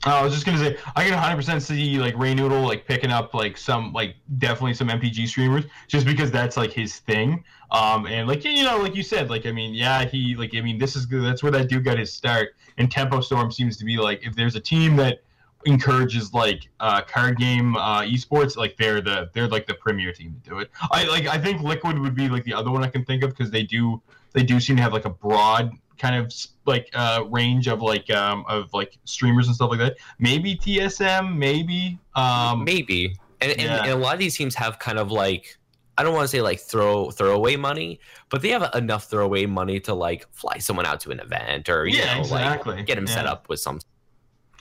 I 0.04 0.24
was 0.24 0.34
just 0.34 0.46
gonna 0.46 0.58
say 0.58 0.78
I 0.96 1.04
can 1.04 1.14
100% 1.14 1.62
see 1.62 1.98
like 1.98 2.18
Ray 2.18 2.34
Noodle 2.34 2.62
like 2.62 2.86
picking 2.86 3.12
up 3.12 3.34
like 3.34 3.58
some 3.58 3.94
like 3.94 4.16
definitely 4.38 4.74
some 4.74 4.90
MTG 4.90 5.28
streamers 5.28 5.66
just 5.88 6.06
because 6.06 6.32
that's 6.32 6.58
like 6.58 6.72
his 6.72 7.00
thing. 7.00 7.44
Um 7.72 8.06
and 8.06 8.28
like 8.28 8.46
you 8.46 8.64
know 8.64 8.78
like 8.78 8.96
you 8.96 9.04
said 9.04 9.30
like 9.30 9.46
I 9.46 9.52
mean 9.52 9.74
yeah 9.74 10.06
he 10.06 10.36
like 10.36 10.56
I 10.56 10.62
mean 10.62 10.78
this 10.78 10.96
is 10.96 11.08
that's 11.08 11.42
where 11.42 11.52
that 11.52 11.70
dude 11.70 11.84
got 11.84 11.98
his 11.98 12.14
start 12.14 12.56
and 12.78 12.92
Tempo 12.92 13.22
Storm 13.22 13.52
seems 13.52 13.78
to 13.78 13.86
be 13.86 13.98
like 13.98 14.26
if 14.26 14.36
there's 14.36 14.56
a 14.56 14.60
team 14.60 14.96
that 14.98 15.22
encourages 15.66 16.34
like 16.34 16.70
uh 16.80 17.02
card 17.02 17.38
game 17.38 17.76
uh 17.76 18.02
esports 18.02 18.56
like 18.56 18.78
they're 18.78 19.02
the 19.02 19.30
they're 19.34 19.48
like 19.48 19.66
the 19.66 19.74
premier 19.74 20.14
team 20.14 20.40
to 20.44 20.50
do 20.50 20.60
it. 20.60 20.70
I 20.92 21.06
like 21.08 21.28
I 21.28 21.38
think 21.38 21.62
Liquid 21.62 21.98
would 22.00 22.16
be 22.16 22.30
like 22.30 22.44
the 22.44 22.54
other 22.54 22.72
one 22.72 22.84
I 22.84 22.88
can 22.88 23.04
think 23.04 23.24
of 23.24 23.32
because 23.32 23.52
they 23.52 23.64
do 23.64 24.02
they 24.34 24.44
do 24.44 24.60
seem 24.60 24.76
to 24.78 24.82
have 24.84 24.94
like 24.94 25.06
a 25.06 25.10
broad 25.10 25.72
kind 25.98 26.16
of 26.16 26.34
like 26.66 26.90
uh 26.94 27.24
range 27.30 27.68
of 27.68 27.82
like 27.82 28.10
um 28.12 28.46
of 28.48 28.74
like 28.74 28.98
streamers 29.06 29.48
and 29.48 29.56
stuff 29.56 29.70
like 29.70 29.80
that 29.80 29.98
maybe 30.20 30.56
TSM, 30.56 31.36
maybe. 31.38 31.98
Um, 32.16 32.64
maybe. 32.64 33.16
And, 33.42 33.52
and, 33.52 33.62
yeah. 33.62 33.84
and 33.84 33.92
a 33.92 33.96
lot 33.96 34.14
of 34.14 34.20
these 34.20 34.36
teams 34.36 34.56
have 34.56 34.80
kind 34.80 34.98
of 34.98 35.12
like 35.12 35.58
I 35.98 36.04
don't 36.04 36.14
want 36.14 36.26
to 36.26 36.28
say 36.28 36.42
like 36.42 36.60
throw 36.60 37.10
throwaway 37.12 37.56
money, 37.56 38.00
but 38.30 38.42
they 38.42 38.50
have 38.50 38.70
enough 38.76 39.06
throwaway 39.06 39.46
money 39.48 39.80
to 39.82 39.94
like 39.94 40.28
fly 40.32 40.60
someone 40.60 40.86
out 40.86 41.00
to 41.02 41.12
an 41.12 41.20
event 41.20 41.70
or 41.70 41.88
you 41.88 41.98
Yeah, 41.98 42.16
know 42.16 42.22
exactly. 42.22 42.76
like 42.78 42.86
get 42.86 42.96
them 42.96 43.08
set 43.08 43.26
up 43.26 43.50
with 43.50 43.60
some 43.60 43.80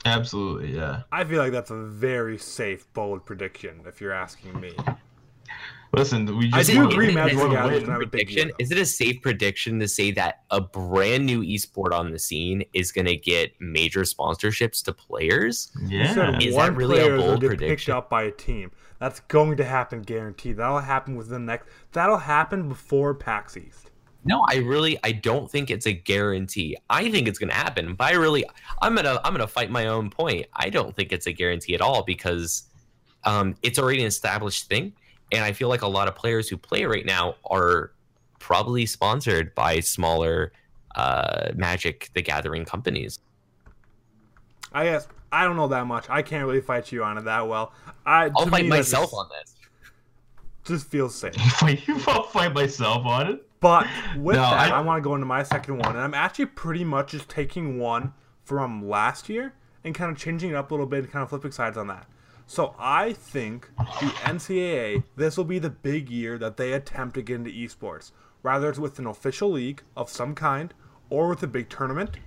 absolutely, 0.05 0.75
yeah. 0.75 1.03
I 1.11 1.23
feel 1.23 1.39
like 1.39 1.51
that's 1.51 1.71
a 1.71 1.75
very 1.75 2.37
safe, 2.37 2.91
bold 2.93 3.25
prediction, 3.25 3.81
if 3.85 3.99
you're 4.01 4.13
asking 4.13 4.59
me. 4.59 4.73
Listen, 5.93 6.37
we 6.37 6.51
I 6.53 6.57
just 6.59 6.71
do 6.71 6.77
wanna- 6.77 6.89
agree 6.89 7.13
Magic 7.13 7.37
wanna 7.37 7.49
the 7.49 7.55
Gathering 7.55 7.81
is 7.83 7.89
a 7.89 7.93
prediction 7.93 8.51
is 8.59 8.71
it 8.71 8.77
a 8.77 8.85
safe 8.85 9.21
prediction 9.21 9.79
to 9.79 9.87
say 9.87 10.11
that 10.11 10.43
a 10.51 10.59
brand 10.61 11.25
new 11.25 11.41
esport 11.41 11.91
on 11.93 12.11
the 12.11 12.19
scene 12.19 12.63
is 12.73 12.91
going 12.91 13.07
to 13.07 13.15
get 13.15 13.53
major 13.59 14.01
sponsorships 14.01 14.83
to 14.83 14.93
players 14.93 15.71
Yeah. 15.87 16.37
Is 16.39 16.55
that 16.55 16.75
really 16.75 16.97
a 16.99 17.01
player 17.03 17.15
is 17.15 17.19
gonna 17.21 17.29
bold 17.31 17.41
get 17.41 17.47
prediction? 17.47 17.75
picked 17.77 17.89
up 17.89 18.09
by 18.09 18.23
a 18.23 18.31
team. 18.31 18.71
That's 18.99 19.19
going 19.21 19.57
to 19.57 19.63
happen, 19.63 20.01
guaranteed. 20.01 20.57
That'll 20.57 20.79
happen 20.79 21.15
within 21.15 21.45
the 21.45 21.51
next. 21.51 21.67
That'll 21.93 22.17
happen 22.17 22.67
before 22.67 23.13
PAX 23.13 23.55
East. 23.55 23.91
no 24.25 24.43
i 24.49 24.55
really 24.57 24.97
i 25.03 25.11
don't 25.11 25.49
think 25.49 25.69
it's 25.69 25.85
a 25.85 25.93
guarantee 25.93 26.75
i 26.89 27.09
think 27.09 27.27
it's 27.29 27.37
going 27.39 27.49
to 27.49 27.55
happen 27.55 27.93
but 27.93 28.05
i 28.05 28.13
really 28.13 28.43
i'm 28.81 28.93
going 28.95 29.05
to 29.05 29.15
i'm 29.23 29.31
going 29.33 29.39
to 29.47 29.53
fight 29.59 29.69
my 29.69 29.85
own 29.87 30.09
point 30.09 30.45
i 30.53 30.69
don't 30.69 30.93
think 30.95 31.11
it's 31.13 31.27
a 31.27 31.31
guarantee 31.31 31.75
at 31.75 31.81
all 31.81 32.03
because 32.03 32.63
um, 33.23 33.55
it's 33.61 33.77
already 33.79 34.01
an 34.01 34.07
established 34.07 34.67
thing 34.67 34.91
and 35.31 35.43
i 35.43 35.51
feel 35.51 35.69
like 35.69 35.81
a 35.81 35.87
lot 35.87 36.07
of 36.07 36.15
players 36.15 36.47
who 36.49 36.57
play 36.57 36.85
right 36.85 37.05
now 37.05 37.35
are 37.45 37.91
probably 38.39 38.85
sponsored 38.85 39.53
by 39.55 39.79
smaller 39.79 40.51
uh, 40.95 41.51
magic 41.55 42.09
the 42.13 42.21
gathering 42.21 42.65
companies 42.65 43.19
I 44.73 44.83
guess 44.85 45.07
I 45.31 45.43
don't 45.43 45.55
know 45.55 45.67
that 45.69 45.85
much. 45.87 46.09
I 46.09 46.21
can't 46.21 46.45
really 46.45 46.61
fight 46.61 46.91
you 46.91 47.03
on 47.03 47.17
it 47.17 47.23
that 47.25 47.47
well. 47.47 47.73
I 48.05 48.25
i'll 48.35 48.45
to 48.45 48.51
fight 48.51 48.63
me, 48.63 48.69
myself 48.69 49.05
just, 49.05 49.13
on 49.15 49.29
this 49.29 49.55
Just 50.65 50.87
feels 50.87 51.15
safe. 51.15 51.35
Fight- 51.59 51.81
I'll 52.07 52.23
fight 52.23 52.53
myself 52.53 53.05
on 53.05 53.27
it. 53.27 53.49
But 53.59 53.87
with 54.17 54.35
No, 54.35 54.41
that, 54.43 54.71
I, 54.73 54.77
I- 54.77 54.81
want 54.81 55.01
to 55.01 55.07
go 55.07 55.15
into 55.15 55.25
my 55.25 55.43
second 55.43 55.77
one, 55.79 55.89
and 55.95 55.99
I'm 55.99 56.13
actually 56.13 56.47
pretty 56.47 56.83
much 56.83 57.11
just 57.11 57.29
taking 57.29 57.79
one 57.79 58.13
from 58.43 58.87
last 58.87 59.29
year 59.29 59.53
and 59.83 59.95
kind 59.95 60.11
of 60.11 60.17
changing 60.17 60.51
it 60.51 60.55
up 60.55 60.69
a 60.71 60.73
little 60.73 60.85
bit 60.85 60.99
and 61.05 61.11
kind 61.11 61.23
of 61.23 61.29
flipping 61.29 61.51
sides 61.51 61.77
on 61.77 61.87
that. 61.87 62.07
So 62.49 62.73
I 62.79 63.11
think 63.11 63.69
the 63.75 64.07
NCAA, 64.23 65.03
this 65.17 65.35
will 65.35 65.43
be 65.43 65.59
the 65.59 65.69
big 65.69 66.09
year 66.09 66.37
that 66.37 66.55
they 66.55 66.71
attempt 66.71 67.15
to 67.15 67.21
get 67.21 67.35
into 67.35 67.51
esports, 67.51 68.13
rather 68.41 68.69
it's 68.69 68.79
with 68.79 68.97
an 68.99 69.05
official 69.05 69.51
league 69.51 69.83
of 69.97 70.09
some 70.09 70.33
kind 70.33 70.73
or 71.09 71.27
with 71.27 71.43
a 71.43 71.47
big 71.47 71.67
tournament. 71.67 72.17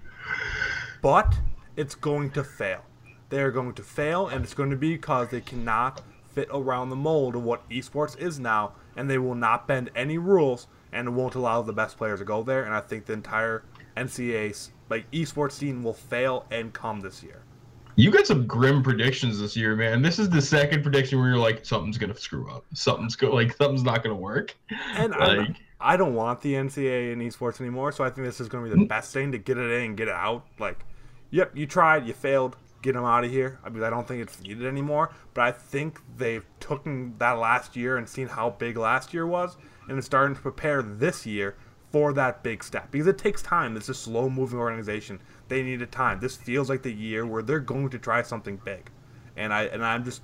But 1.01 1.39
it's 1.75 1.95
going 1.95 2.33
to 2.33 2.45
fail. 2.45 2.85
They 3.31 3.41
are 3.41 3.51
going 3.51 3.73
to 3.73 3.83
fail, 3.83 4.29
and 4.29 4.45
it's 4.45 4.53
going 4.53 4.69
to 4.71 4.77
be 4.77 4.93
because 4.93 5.31
they 5.31 5.41
cannot 5.41 6.03
fit 6.35 6.49
around 6.53 6.91
the 6.91 6.97
mold 6.97 7.35
of 7.35 7.43
what 7.43 7.67
esports 7.71 8.19
is 8.19 8.39
now, 8.39 8.73
and 8.97 9.09
they 9.09 9.19
will 9.19 9.35
not 9.35 9.67
bend 9.67 9.91
any 9.97 10.19
rules 10.19 10.67
and 10.93 11.17
won't 11.17 11.35
allow 11.35 11.63
the 11.63 11.73
best 11.73 11.97
players 11.97 12.19
to 12.19 12.27
go 12.27 12.43
there. 12.43 12.65
And 12.65 12.75
I 12.75 12.81
think 12.81 13.07
the 13.07 13.15
entire 13.15 13.65
NCAA 13.97 14.69
like 14.91 15.11
esports 15.13 15.53
scene 15.53 15.83
will 15.83 15.95
fail 15.95 16.45
and 16.51 16.75
come 16.75 17.01
this 17.01 17.23
year. 17.23 17.43
You 18.01 18.11
got 18.11 18.27
some 18.27 18.47
grim 18.47 18.83
predictions 18.83 19.41
this 19.41 19.57
year, 19.57 19.77
man. 19.77 20.01
This 20.01 20.19
is 20.19 20.31
the 20.31 20.41
second 20.41 20.83
prediction 20.83 21.19
where 21.19 21.29
you're 21.29 21.39
like, 21.39 21.67
something's 21.67 21.99
gonna 21.99 22.17
screw 22.17 22.51
up. 22.51 22.65
Something's 22.73 23.15
go 23.15 23.31
like 23.31 23.55
something's 23.57 23.83
not 23.83 24.03
gonna 24.03 24.15
work. 24.15 24.57
And 24.95 25.15
I'm, 25.15 25.39
Like- 25.39 25.57
I 25.81 25.97
don't 25.97 26.15
want 26.15 26.41
the 26.41 26.55
NCAA 26.55 27.13
in 27.13 27.21
esports 27.21 27.61
anymore, 27.61 27.93
so 27.93 28.05
I 28.05 28.11
think 28.11 28.27
this 28.27 28.41
is 28.41 28.49
going 28.49 28.65
to 28.65 28.71
be 28.71 28.77
the 28.77 28.85
mm. 28.85 28.89
best 28.89 29.13
thing 29.13 29.33
to 29.33 29.39
get 29.39 29.57
it 29.57 29.71
in 29.71 29.97
get 29.97 30.09
it 30.09 30.15
out. 30.15 30.47
Like, 30.59 30.85
yep, 31.31 31.57
you 31.57 31.67
tried, 31.67 32.07
you 32.07 32.13
failed, 32.13 32.57
get 32.83 32.95
them 32.95 33.05
out 33.05 33.25
of 33.25 33.31
here. 33.31 33.59
I 33.65 33.71
mean, 33.71 33.83
I 33.83 33.91
don't 33.91 34.07
think 34.07 34.23
it's 34.23 34.41
needed 34.43 34.67
anymore, 34.67 35.11
but 35.33 35.43
I 35.43 35.53
think 35.53 36.01
they've 36.17 36.45
taken 36.59 37.15
that 37.19 37.39
last 37.39 37.77
year 37.77 37.97
and 37.97 38.09
seen 38.09 38.29
how 38.29 38.51
big 38.51 38.77
last 38.77 39.15
year 39.15 39.27
was, 39.27 39.57
and 39.89 39.99
is 39.99 40.05
starting 40.05 40.35
to 40.37 40.43
prepare 40.43 40.83
this 40.83 41.25
year 41.25 41.57
for 41.91 42.13
that 42.13 42.43
big 42.43 42.63
step 42.63 42.91
because 42.91 43.07
it 43.07 43.19
takes 43.19 43.43
time. 43.43 43.77
It's 43.77 43.89
a 43.89 43.95
slow 43.95 44.29
moving 44.29 44.59
organization. 44.59 45.21
They 45.51 45.65
needed 45.65 45.91
time. 45.91 46.21
This 46.21 46.37
feels 46.37 46.71
like 46.71 46.83
the 46.83 46.93
year 46.93 47.27
where 47.27 47.43
they're 47.43 47.59
going 47.59 47.89
to 47.91 47.99
try 47.99 48.23
something 48.23 48.57
big, 48.65 48.89
and 49.37 49.53
I 49.53 49.65
and 49.65 49.85
I'm 49.85 50.05
just 50.05 50.23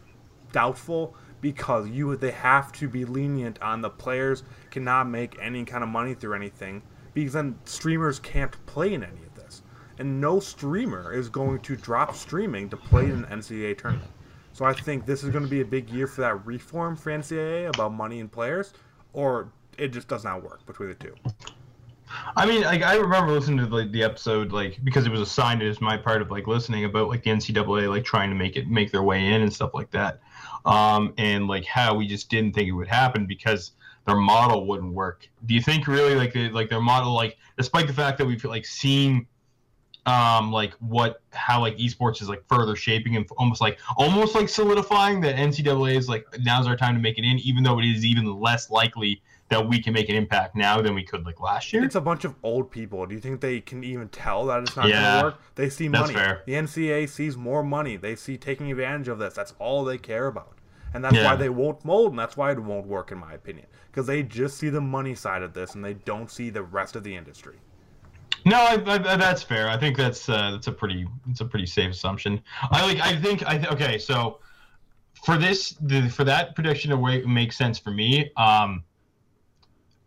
doubtful 0.52 1.16
because 1.40 1.88
you 1.88 2.14
they 2.14 2.30
have 2.30 2.70
to 2.74 2.88
be 2.88 3.04
lenient 3.04 3.60
on 3.60 3.82
the 3.82 3.90
players 3.90 4.44
cannot 4.70 5.08
make 5.08 5.36
any 5.42 5.64
kind 5.64 5.82
of 5.82 5.90
money 5.90 6.14
through 6.14 6.34
anything 6.34 6.80
because 7.12 7.32
then 7.32 7.58
streamers 7.64 8.20
can't 8.20 8.54
play 8.66 8.94
in 8.94 9.02
any 9.02 9.22
of 9.26 9.34
this. 9.34 9.62
And 9.98 10.20
no 10.20 10.38
streamer 10.38 11.12
is 11.12 11.28
going 11.28 11.58
to 11.60 11.74
drop 11.74 12.14
streaming 12.14 12.70
to 12.70 12.76
play 12.76 13.06
in 13.06 13.24
an 13.24 13.40
NCAA 13.40 13.78
tournament. 13.78 14.12
So 14.52 14.64
I 14.64 14.74
think 14.74 15.06
this 15.06 15.24
is 15.24 15.30
going 15.30 15.44
to 15.44 15.50
be 15.50 15.60
a 15.60 15.64
big 15.64 15.90
year 15.90 16.06
for 16.06 16.20
that 16.20 16.46
reform 16.46 16.94
for 16.94 17.10
NCAA 17.10 17.74
about 17.74 17.92
money 17.92 18.20
and 18.20 18.30
players 18.30 18.74
or 19.12 19.50
it 19.76 19.88
just 19.88 20.06
does 20.06 20.22
not 20.22 20.44
work 20.44 20.64
between 20.66 20.90
the 20.90 20.94
two 20.94 21.14
I 22.36 22.46
mean, 22.46 22.62
like 22.62 22.82
I 22.82 22.96
remember 22.96 23.32
listening 23.32 23.58
to 23.58 23.74
like 23.74 23.92
the 23.92 24.02
episode, 24.02 24.52
like 24.52 24.78
because 24.84 25.06
it 25.06 25.10
was 25.10 25.20
assigned 25.20 25.62
as 25.62 25.80
my 25.80 25.96
part 25.96 26.22
of 26.22 26.30
like 26.30 26.46
listening 26.46 26.84
about 26.84 27.08
like 27.08 27.22
the 27.22 27.30
NCAA 27.30 27.88
like 27.88 28.04
trying 28.04 28.30
to 28.30 28.36
make 28.36 28.56
it 28.56 28.68
make 28.68 28.92
their 28.92 29.02
way 29.02 29.32
in 29.32 29.42
and 29.42 29.52
stuff 29.52 29.72
like 29.74 29.90
that, 29.92 30.20
um, 30.64 31.14
and 31.18 31.48
like 31.48 31.64
how 31.64 31.94
we 31.94 32.06
just 32.06 32.28
didn't 32.28 32.54
think 32.54 32.68
it 32.68 32.72
would 32.72 32.88
happen 32.88 33.26
because 33.26 33.72
their 34.06 34.16
model 34.16 34.66
wouldn't 34.66 34.92
work. 34.92 35.28
Do 35.44 35.54
you 35.54 35.60
think 35.60 35.86
really 35.86 36.14
like 36.14 36.32
the, 36.32 36.50
like 36.50 36.68
their 36.68 36.80
model 36.80 37.14
like 37.14 37.36
despite 37.56 37.86
the 37.86 37.92
fact 37.92 38.18
that 38.18 38.26
we've 38.26 38.44
like 38.44 38.64
seen 38.64 39.26
um 40.06 40.52
like 40.52 40.72
what 40.74 41.20
how 41.32 41.60
like 41.60 41.76
esports 41.78 42.22
is 42.22 42.28
like 42.28 42.44
further 42.48 42.76
shaping 42.76 43.16
and 43.16 43.28
almost 43.36 43.60
like 43.60 43.78
almost 43.96 44.36
like 44.36 44.48
solidifying 44.48 45.20
that 45.20 45.34
NCAA 45.34 45.96
is 45.96 46.08
like 46.08 46.24
now's 46.40 46.68
our 46.68 46.76
time 46.76 46.94
to 46.94 47.00
make 47.00 47.18
it 47.18 47.24
in 47.24 47.38
even 47.40 47.64
though 47.64 47.78
it 47.80 47.84
is 47.84 48.04
even 48.04 48.38
less 48.40 48.70
likely 48.70 49.20
that 49.48 49.68
we 49.68 49.80
can 49.80 49.92
make 49.92 50.08
an 50.08 50.16
impact 50.16 50.56
now 50.56 50.80
than 50.80 50.94
we 50.94 51.04
could 51.04 51.24
like 51.24 51.40
last 51.40 51.72
year. 51.72 51.84
It's 51.84 51.94
a 51.94 52.00
bunch 52.00 52.24
of 52.24 52.34
old 52.42 52.70
people. 52.70 53.06
Do 53.06 53.14
you 53.14 53.20
think 53.20 53.40
they 53.40 53.60
can 53.60 53.84
even 53.84 54.08
tell 54.08 54.46
that 54.46 54.62
it's 54.62 54.76
not 54.76 54.88
Yeah, 54.88 55.00
going 55.02 55.18
to 55.18 55.24
work? 55.26 55.40
They 55.54 55.68
see 55.68 55.88
that's 55.88 56.00
money. 56.02 56.14
fair. 56.14 56.42
The 56.46 56.54
NCAA 56.54 57.08
sees 57.08 57.36
more 57.36 57.62
money. 57.62 57.96
They 57.96 58.16
see 58.16 58.36
taking 58.36 58.70
advantage 58.70 59.08
of 59.08 59.18
this. 59.18 59.34
That's 59.34 59.54
all 59.58 59.84
they 59.84 59.98
care 59.98 60.26
about. 60.26 60.54
And 60.94 61.04
that's 61.04 61.14
Yeah. 61.14 61.24
why 61.26 61.36
they 61.36 61.48
won't 61.48 61.84
mold, 61.84 62.10
and 62.12 62.18
that's 62.18 62.36
why 62.36 62.52
it 62.52 62.58
won't 62.58 62.86
work, 62.86 63.12
in 63.12 63.18
my 63.18 63.34
opinion. 63.34 63.66
Because 63.90 64.06
they 64.06 64.22
just 64.22 64.56
see 64.56 64.68
the 64.68 64.80
money 64.80 65.14
side 65.14 65.42
of 65.42 65.52
this, 65.52 65.74
and 65.74 65.84
they 65.84 65.94
don't 65.94 66.30
see 66.30 66.50
the 66.50 66.62
rest 66.62 66.96
of 66.96 67.04
the 67.04 67.14
industry. 67.14 67.56
No, 68.44 68.56
I, 68.56 68.72
I, 68.86 69.16
that's 69.16 69.42
fair. 69.42 69.68
I 69.68 69.76
think 69.76 69.96
that's 69.96 70.28
uh, 70.28 70.52
that's 70.52 70.68
a 70.68 70.72
pretty 70.72 71.06
it's 71.28 71.40
a 71.40 71.44
pretty 71.44 71.66
safe 71.66 71.90
assumption. 71.90 72.40
I 72.70 72.86
like. 72.86 73.00
I 73.00 73.16
think. 73.20 73.46
I 73.46 73.58
th- 73.58 73.72
okay. 73.72 73.98
So 73.98 74.38
for 75.24 75.36
this, 75.36 75.70
the, 75.80 76.08
for 76.08 76.22
that 76.24 76.54
prediction 76.54 76.90
to 76.92 77.26
make 77.26 77.52
sense 77.52 77.78
for 77.78 77.90
me. 77.90 78.30
Um, 78.36 78.84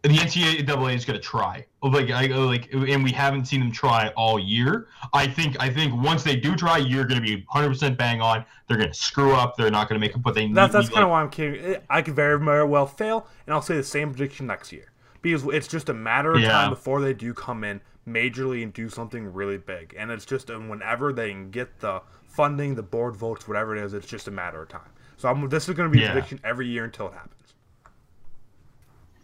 the 0.01 0.09
NCAA 0.09 0.95
is 0.95 1.03
going 1.03 1.19
to 1.19 1.23
try. 1.25 1.65
Like, 1.83 2.09
I 2.09 2.27
like, 2.27 2.71
and 2.71 3.03
we 3.03 3.11
haven't 3.11 3.45
seen 3.45 3.59
them 3.59 3.71
try 3.71 4.09
all 4.15 4.39
year. 4.39 4.87
I 5.13 5.27
think, 5.27 5.57
I 5.59 5.69
think 5.69 5.93
once 6.01 6.23
they 6.23 6.37
do 6.37 6.55
try, 6.55 6.77
you're 6.77 7.03
going 7.05 7.21
to 7.21 7.25
be 7.25 7.43
100 7.49 7.67
percent 7.69 7.97
bang 7.97 8.21
on. 8.21 8.45
They're 8.67 8.77
going 8.77 8.89
to 8.89 8.95
screw 8.95 9.33
up. 9.33 9.57
They're 9.57 9.69
not 9.71 9.89
going 9.89 9.99
to 9.99 10.05
make 10.07 10.15
it. 10.15 10.21
But 10.21 10.35
they 10.35 10.47
need 10.47 10.55
that's 10.55 10.71
that's 10.73 10.87
kind 10.89 11.03
of 11.03 11.09
like, 11.09 11.11
why 11.11 11.21
I'm 11.21 11.29
kidding. 11.29 11.75
Eh, 11.75 11.79
I 11.89 12.01
could 12.01 12.15
very 12.15 12.39
very 12.39 12.65
well 12.65 12.85
fail, 12.87 13.27
and 13.45 13.53
I'll 13.53 13.61
say 13.61 13.75
the 13.75 13.83
same 13.83 14.09
prediction 14.11 14.47
next 14.47 14.71
year 14.71 14.91
because 15.21 15.43
it's 15.45 15.67
just 15.67 15.89
a 15.89 15.93
matter 15.93 16.33
of 16.33 16.41
Yeah. 16.41 16.51
time 16.51 16.69
before 16.69 17.01
they 17.01 17.13
do 17.13 17.33
come 17.33 17.63
in 17.65 17.81
majorly 18.07 18.63
and 18.63 18.71
do 18.73 18.87
something 18.87 19.31
really 19.33 19.57
big. 19.57 19.93
And 19.97 20.11
it's 20.11 20.25
just 20.25 20.49
and 20.49 20.69
whenever 20.69 21.11
they 21.11 21.29
can 21.31 21.51
get 21.51 21.79
the 21.81 22.01
funding, 22.25 22.75
the 22.75 22.83
board 22.83 23.17
votes, 23.17 23.47
whatever 23.49 23.75
it 23.75 23.83
is, 23.83 23.93
it's 23.93 24.07
just 24.07 24.29
a 24.29 24.31
matter 24.31 24.61
of 24.61 24.69
time. 24.69 24.89
So 25.17 25.27
I'm, 25.27 25.49
this 25.49 25.67
is 25.67 25.75
going 25.75 25.91
to 25.91 25.93
be 25.93 25.99
Yeah. 26.01 26.09
a 26.09 26.11
prediction 26.13 26.39
every 26.45 26.67
year 26.67 26.85
until 26.85 27.07
it 27.07 27.13
happens. 27.13 27.53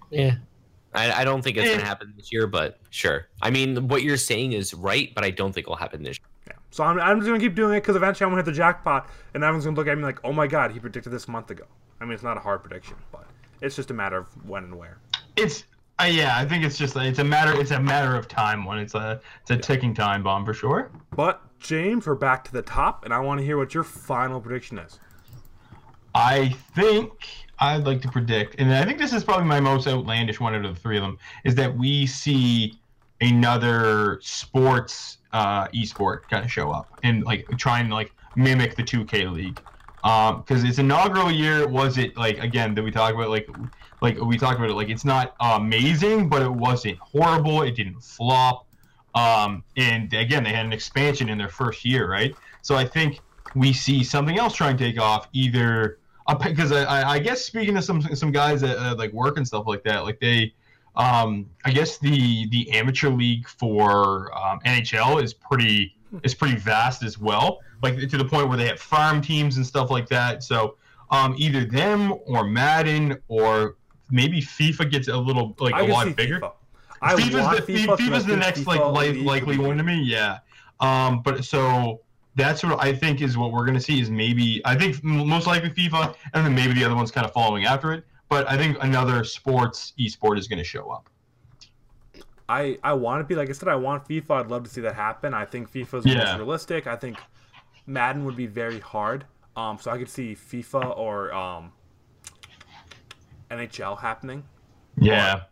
Yeah. 0.10 0.36
I, 0.96 1.22
I 1.22 1.24
don't 1.24 1.42
think 1.42 1.58
it's 1.58 1.66
Eh. 1.66 1.70
going 1.70 1.80
to 1.82 1.86
happen 1.86 2.14
this 2.16 2.32
year, 2.32 2.48
but 2.48 2.80
sure. 2.90 3.28
I 3.42 3.50
mean, 3.50 3.88
what 3.88 4.04
you're 4.04 4.18
saying 4.18 4.54
is 4.54 4.74
right, 4.74 5.14
but 5.16 5.24
I 5.24 5.30
don't 5.32 5.52
think 5.54 5.66
it'll 5.68 5.76
happen 5.76 6.04
this 6.04 6.18
year. 6.20 6.28
Yeah. 6.48 6.54
So 6.72 6.84
I'm, 6.84 7.00
I'm 7.00 7.20
just 7.20 7.28
going 7.28 7.40
to 7.40 7.46
keep 7.46 7.56
doing 7.56 7.74
it 7.76 7.82
because 7.82 7.96
eventually 7.96 8.26
I'm 8.26 8.32
going 8.34 8.44
to 8.44 8.50
hit 8.50 8.54
the 8.54 8.58
jackpot, 8.58 9.10
and 9.34 9.44
everyone's 9.44 9.66
going 9.66 9.76
to 9.76 9.82
look 9.82 9.88
at 9.88 9.98
me 9.98 10.04
like, 10.04 10.20
oh 10.24 10.32
my 10.34 10.48
god, 10.48 10.72
he 10.72 10.80
predicted 10.80 11.12
this 11.12 11.28
a 11.28 11.32
month 11.32 11.52
ago. 11.52 11.66
I 12.00 12.06
mean, 12.06 12.14
it's 12.14 12.24
not 12.24 12.38
a 12.38 12.42
hard 12.42 12.62
prediction, 12.62 12.96
but 13.12 13.26
it's 13.62 13.76
just 13.76 13.90
a 13.92 13.94
matter 13.94 14.18
of 14.18 14.28
when 14.48 14.64
and 14.66 14.78
where. 14.78 14.98
it's. 15.36 15.64
Uh, 15.98 16.04
yeah, 16.12 16.38
I 16.38 16.44
think 16.44 16.66
it's 16.66 16.78
just 16.78 16.98
it's 16.98 17.20
a 17.20 17.24
matter 17.24 17.58
it's 17.58 17.72
a 17.72 17.80
matter 17.80 18.18
of 18.18 18.28
time 18.28 18.66
when 18.66 18.80
it's 18.80 18.96
a 18.96 19.22
it's 19.44 19.52
a 19.52 19.56
ticking 19.56 19.94
time 19.94 20.24
bomb 20.24 20.44
for 20.46 20.54
sure. 20.54 20.92
But 21.16 21.42
James, 21.62 22.06
we're 22.06 22.16
back 22.16 22.44
to 22.44 22.52
the 22.52 22.62
top, 22.62 23.06
and 23.06 23.14
I 23.14 23.20
want 23.20 23.40
to 23.40 23.46
hear 23.46 23.58
what 23.58 23.74
your 23.74 23.86
final 23.86 24.42
prediction 24.42 24.78
is. 24.78 25.00
I 26.14 26.50
think 26.76 27.14
I'd 27.60 27.86
like 27.86 28.02
to 28.02 28.10
predict, 28.10 28.56
and 28.60 28.74
I 28.74 28.84
think 28.86 29.00
this 29.00 29.14
is 29.14 29.24
probably 29.24 29.46
my 29.46 29.60
most 29.60 29.88
outlandish 29.88 30.40
one 30.40 30.56
out 30.56 30.66
of 30.66 30.76
the 30.76 30.80
three 30.80 30.98
of 30.98 31.04
them, 31.04 31.18
is 31.44 31.56
that 31.56 31.76
we 31.76 32.06
see 32.06 32.80
another 33.22 34.20
sports 34.22 35.20
uh, 35.32 35.68
esport 35.70 36.24
kind 36.30 36.44
of 36.44 36.52
show 36.52 36.72
up 36.72 37.00
and 37.04 37.24
like 37.24 37.48
try 37.58 37.80
and 37.80 37.92
like 37.92 38.12
mimic 38.36 38.76
the 38.76 38.84
2K 38.84 39.32
league. 39.32 39.62
Because 40.04 40.64
its 40.64 40.78
inaugural 40.78 41.32
year 41.32 41.68
was 41.68 41.98
it 41.98 42.16
like 42.16 42.38
again 42.38 42.76
that 42.76 42.84
we 42.84 42.92
talk 42.92 43.14
about 43.14 43.30
like 43.30 43.50
like 44.02 44.20
we 44.22 44.38
talked 44.38 44.60
about 44.60 44.70
it 44.70 44.76
like 44.76 44.90
it's 44.90 45.06
not 45.06 45.36
amazing, 45.40 46.30
but 46.30 46.42
it 46.42 46.52
wasn't 46.52 46.98
horrible. 47.00 47.64
It 47.64 47.76
didn't 47.76 48.02
flop. 48.02 48.68
Um, 49.16 49.64
and 49.78 50.14
again, 50.14 50.44
they 50.44 50.52
had 50.52 50.66
an 50.66 50.74
expansion 50.74 51.30
in 51.30 51.38
their 51.38 51.50
first 51.50 51.86
year, 51.86 52.10
right? 52.10 52.36
So 52.62 52.76
I 52.76 52.86
think 52.86 53.22
we 53.56 53.72
see 53.74 54.04
something 54.04 54.38
else 54.38 54.54
try 54.56 54.70
and 54.70 54.78
take 54.78 55.00
off, 55.00 55.28
either 55.32 56.00
because 56.44 56.72
I, 56.72 56.84
I, 56.84 57.10
I 57.14 57.20
guess 57.20 57.46
speaking 57.46 57.76
to 57.76 57.82
some 57.82 58.02
some 58.02 58.32
guys 58.32 58.62
that 58.62 58.78
uh, 58.78 58.96
like 58.96 59.14
work 59.14 59.38
and 59.38 59.48
stuff 59.48 59.66
like 59.68 59.84
that, 59.84 60.04
like 60.04 60.20
they, 60.20 60.54
um, 60.96 61.48
I 61.64 61.72
guess 61.72 61.98
the 61.98 62.48
the 62.50 62.70
amateur 62.72 63.10
league 63.10 63.48
for 63.48 64.36
um, 64.38 64.60
NHL 64.66 65.22
is 65.22 65.34
pretty 65.34 65.96
is 66.24 66.34
pretty 66.34 66.56
vast 66.56 67.04
as 67.04 67.20
well, 67.20 67.60
like 67.84 67.98
to 67.98 68.18
the 68.18 68.26
point 68.26 68.50
where 68.50 68.58
they 68.58 68.68
have 68.68 68.80
farm 68.80 69.22
teams 69.22 69.58
and 69.58 69.66
stuff 69.66 69.92
like 69.92 70.08
that. 70.10 70.44
So 70.44 70.78
um, 71.12 71.36
either 71.38 71.66
them 71.66 72.14
or 72.26 72.44
Madden 72.44 73.18
or 73.28 73.76
maybe 74.10 74.42
FIFA 74.42 74.92
gets 74.92 75.08
a 75.08 75.18
little 75.18 75.56
like 75.60 75.74
I 75.74 75.82
a 75.82 75.88
lot 75.88 76.16
bigger. 76.16 76.40
FIFA. 76.40 76.52
I 77.02 77.14
FIFA's 77.14 77.66
the, 77.66 77.74
FIFA, 77.74 77.98
FIFA's 77.98 78.26
the 78.26 78.38
next 78.38 78.66
like 78.66 78.82
FIFA 78.82 78.98
li- 78.98 79.12
league 79.12 79.26
likely 79.26 79.58
one 79.58 79.78
to 79.78 79.84
me. 79.84 80.02
Yeah. 80.02 80.40
Um, 80.80 81.22
but 81.22 81.46
so 81.46 82.02
that's 82.36 82.64
what 82.64 82.84
I 82.84 82.94
think 82.94 83.22
is 83.22 83.38
what 83.38 83.52
we're 83.52 83.66
gonna 83.66 83.80
see 83.80 84.00
is 84.02 84.10
maybe 84.10 84.62
I 84.66 84.76
think 84.76 85.04
most 85.04 85.48
likely 85.48 85.70
FIFA 85.70 86.16
and 86.34 86.46
then 86.46 86.54
maybe 86.54 86.74
the 86.74 86.84
other 86.84 86.96
one's 86.96 87.12
kind 87.12 87.26
of 87.26 87.34
following 87.34 87.66
after 87.66 87.94
it. 87.94 88.06
But 88.30 88.50
I 88.50 88.58
think 88.58 88.78
another 88.82 89.24
sports 89.24 89.94
esport 90.00 90.38
is 90.38 90.48
gonna 90.48 90.64
show 90.64 90.90
up. 90.90 91.10
I 92.48 92.78
I 92.84 92.94
want 92.94 93.22
to 93.22 93.24
be 93.24 93.36
like 93.36 93.50
I 93.50 93.54
said. 93.54 93.70
I 93.70 93.76
want 93.76 94.08
FIFA. 94.08 94.32
I'd 94.42 94.48
love 94.48 94.64
to 94.64 94.70
see 94.70 94.82
that 94.82 94.96
happen. 94.96 95.34
I 95.34 95.46
think 95.46 95.72
FIFA 95.72 96.00
is 96.00 96.06
Yeah. 96.06 96.18
most 96.18 96.38
realistic. 96.38 96.88
I 96.88 96.96
think 96.96 97.18
Madden 97.88 98.26
would 98.26 98.36
be 98.36 98.48
very 98.48 98.80
hard. 98.80 99.26
Um, 99.56 99.80
so 99.80 99.90
I 99.90 99.98
could 99.98 100.10
see 100.10 100.36
FIFA 100.36 100.98
or 100.98 101.34
um, 101.34 101.72
NHL 103.50 104.00
happening. 104.00 104.44
Yeah. 105.00 105.44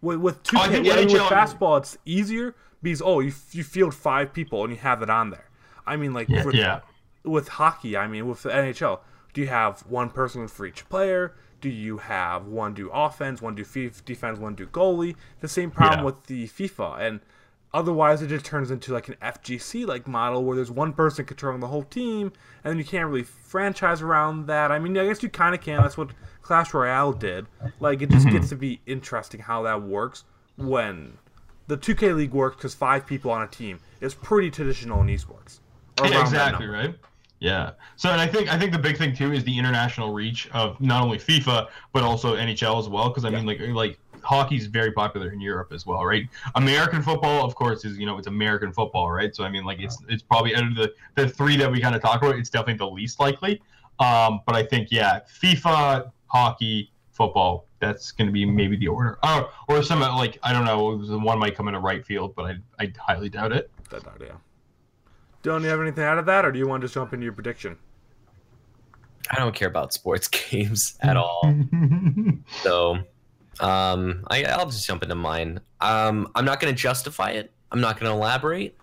With 0.00 0.18
with 0.18 0.42
two 0.42 0.56
Oh, 0.58 0.64
K, 0.66 0.72
think 0.82 0.86
with 0.86 0.96
NHL 0.96 1.28
fastball, 1.28 1.78
it's 1.78 1.96
easier 2.04 2.54
because 2.82 3.00
oh, 3.02 3.20
you 3.20 3.32
you 3.52 3.62
field 3.64 3.94
five 3.94 4.32
people 4.32 4.64
and 4.64 4.72
you 4.72 4.78
have 4.80 5.02
it 5.02 5.10
on 5.10 5.30
there. 5.30 5.45
I 5.86 5.96
mean, 5.96 6.12
like 6.12 6.28
Yeah. 6.28 6.44
with, 6.44 6.54
yeah. 6.54 6.80
with 7.24 7.48
hockey, 7.48 7.96
I 7.96 8.06
mean, 8.06 8.26
with 8.26 8.42
the 8.42 8.50
NHL, 8.50 9.00
do 9.34 9.40
you 9.40 9.48
have 9.48 9.80
one 9.88 10.10
person 10.10 10.46
for 10.48 10.66
each 10.66 10.88
player? 10.88 11.34
Do 11.60 11.68
you 11.68 11.98
have 11.98 12.46
one 12.46 12.74
do 12.74 12.90
offense, 12.92 13.40
one 13.42 13.54
do 13.54 13.62
f- 13.62 14.04
defense, 14.04 14.38
one 14.38 14.54
do 14.54 14.66
goalie? 14.66 15.16
The 15.40 15.48
same 15.48 15.70
problem 15.70 16.00
Yeah. 16.00 16.04
with 16.06 16.24
the 16.24 16.46
FIFA, 16.48 17.00
and 17.00 17.20
otherwise 17.74 18.22
it 18.22 18.28
just 18.28 18.44
turns 18.44 18.70
into 18.70 18.92
like 18.92 19.08
an 19.08 19.16
FGC 19.20 19.84
like 19.86 20.06
model 20.06 20.44
where 20.44 20.56
there's 20.56 20.70
one 20.70 20.92
person 20.92 21.24
controlling 21.24 21.60
the 21.60 21.66
whole 21.66 21.82
team, 21.82 22.32
and 22.64 22.70
then 22.72 22.78
you 22.78 22.84
can't 22.84 23.08
really 23.08 23.24
franchise 23.24 24.00
around 24.02 24.46
that. 24.46 24.70
I 24.72 24.78
mean, 24.78 24.96
I 24.96 25.06
guess 25.06 25.22
you 25.22 25.28
kind 25.28 25.54
of 25.54 25.60
can. 25.60 25.82
That's 25.82 25.96
what 25.96 26.10
Clash 26.42 26.72
Royale 26.72 27.12
did. 27.12 27.46
Like, 27.80 28.02
it 28.02 28.10
just 28.10 28.26
mm-hmm. 28.26 28.36
gets 28.36 28.48
to 28.50 28.56
be 28.56 28.80
interesting 28.86 29.40
how 29.40 29.62
that 29.62 29.82
works 29.82 30.24
when 30.56 31.18
the 31.66 31.76
2K 31.76 32.14
League 32.14 32.32
works 32.32 32.56
because 32.56 32.74
five 32.74 33.06
people 33.06 33.30
on 33.30 33.42
a 33.42 33.48
team 33.48 33.80
is 34.00 34.14
pretty 34.14 34.50
traditional 34.50 35.00
in 35.02 35.08
esports. 35.08 35.58
Or 36.00 36.06
Yeah, 36.06 36.16
around 36.16 36.22
exactly 36.22 36.66
number. 36.66 36.78
right. 36.78 36.94
Yeah. 37.38 37.72
So, 37.96 38.10
and 38.10 38.20
I 38.20 38.26
think 38.26 38.52
I 38.52 38.58
think 38.58 38.72
the 38.72 38.78
big 38.78 38.96
thing 38.96 39.14
too 39.14 39.32
is 39.32 39.44
the 39.44 39.58
international 39.58 40.12
reach 40.12 40.48
of 40.52 40.80
not 40.80 41.02
only 41.02 41.18
FIFA 41.18 41.68
but 41.92 42.02
also 42.02 42.36
NHL 42.36 42.78
as 42.78 42.88
well. 42.88 43.08
Because 43.08 43.24
I 43.24 43.30
mean, 43.30 43.44
like 43.44 43.60
like 43.60 43.98
hockey's 44.22 44.66
very 44.66 44.90
popular 44.92 45.30
in 45.30 45.40
Europe 45.40 45.72
as 45.72 45.86
well, 45.86 46.04
right? 46.04 46.26
American 46.54 47.02
football, 47.02 47.44
of 47.44 47.54
course, 47.54 47.84
is 47.84 47.98
you 47.98 48.06
know 48.06 48.16
it's 48.18 48.26
American 48.26 48.72
football, 48.72 49.10
right? 49.10 49.34
So 49.34 49.44
I 49.44 49.50
mean, 49.50 49.64
like 49.64 49.80
it's 49.80 49.98
it's 50.08 50.22
probably 50.22 50.54
out 50.56 50.64
of 50.66 50.74
the 50.74 50.92
the 51.14 51.28
three 51.28 51.56
that 51.58 51.70
we 51.70 51.80
kind 51.80 51.94
of 51.94 52.00
talk 52.00 52.22
about, 52.22 52.36
it's 52.36 52.50
definitely 52.50 52.78
the 52.78 52.90
least 52.90 53.20
likely. 53.20 53.60
Um, 53.98 54.40
but 54.46 54.54
I 54.56 54.62
think 54.62 54.88
yeah, 54.90 55.20
FIFA, 55.40 56.10
hockey, 56.26 56.90
football. 57.12 57.66
That's 57.78 58.12
going 58.12 58.26
to 58.26 58.32
be 58.32 58.46
maybe 58.46 58.76
the 58.76 58.88
order. 58.88 59.18
Oh, 59.22 59.52
or 59.68 59.82
some 59.82 60.00
like 60.00 60.38
I 60.42 60.54
don't 60.54 60.64
know. 60.64 60.96
One 61.18 61.38
might 61.38 61.54
come 61.54 61.68
in 61.68 61.74
a 61.74 61.80
right 61.80 62.04
field, 62.04 62.34
but 62.34 62.46
I 62.46 62.56
I 62.82 62.92
highly 62.98 63.28
doubt 63.28 63.52
it. 63.52 63.70
That 63.90 64.06
idea. 64.08 64.38
Don't 65.46 65.62
you 65.62 65.68
have 65.68 65.80
anything 65.80 66.02
out 66.02 66.18
of 66.18 66.26
that, 66.26 66.44
or 66.44 66.50
do 66.50 66.58
you 66.58 66.66
want 66.66 66.80
to 66.80 66.86
just 66.86 66.94
jump 66.94 67.12
into 67.12 67.22
your 67.22 67.32
prediction? 67.32 67.78
I 69.30 69.36
don't 69.36 69.54
care 69.54 69.68
about 69.68 69.92
sports 69.92 70.26
games 70.50 70.98
at 71.00 71.16
all. 71.16 71.54
So, 72.62 72.98
um, 73.60 74.24
I, 74.28 74.42
I'll 74.42 74.66
just 74.66 74.84
jump 74.84 75.04
into 75.04 75.14
mine. 75.14 75.60
Um, 75.80 76.28
I'm 76.34 76.44
not 76.44 76.58
going 76.58 76.74
to 76.74 76.76
justify 76.76 77.30
it. 77.30 77.52
I'm 77.70 77.80
not 77.80 78.00
going 78.00 78.10
to 78.10 78.16
elaborate. 78.16 78.76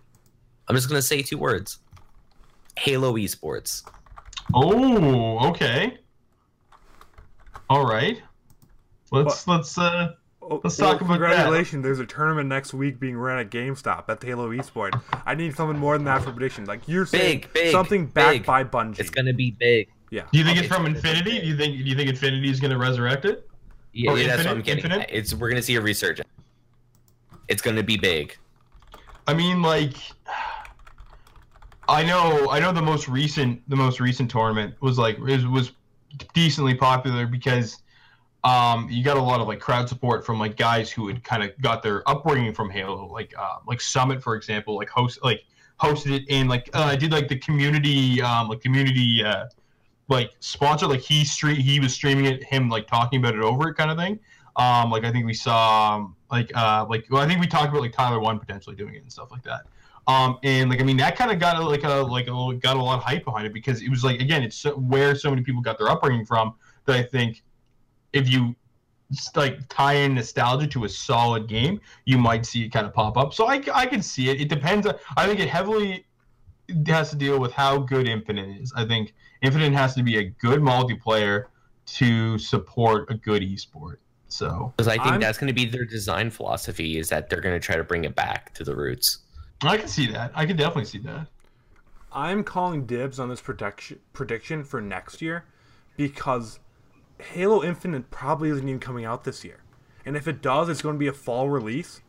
I'm 0.70 0.76
just 0.76 0.88
going 0.88 1.00
to 1.00 1.06
say 1.06 1.22
two 1.22 1.38
words: 1.38 1.80
Halo 2.78 3.16
Esports. 3.16 3.84
Oh, 4.54 5.50
okay. 5.50 5.98
All 7.70 7.86
right. 7.86 8.22
Let's 9.12 9.46
let's 9.50 9.78
uh 9.78 10.14
Oh, 10.50 10.60
Let's 10.64 10.78
well, 10.78 10.92
talk 10.92 11.02
about 11.02 11.20
that. 11.20 11.28
Congratulations! 11.36 11.84
There's 11.84 12.00
a 12.00 12.06
tournament 12.06 12.50
next 12.50 12.74
week 12.74 13.00
being 13.00 13.18
ran 13.18 13.40
at 13.40 13.50
GameStop 13.50 14.06
at 14.10 14.20
the 14.20 14.28
Halo 14.28 14.50
Esport. 14.52 15.00
I 15.26 15.36
need 15.36 15.56
something 15.56 15.80
more 15.80 15.98
than 15.98 16.06
that 16.06 16.22
for 16.24 16.32
prediction. 16.32 16.66
Like 16.66 16.88
you're 16.88 17.06
saying, 17.06 17.40
Big, 17.42 17.54
big, 17.54 17.72
something 17.72 18.08
backed 18.08 18.32
big. 18.40 18.46
by 18.46 18.64
Bungie. 18.64 19.00
It's 19.00 19.10
going 19.10 19.26
to 19.26 19.34
be 19.34 19.52
big. 19.52 19.88
yeah. 20.12 20.24
do 20.32 20.38
you 20.40 20.44
think 20.44 20.58
Okay, 20.58 20.66
it's 20.68 20.76
from 20.76 20.86
it's- 20.86 20.98
Infinity? 21.04 21.40
Do 21.40 21.48
you 21.48 21.56
think 21.58 21.78
do 21.78 21.84
you 21.84 21.96
think 21.96 22.10
Infinity 22.10 22.50
is 22.50 22.60
gonna 22.60 22.78
resurrect 22.78 23.26
it? 23.26 23.50
Yeah, 23.94 24.12
Or 24.12 24.18
yeah, 24.18 24.28
that's 24.28 24.44
what 24.48 24.56
I'm 24.58 24.62
getting. 24.62 24.84
Infinite? 24.84 25.04
at. 25.10 25.14
It's 25.14 25.34
we're 25.34 25.50
going 25.50 25.62
to 25.62 25.66
see 25.66 25.76
a 25.76 25.82
resurgence. 25.82 26.28
It's 27.48 27.62
going 27.62 27.76
to 27.78 27.84
be 27.84 27.96
big. 27.96 28.36
I 29.28 29.34
mean 29.36 29.62
like 29.62 29.94
I 31.88 32.04
know 32.04 32.50
I 32.50 32.60
know 32.60 32.72
the 32.72 32.82
most 32.82 33.08
recent 33.08 33.62
the 33.70 33.76
most 33.76 34.00
recent 34.00 34.32
tournament 34.32 34.76
was 34.82 34.98
like 34.98 35.18
was 35.20 35.46
was 35.46 35.72
decently 36.34 36.76
popular 36.76 37.28
because 37.28 37.83
um 38.44 38.90
you 38.90 39.04
got 39.04 39.16
a 39.16 39.22
lot 39.22 39.40
of 39.40 39.48
like 39.48 39.60
crowd 39.60 39.88
support 39.88 40.26
from 40.26 40.38
like 40.40 40.58
guys 40.58 40.92
who 40.92 41.08
had 41.08 41.24
kind 41.24 41.44
of 41.44 41.50
got 41.62 41.82
their 41.82 42.08
upbringing 42.10 42.54
from 42.54 42.70
Halo 42.70 43.08
like 43.12 43.34
uh, 43.38 43.58
like 43.68 43.80
Summit 43.80 44.22
for 44.22 44.36
example 44.36 44.76
like 44.76 44.90
host 44.90 45.20
like 45.24 45.46
hosted 45.80 46.12
it 46.12 46.24
and 46.30 46.50
like 46.50 46.70
uh, 46.74 46.84
I 46.84 46.96
did 46.96 47.12
like 47.12 47.28
the 47.28 47.38
community 47.38 48.22
um 48.22 48.50
like 48.50 48.62
community 48.62 49.24
uh 49.24 49.46
like 50.10 50.32
sponsor 50.40 50.88
like 50.88 51.00
he 51.00 51.24
stream 51.24 51.56
he 51.56 51.80
was 51.80 51.94
streaming 51.94 52.26
it 52.26 52.44
him 52.44 52.70
like 52.70 52.88
talking 52.88 53.20
about 53.20 53.36
it 53.36 53.42
over 53.42 53.70
it 53.70 53.76
kind 53.76 53.92
of 53.92 53.98
thing. 53.98 54.20
Um 54.58 54.92
like 54.92 55.06
I 55.06 55.12
think 55.12 55.26
we 55.26 55.34
saw 55.34 55.96
um, 55.96 56.16
like 56.30 56.52
uh 56.56 56.86
like 56.90 57.06
well 57.10 57.22
I 57.22 57.28
think 57.28 57.40
we 57.40 57.48
talked 57.48 57.70
about 57.70 57.82
like 57.82 57.94
Tyler1 57.94 58.40
potentially 58.40 58.76
doing 58.76 58.96
it 58.96 59.04
and 59.04 59.12
stuff 59.12 59.32
like 59.32 59.44
that. 59.44 59.62
Um 60.08 60.38
and 60.44 60.70
like 60.70 60.82
I 60.82 60.84
mean 60.84 60.98
that 60.98 61.16
kind 61.16 61.32
of 61.32 61.40
got 61.40 61.56
a, 61.58 61.64
like 61.64 61.86
a 61.86 61.94
like 61.94 62.28
a 62.28 62.58
got 62.58 62.76
a 62.76 62.82
lot 62.82 62.98
of 62.98 63.04
hype 63.04 63.24
behind 63.24 63.48
it 63.48 63.54
because 63.54 63.82
it 63.82 63.90
was 63.90 64.04
like 64.04 64.20
again 64.20 64.44
it's 64.44 64.58
so, 64.58 64.72
where 64.72 65.16
so 65.16 65.30
many 65.30 65.44
people 65.44 65.62
got 65.62 65.78
their 65.78 65.90
upbringing 65.90 66.26
from 66.26 66.56
that 66.86 66.98
I 66.98 67.04
think 67.04 67.42
if 68.14 68.30
you 68.30 68.56
like 69.36 69.60
tie 69.70 69.94
in 69.94 70.16
nostalgia 70.16 70.68
to 70.68 70.86
a 70.86 70.90
solid 70.90 71.48
game, 71.48 71.80
you 72.06 72.18
might 72.18 72.46
see 72.46 72.64
it 72.66 72.70
kind 72.70 72.86
of 72.88 72.94
pop 72.94 73.18
up. 73.18 73.34
So 73.34 73.48
I, 73.48 73.62
I 73.74 73.86
can 73.86 74.02
see 74.02 74.30
it. 74.30 74.40
It 74.42 74.50
depends. 74.50 74.88
Uh, 74.88 74.98
I 75.18 75.28
think 75.28 75.40
it 75.40 75.50
heavily 75.50 76.06
has 76.88 77.10
to 77.10 77.16
deal 77.16 77.40
with 77.40 77.52
how 77.52 77.78
good 77.80 78.08
Infinite 78.08 78.62
is. 78.62 78.74
I 78.76 78.86
think 78.86 79.14
Infinite 79.42 79.74
has 79.74 79.94
to 79.96 80.04
be 80.04 80.18
a 80.18 80.24
good 80.24 80.62
multiplayer 80.62 81.46
to 81.86 82.38
support 82.40 83.12
a 83.12 83.16
good 83.16 83.44
esport. 83.44 83.98
So 84.30 84.74
Because 84.78 84.88
I 84.88 84.94
think 84.94 85.06
I'm- 85.08 85.20
that's 85.20 85.38
going 85.38 85.50
to 85.50 85.54
be 85.54 85.66
their 85.66 85.86
design 85.86 86.30
philosophy 86.32 86.98
is 86.98 87.10
that 87.10 87.30
they're 87.30 87.42
going 87.42 87.60
to 87.60 87.64
try 87.64 87.76
to 87.76 87.84
bring 87.84 88.06
it 88.06 88.16
back 88.16 88.54
to 88.56 88.64
the 88.64 88.76
roots. 88.76 89.20
I 89.62 89.78
can 89.78 89.88
see 89.88 90.08
that. 90.08 90.32
I 90.34 90.46
can 90.46 90.58
definitely 90.58 90.86
see 90.86 90.98
that. 91.00 91.28
I'm 92.12 92.44
calling 92.44 92.86
dibs 92.86 93.20
on 93.20 93.30
this 93.30 93.42
prediction 93.42 94.00
prediction 94.12 94.64
for 94.64 94.82
next 94.82 95.22
year 95.22 95.46
because 95.98 96.60
Halo 97.24 97.64
Infinite 97.64 98.12
probably 98.12 98.50
isn't 98.50 98.68
even 98.68 98.80
coming 98.80 99.06
out 99.06 99.24
this 99.24 99.44
year. 99.44 99.64
And 100.06 100.18
if 100.18 100.28
it 100.28 100.42
does, 100.42 100.70
it's 100.70 100.82
going 100.82 100.96
to 100.96 101.00
be 101.00 101.08
a 101.08 101.14
fall 101.14 101.50
release. 101.50 102.02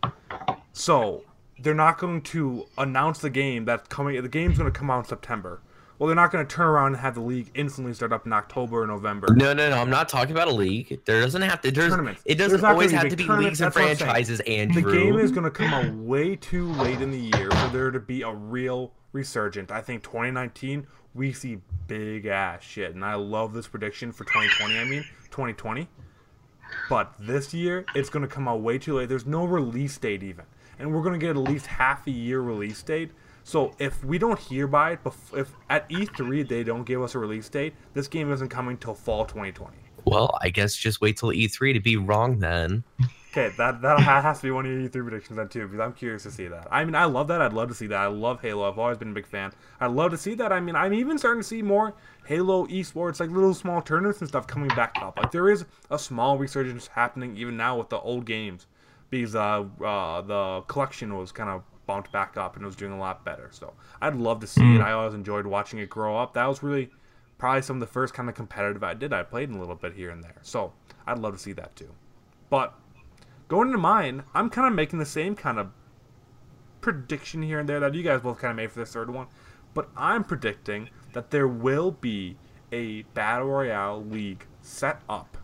So 0.72 1.22
they're 1.58 1.74
not 1.74 1.98
going 1.98 2.22
to 2.22 2.66
announce 2.76 3.20
the 3.20 3.30
game 3.30 3.64
that's 3.64 3.86
coming. 3.88 4.20
The 4.20 4.28
game's 4.28 4.58
going 4.58 4.70
to 4.70 4.76
come 4.76 4.90
out 4.90 5.00
in 5.00 5.04
September. 5.04 5.60
Well, 5.98 6.08
they're 6.08 6.16
not 6.16 6.32
going 6.32 6.44
to 6.44 6.52
turn 6.52 6.66
around 6.66 6.88
and 6.88 6.96
have 6.96 7.14
the 7.14 7.20
league 7.20 7.52
instantly 7.54 7.94
start 7.94 8.12
up 8.12 8.26
in 8.26 8.32
October 8.32 8.82
or 8.82 8.86
November. 8.86 9.28
No, 9.34 9.52
no, 9.52 9.70
no. 9.70 9.78
I'm 9.78 9.90
not 9.90 10.08
talking 10.08 10.32
about 10.32 10.48
a 10.48 10.52
league. 10.52 11.00
There 11.04 11.20
doesn't 11.20 11.42
have 11.42 11.60
to. 11.60 11.70
There's, 11.70 11.90
Tournaments. 11.90 12.20
It 12.24 12.34
doesn't 12.34 12.60
gonna 12.60 12.72
always 12.72 12.90
have 12.90 13.08
to 13.08 13.16
be 13.16 13.28
leagues 13.28 13.60
and 13.60 13.72
franchises. 13.72 14.42
saying. 14.44 14.72
The 14.72 14.82
game 14.82 15.18
is 15.18 15.30
going 15.30 15.44
to 15.44 15.52
come 15.52 15.72
out 15.72 15.94
way 15.94 16.34
too 16.34 16.66
late 16.72 17.00
in 17.00 17.12
the 17.12 17.38
year 17.38 17.48
for 17.48 17.68
there 17.68 17.92
to 17.92 18.00
be 18.00 18.22
a 18.22 18.32
real 18.32 18.92
resurgent. 19.12 19.70
I 19.70 19.80
think 19.80 20.02
2019 20.02 20.84
we 21.14 21.32
see 21.32 21.58
big 21.86 22.26
ass 22.26 22.62
shit, 22.62 22.94
and 22.94 23.04
I 23.04 23.14
love 23.14 23.52
this 23.52 23.66
prediction 23.66 24.12
for 24.12 24.24
2020. 24.24 24.78
I 24.78 24.84
mean 24.84 25.04
2020, 25.30 25.88
but 26.88 27.14
this 27.18 27.54
year 27.54 27.84
it's 27.94 28.10
going 28.10 28.26
to 28.26 28.28
come 28.28 28.48
out 28.48 28.60
way 28.60 28.78
too 28.78 28.94
late. 28.94 29.08
There's 29.08 29.26
no 29.26 29.44
release 29.44 29.96
date 29.96 30.22
even, 30.22 30.44
and 30.78 30.92
we're 30.92 31.02
going 31.02 31.18
to 31.18 31.24
get 31.24 31.36
at 31.36 31.42
least 31.42 31.66
half 31.66 32.06
a 32.06 32.10
year 32.10 32.40
release 32.40 32.82
date. 32.82 33.10
So 33.44 33.74
if 33.78 34.02
we 34.02 34.18
don't 34.18 34.38
hear 34.38 34.66
by 34.66 34.92
it, 34.92 35.00
if 35.34 35.52
at 35.68 35.88
E3 35.90 36.48
they 36.48 36.64
don't 36.64 36.84
give 36.84 37.02
us 37.02 37.14
a 37.14 37.18
release 37.18 37.48
date, 37.48 37.74
this 37.92 38.08
game 38.08 38.32
isn't 38.32 38.48
coming 38.48 38.76
till 38.76 38.94
fall 38.94 39.26
2020. 39.26 39.76
Well, 40.06 40.36
I 40.40 40.48
guess 40.48 40.74
just 40.74 41.00
wait 41.00 41.18
till 41.18 41.30
E3 41.30 41.74
to 41.74 41.80
be 41.80 41.96
wrong 41.96 42.38
then. 42.38 42.84
Okay, 43.36 43.52
that 43.56 43.82
that 43.82 43.98
has 43.98 44.38
to 44.38 44.44
be 44.44 44.50
one 44.52 44.64
of 44.64 44.70
your 44.70 44.88
E3 44.88 44.92
predictions 44.92 45.36
then 45.36 45.48
too, 45.48 45.66
because 45.66 45.80
I'm 45.80 45.92
curious 45.92 46.22
to 46.22 46.30
see 46.30 46.46
that. 46.46 46.68
I 46.70 46.84
mean, 46.84 46.94
I 46.94 47.06
love 47.06 47.26
that. 47.26 47.42
I'd 47.42 47.52
love 47.52 47.66
to 47.66 47.74
see 47.74 47.88
that. 47.88 47.98
I 47.98 48.06
love 48.06 48.40
Halo. 48.40 48.70
I've 48.70 48.78
always 48.78 48.96
been 48.96 49.10
a 49.10 49.12
big 49.12 49.26
fan. 49.26 49.50
I'd 49.80 49.90
love 49.90 50.12
to 50.12 50.16
see 50.16 50.34
that. 50.36 50.52
I 50.52 50.60
mean, 50.60 50.76
I'm 50.76 50.94
even 50.94 51.18
starting 51.18 51.42
to 51.42 51.48
see 51.48 51.60
more 51.60 51.94
Halo 52.26 52.64
esports, 52.68 53.18
like 53.18 53.30
little 53.30 53.52
small 53.52 53.82
tournaments 53.82 54.20
and 54.20 54.28
stuff 54.28 54.46
coming 54.46 54.68
back 54.68 54.94
up. 55.02 55.18
Like 55.18 55.32
there 55.32 55.50
is 55.50 55.64
a 55.90 55.98
small 55.98 56.38
resurgence 56.38 56.86
happening 56.86 57.36
even 57.36 57.56
now 57.56 57.76
with 57.76 57.88
the 57.88 57.98
old 57.98 58.24
games, 58.24 58.68
because 59.10 59.34
uh, 59.34 59.64
uh 59.84 60.20
the 60.20 60.60
collection 60.68 61.18
was 61.18 61.32
kind 61.32 61.50
of 61.50 61.64
bumped 61.86 62.12
back 62.12 62.36
up 62.36 62.54
and 62.54 62.62
it 62.62 62.66
was 62.66 62.76
doing 62.76 62.92
a 62.92 62.98
lot 63.00 63.24
better. 63.24 63.48
So 63.50 63.74
I'd 64.00 64.14
love 64.14 64.38
to 64.42 64.46
see 64.46 64.76
it. 64.76 64.80
I 64.80 64.92
always 64.92 65.12
enjoyed 65.12 65.44
watching 65.44 65.80
it 65.80 65.90
grow 65.90 66.16
up. 66.16 66.34
That 66.34 66.46
was 66.46 66.62
really 66.62 66.88
probably 67.38 67.62
some 67.62 67.78
of 67.78 67.80
the 67.80 67.92
first 67.92 68.14
kind 68.14 68.28
of 68.28 68.36
competitive 68.36 68.84
I 68.84 68.94
did. 68.94 69.12
I 69.12 69.24
played 69.24 69.48
in 69.48 69.56
a 69.56 69.58
little 69.58 69.74
bit 69.74 69.94
here 69.94 70.10
and 70.10 70.22
there. 70.22 70.38
So 70.42 70.72
I'd 71.04 71.18
love 71.18 71.34
to 71.34 71.40
see 71.40 71.52
that 71.54 71.74
too. 71.74 71.90
But 72.48 72.72
going 73.48 73.68
into 73.68 73.78
mine, 73.78 74.24
I'm 74.34 74.50
kind 74.50 74.68
of 74.68 74.74
making 74.74 74.98
the 74.98 75.06
same 75.06 75.34
kind 75.36 75.58
of 75.58 75.70
prediction 76.80 77.42
here 77.42 77.58
and 77.58 77.68
there 77.68 77.80
that 77.80 77.94
you 77.94 78.02
guys 78.02 78.20
both 78.20 78.38
kind 78.38 78.50
of 78.50 78.56
made 78.56 78.70
for 78.70 78.80
this 78.80 78.92
third 78.92 79.10
one. 79.10 79.26
But 79.72 79.88
I'm 79.96 80.24
predicting 80.24 80.90
that 81.12 81.30
there 81.30 81.48
will 81.48 81.90
be 81.90 82.36
a 82.70 83.02
Battle 83.14 83.48
Royale 83.48 84.04
League 84.04 84.46
set 84.60 85.00
up 85.08 85.38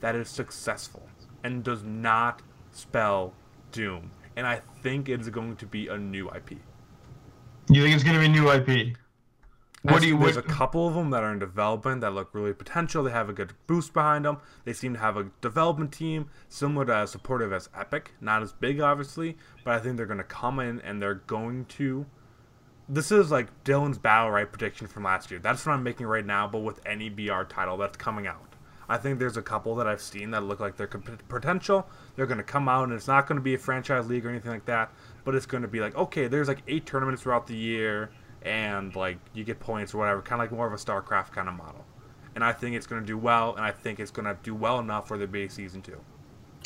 that 0.00 0.14
is 0.14 0.28
successful 0.28 1.08
and 1.42 1.62
does 1.62 1.82
not 1.82 2.42
spell 2.72 3.34
Doom. 3.72 4.10
And 4.36 4.46
I 4.46 4.60
think 4.82 5.08
it 5.08 5.20
is 5.20 5.28
going 5.28 5.56
to 5.56 5.66
be 5.66 5.88
a 5.88 5.96
new 5.96 6.28
IP. 6.28 6.52
You 7.68 7.82
think 7.82 7.94
it's 7.94 8.04
gonna 8.04 8.18
be 8.18 8.26
a 8.26 8.28
new 8.28 8.50
IP? 8.50 8.96
What 9.92 10.02
do 10.02 10.08
you? 10.08 10.18
There's 10.18 10.36
What, 10.36 10.44
a 10.44 10.48
couple 10.48 10.88
of 10.88 10.94
them 10.94 11.10
that 11.10 11.22
are 11.22 11.32
in 11.32 11.38
development 11.38 12.00
that 12.00 12.12
look 12.12 12.34
really 12.34 12.52
potential. 12.52 13.04
They 13.04 13.12
have 13.12 13.28
a 13.28 13.32
good 13.32 13.52
boost 13.66 13.92
behind 13.92 14.24
them. 14.24 14.38
They 14.64 14.72
seem 14.72 14.94
to 14.94 14.98
have 14.98 15.16
a 15.16 15.30
development 15.40 15.92
team 15.92 16.28
similar 16.48 16.84
to 16.86 16.94
as 16.94 17.10
supportive 17.12 17.52
as 17.52 17.68
Epic. 17.74 18.12
Not 18.20 18.42
as 18.42 18.52
big, 18.52 18.80
obviously, 18.80 19.36
but 19.64 19.74
I 19.74 19.78
think 19.78 19.96
they're 19.96 20.06
going 20.06 20.18
to 20.18 20.24
come 20.24 20.58
in 20.58 20.80
and 20.80 21.00
they're 21.00 21.14
going 21.14 21.66
to. 21.66 22.06
This 22.88 23.10
is 23.10 23.30
like 23.30 23.48
Dylan's 23.64 23.98
Battlerite 23.98 24.52
prediction 24.52 24.86
from 24.86 25.04
last 25.04 25.30
year. 25.30 25.40
That's 25.40 25.64
what 25.66 25.72
I'm 25.72 25.82
making 25.82 26.06
right 26.06 26.26
now, 26.26 26.46
but 26.46 26.60
with 26.60 26.80
any 26.86 27.08
BR 27.08 27.42
title 27.48 27.76
that's 27.76 27.96
coming 27.96 28.26
out. 28.26 28.54
I 28.88 28.96
think 28.96 29.18
there's 29.18 29.36
a 29.36 29.42
couple 29.42 29.74
that 29.76 29.86
I've 29.86 30.00
seen 30.00 30.30
that 30.30 30.44
look 30.44 30.60
like 30.60 30.76
they're 30.76 30.86
potential. 30.86 31.88
They're 32.14 32.26
going 32.26 32.38
to 32.38 32.44
come 32.44 32.68
out, 32.68 32.84
and 32.84 32.92
it's 32.92 33.08
not 33.08 33.26
going 33.26 33.36
to 33.36 33.42
be 33.42 33.54
a 33.54 33.58
franchise 33.58 34.06
league 34.06 34.24
or 34.24 34.30
anything 34.30 34.52
like 34.52 34.66
that, 34.66 34.92
but 35.24 35.34
it's 35.34 35.46
going 35.46 35.62
to 35.62 35.68
be 35.68 35.80
like, 35.80 35.96
okay, 35.96 36.28
there's 36.28 36.48
like 36.48 36.62
eight 36.68 36.86
tournaments 36.86 37.22
throughout 37.22 37.48
the 37.48 37.56
year, 37.56 38.10
and 38.46 38.94
like 38.94 39.18
you 39.34 39.44
get 39.44 39.58
points 39.60 39.92
or 39.92 39.98
whatever, 39.98 40.22
kind 40.22 40.40
of 40.40 40.48
like 40.50 40.56
more 40.56 40.66
of 40.66 40.72
a 40.72 40.76
StarCraft 40.76 41.32
kind 41.32 41.48
of 41.48 41.54
model. 41.56 41.84
And 42.34 42.44
I 42.44 42.52
think 42.52 42.76
it's 42.76 42.86
going 42.86 43.00
to 43.02 43.06
do 43.06 43.18
well, 43.18 43.56
and 43.56 43.64
I 43.64 43.72
think 43.72 43.98
it's 43.98 44.10
going 44.10 44.26
to 44.26 44.36
do 44.42 44.54
well 44.54 44.78
enough 44.78 45.08
for 45.08 45.16
there 45.18 45.26
to 45.26 45.32
be 45.32 45.44
a 45.44 45.50
season 45.50 45.82
two. 45.82 45.98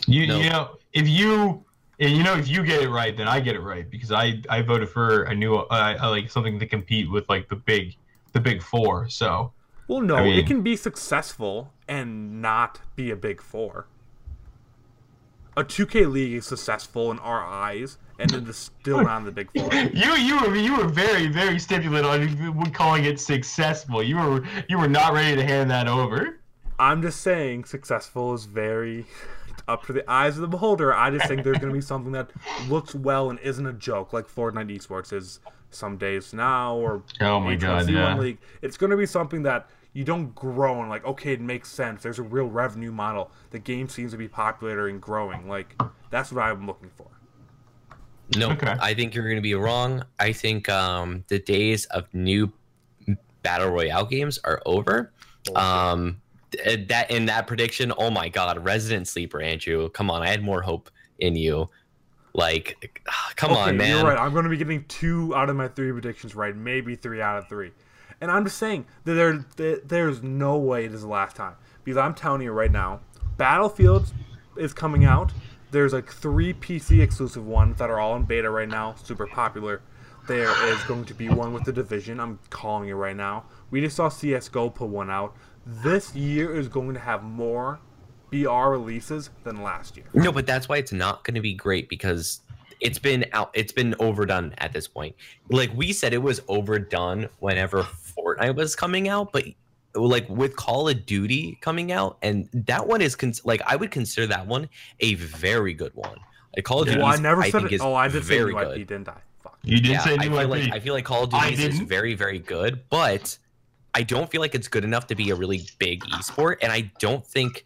you, 0.07 0.27
No. 0.27 0.39
you 0.39 0.51
know, 0.51 0.77
if 0.93 1.09
you, 1.09 1.65
and 2.01 2.11
you 2.11 2.23
know, 2.23 2.35
if 2.37 2.49
you 2.49 2.65
get 2.65 2.83
it 2.83 2.91
right, 2.91 3.17
then 3.17 3.29
I 3.29 3.41
get 3.41 3.55
it 3.55 3.61
right 3.61 3.89
because 3.89 4.13
I 4.13 4.43
I 4.49 4.63
voted 4.63 4.89
for 4.89 5.23
a 5.25 5.35
new, 5.35 5.57
uh, 5.57 5.67
I 5.71 6.09
like 6.09 6.31
something 6.31 6.59
to 6.59 6.67
compete 6.67 7.11
with 7.11 7.29
like 7.29 7.49
the 7.49 7.57
big, 7.57 7.97
the 8.33 8.41
big 8.41 8.63
four. 8.63 9.09
So 9.09 9.53
Well, 9.89 10.01
no, 10.01 10.17
I 10.17 10.25
mean- 10.25 10.39
it 10.39 10.47
can 10.47 10.63
be 10.63 10.77
successful 10.77 11.73
and 11.89 12.43
not 12.43 12.81
be 12.97 13.11
a 13.11 13.17
big 13.17 13.41
four. 13.41 13.87
A 15.57 15.65
2K 15.65 16.11
league 16.11 16.33
is 16.35 16.47
successful 16.47 17.11
in 17.11 17.19
our 17.19 17.45
eyes, 17.45 17.99
and 18.21 18.31
then 18.31 18.47
is 18.47 18.57
still 18.57 19.03
not 19.03 19.25
the 19.25 19.33
big 19.33 19.51
four. 19.53 19.73
you 19.95 20.15
you 20.17 20.41
were 20.41 20.55
you 20.57 20.77
were 20.77 20.89
very 20.89 21.27
very 21.29 21.59
stipulant 21.59 22.07
on 22.07 22.71
calling 22.73 23.05
it 23.05 23.21
successful. 23.21 24.03
You 24.03 24.17
were 24.17 24.45
you 24.69 24.79
were 24.79 24.89
not 24.89 25.13
ready 25.13 25.37
to 25.37 25.45
hand 25.45 25.71
that 25.71 25.89
over. 25.89 26.41
I'm 26.79 27.03
just 27.03 27.21
saying 27.21 27.65
successful 27.65 28.33
is 28.35 28.47
very 28.47 29.07
up 29.69 29.85
to 29.87 29.93
the 29.93 30.09
eyes 30.11 30.37
of 30.37 30.43
the 30.43 30.49
beholder. 30.49 30.95
I 30.95 31.11
just 31.11 31.27
think 31.27 31.45
there's 31.45 31.59
going 31.59 31.73
to 31.73 31.77
be 31.77 31.83
something 31.83 32.13
that 32.13 32.31
looks 32.69 32.95
well 32.95 33.31
and 33.31 33.39
isn't 33.41 33.67
a 33.67 33.73
joke, 33.73 34.13
like 34.13 34.27
Fortnite 34.27 34.75
esports 34.75 35.13
is 35.13 35.41
some 35.71 35.97
days 35.97 36.33
now, 36.33 36.75
or 36.77 37.03
Oh 37.21 37.39
my 37.39 37.55
God, 37.55 37.87
H1Z1 37.87 37.93
yeah. 37.93 38.19
League. 38.19 38.39
It's 38.63 38.77
going 38.77 38.91
to 38.91 38.97
be 38.97 39.07
something 39.07 39.43
that 39.45 39.69
you 39.93 40.05
don't 40.05 40.35
grow 40.35 40.81
and 40.81 40.89
like, 40.89 41.05
okay, 41.05 41.33
it 41.33 41.41
makes 41.41 41.69
sense. 41.69 42.03
There's 42.03 42.19
a 42.19 42.23
real 42.23 42.47
revenue 42.47 42.93
model. 42.93 43.31
The 43.51 43.59
game 43.59 43.89
seems 43.89 44.13
to 44.13 44.19
be 44.19 44.29
popular 44.29 44.89
and 44.89 45.01
growing. 45.01 45.49
Like 45.49 45.81
that's 46.11 46.33
what 46.33 46.43
I'm 46.43 46.67
looking 46.67 46.91
for. 46.97 47.09
No, 48.37 48.51
Okay. 48.51 48.75
I 48.81 48.95
think 48.95 49.15
you're 49.15 49.25
going 49.25 49.37
to 49.37 49.43
be 49.43 49.55
wrong. 49.55 50.05
I 50.19 50.33
think 50.33 50.69
um, 50.69 51.25
the 51.29 51.39
days 51.39 51.87
of 51.87 52.13
new 52.15 52.53
battle 53.43 53.71
royale 53.71 54.07
games 54.07 54.39
are 54.45 54.63
over. 54.67 55.13
Um, 55.57 56.21
th- 56.53 56.89
that 56.89 57.11
in 57.11 57.27
that 57.27 57.47
prediction, 57.47 57.93
oh 57.99 58.11
my 58.11 58.29
god, 58.29 58.65
Resident 58.65 59.09
Sleeper, 59.09 59.41
Andrew, 59.41 59.89
come 59.91 60.11
on, 60.11 60.23
I 60.23 60.29
had 60.29 60.43
more 60.43 60.63
hope 60.63 60.91
in 61.19 61.37
you. 61.37 61.69
Like, 62.33 63.03
come 63.37 63.53
okay, 63.53 63.61
on, 63.61 63.77
man. 63.77 63.97
You're 63.97 64.05
right. 64.05 64.19
I'm 64.19 64.33
going 64.33 64.45
to 64.45 64.51
be 64.51 64.57
getting 64.57 64.85
two 64.85 65.35
out 65.35 65.51
of 65.51 65.57
my 65.57 65.69
three 65.69 65.91
predictions 65.91 66.35
right, 66.35 66.55
maybe 66.55 66.95
three 66.95 67.21
out 67.21 67.39
of 67.39 67.49
three. 67.49 67.73
And 68.21 68.31
I'm 68.31 68.45
just 68.45 68.59
saying 68.59 68.87
that 69.05 69.15
there, 69.15 69.45
that 69.57 69.89
there's 69.89 70.23
no 70.23 70.59
way 70.59 70.85
it 70.85 70.93
is 70.93 71.03
the 71.03 71.09
last 71.09 71.37
time 71.37 71.55
because 71.85 71.97
I'm 71.97 72.15
telling 72.15 72.43
you 72.43 72.53
right 72.53 72.71
now, 72.71 73.01
Battlefield 73.37 74.13
is 74.57 74.73
coming 74.75 75.05
out. 75.05 75.33
There's 75.71 75.93
like 75.93 76.11
three 76.11 76.53
PC 76.53 77.01
exclusive 77.01 77.47
ones 77.47 77.79
that 77.79 77.91
are 77.91 78.01
all 78.01 78.17
in 78.17 78.25
beta 78.25 78.51
right 78.51 78.69
now, 78.69 78.95
super 79.03 79.27
popular. 79.27 79.83
There 80.27 80.51
is 80.69 80.83
going 80.85 81.05
to 81.07 81.15
be 81.15 81.29
one 81.29 81.53
with 81.53 81.65
the 81.65 81.73
Division. 81.73 82.21
I'm 82.21 82.39
calling 82.51 82.89
it 82.89 82.93
right 82.95 83.17
now. 83.17 83.45
We 83.71 83.81
just 83.81 83.97
saw 83.97 84.09
CS:GO 84.09 84.71
put 84.71 84.89
one 84.89 85.11
out. 85.11 85.35
This 85.67 86.15
year 86.15 86.55
is 86.57 86.69
going 86.69 86.95
to 86.95 87.01
have 87.01 87.23
more 87.23 87.81
BR 88.31 88.69
releases 88.71 89.31
than 89.45 89.63
last 89.63 89.97
year. 89.97 90.07
No, 90.15 90.31
but 90.33 90.47
that's 90.47 90.69
why 90.69 90.77
it's 90.77 90.93
not 90.93 91.25
going 91.25 91.35
to 91.35 91.41
be 91.41 91.55
great 91.55 91.89
because 91.89 92.41
it's 92.81 92.99
been 92.99 93.27
out. 93.33 93.51
It's 93.55 93.73
been 93.73 93.95
overdone 93.99 94.55
at 94.59 94.73
this 94.73 94.87
point. 94.89 95.15
Like 95.49 95.71
we 95.75 95.93
said, 95.93 96.13
it 96.13 96.23
was 96.23 96.41
overdone 96.49 97.29
whenever 97.41 97.83
Fortnite 97.83 98.55
was 98.55 98.77
coming 98.77 99.09
out, 99.09 99.33
but 99.33 99.45
like 99.95 100.29
with 100.29 100.57
Call 100.57 100.89
of 100.89 101.05
Duty 101.07 101.59
coming 101.61 101.93
out, 101.93 102.19
and 102.23 102.49
that 102.53 102.87
one 102.87 103.01
is 103.03 103.17
cons- 103.17 103.45
like 103.45 103.61
I 103.67 103.77
would 103.77 103.91
consider 103.91 104.27
that 104.29 104.47
one 104.47 104.69
a 105.01 105.15
very 105.15 105.75
good 105.75 105.93
one. 105.95 106.17
Like 106.57 106.65
Call 106.65 106.83
of 106.83 106.87
Duty, 106.89 106.99
Well, 106.99 107.07
I 107.09 107.17
never 107.17 107.43
said 107.45 107.53
think 107.53 107.73
it. 107.73 107.75
is 107.77 107.81
Oh, 107.81 107.95
I 107.95 108.09
did 108.09 108.25
say 108.25 108.39
very 108.39 108.53
new 108.53 108.59
good. 108.61 108.81
IP, 108.81 108.87
didn't 108.89 109.09
I? 109.09 109.17
Fuck. 109.43 109.59
You 109.63 109.77
did 109.77 109.87
Yeah, 109.93 110.01
say 110.01 110.15
I 110.17 110.23
feel 110.29 110.39
IP. 110.39 110.49
like 110.49 110.73
I 110.73 110.81
feel 110.81 110.95
like 110.95 111.05
Call 111.05 111.25
of 111.25 111.31
Duty 111.31 111.63
is 111.63 111.81
very 111.81 112.15
very 112.15 112.39
good, 112.39 112.81
but 112.91 113.37
I 113.95 114.03
don't 114.05 114.31
feel 114.31 114.41
like 114.41 114.55
it's 114.55 114.69
good 114.69 114.85
enough 114.85 115.07
to 115.09 115.15
be 115.15 115.31
a 115.31 115.35
really 115.35 115.67
big 115.79 116.03
esport, 116.05 116.57
and 116.63 116.71
I 116.73 116.91
don't 117.01 117.27
think 117.27 117.65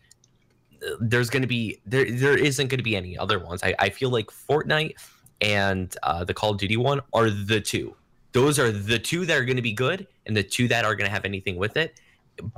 uh, 0.83 0.97
there's 1.01 1.29
going 1.31 1.43
to 1.43 1.49
be 1.49 1.81
there 1.85 2.11
there 2.11 2.37
isn't 2.39 2.69
going 2.69 2.79
to 2.79 2.85
be 2.85 2.97
any 2.97 3.19
other 3.19 3.39
ones. 3.39 3.63
I, 3.63 3.75
I 3.79 3.91
feel 3.91 4.09
like 4.11 4.27
Fortnite 4.29 4.95
and 5.41 5.95
uh, 6.03 6.25
the 6.25 6.33
Call 6.33 6.51
of 6.53 6.59
Duty 6.59 6.77
one 6.79 7.01
are 7.13 7.29
the 7.29 7.61
two. 7.61 7.95
Those 8.33 8.59
are 8.59 8.73
the 8.73 8.99
two 8.99 9.27
that 9.27 9.37
are 9.39 9.45
going 9.45 9.57
to 9.57 9.63
be 9.63 9.73
good, 9.73 10.07
and 10.27 10.37
the 10.37 10.43
two 10.43 10.67
that 10.69 10.85
are 10.85 10.95
going 10.95 11.07
to 11.07 11.13
have 11.13 11.25
anything 11.25 11.57
with 11.57 11.77
it. 11.77 12.01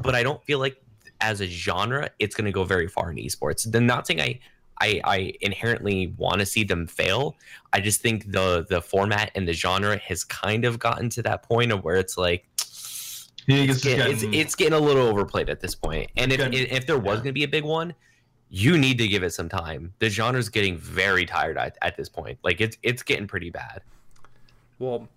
But 0.03 0.15
I 0.15 0.23
don't 0.23 0.43
feel 0.45 0.59
like 0.59 0.81
as 1.21 1.41
a 1.41 1.47
genre, 1.47 2.11
it's 2.19 2.35
going 2.35 2.45
to 2.45 2.53
go 2.53 2.65
very 2.65 2.89
far 2.89 3.11
in 3.11 3.17
esports. 3.17 3.71
The 3.71 3.81
not 3.81 4.07
saying 4.07 4.21
I, 4.21 4.39
I, 4.81 5.01
I 5.05 5.33
inherently 5.41 6.09
want 6.19 6.41
to 6.41 6.47
see 6.47 6.63
them 6.65 6.87
fail. 6.87 7.37
I 7.73 7.81
just 7.81 8.01
think 8.01 8.31
the 8.31 8.67
the 8.69 8.83
format 8.83 9.31
and 9.35 9.49
the 9.49 9.53
genre 9.55 9.97
has 9.99 10.25
kind 10.25 10.65
of 10.65 10.79
gotten 10.79 11.09
to 11.11 11.23
that 11.23 11.43
point 11.43 11.73
of 11.73 11.85
where 11.85 11.97
it's 11.97 12.19
like 12.19 12.45
You 13.47 13.57
think 13.57 13.71
it's 13.71 13.79
it's, 13.79 13.85
getting, 13.85 13.99
getting, 14.13 14.29
it's, 14.35 14.39
it's 14.47 14.55
getting 14.55 14.75
a 14.75 14.79
little 14.79 15.07
overplayed 15.07 15.49
at 15.49 15.61
this 15.61 15.75
point. 15.75 16.11
And 16.17 16.33
if 16.33 16.39
Getting- 16.39 16.67
if 16.69 16.87
there 16.87 16.99
was 16.99 17.19
yeah. 17.19 17.23
going 17.23 17.25
to 17.25 17.33
be 17.33 17.45
a 17.45 17.49
big 17.49 17.65
one, 17.65 17.95
you 18.51 18.77
need 18.79 18.99
to 18.99 19.09
give 19.09 19.23
it 19.23 19.31
some 19.33 19.49
time. 19.49 19.93
The 19.99 20.09
genre's 20.09 20.49
getting 20.49 20.77
very 20.77 21.27
tired 21.27 21.57
at, 21.59 21.77
at 21.83 21.97
this 21.97 22.09
point. 22.09 22.39
Like 22.45 22.61
it's 22.61 22.77
it's 22.83 23.03
getting 23.03 23.27
pretty 23.27 23.51
bad. 23.51 23.81
Well, 24.79 25.09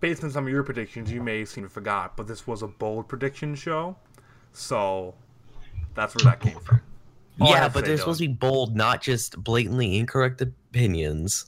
based 0.00 0.22
on 0.24 0.30
some 0.30 0.46
of 0.46 0.52
your 0.52 0.62
predictions, 0.62 1.10
you 1.10 1.22
may 1.22 1.44
seem 1.44 1.64
to 1.64 1.70
forgot, 1.70 2.16
but 2.16 2.26
this 2.26 2.46
was 2.46 2.62
a 2.62 2.66
bold 2.68 3.08
prediction 3.08 3.54
show, 3.54 3.96
so 4.52 5.14
that's 5.94 6.14
where 6.14 6.24
that 6.32 6.40
came 6.40 6.58
from. 6.60 6.80
All 7.40 7.50
yeah, 7.50 7.68
but 7.68 7.84
they're 7.84 7.98
supposed 7.98 8.20
to 8.20 8.28
be 8.28 8.32
bold, 8.32 8.74
not 8.76 9.02
just 9.02 9.42
blatantly 9.42 9.96
incorrect 9.98 10.40
opinions. 10.40 11.46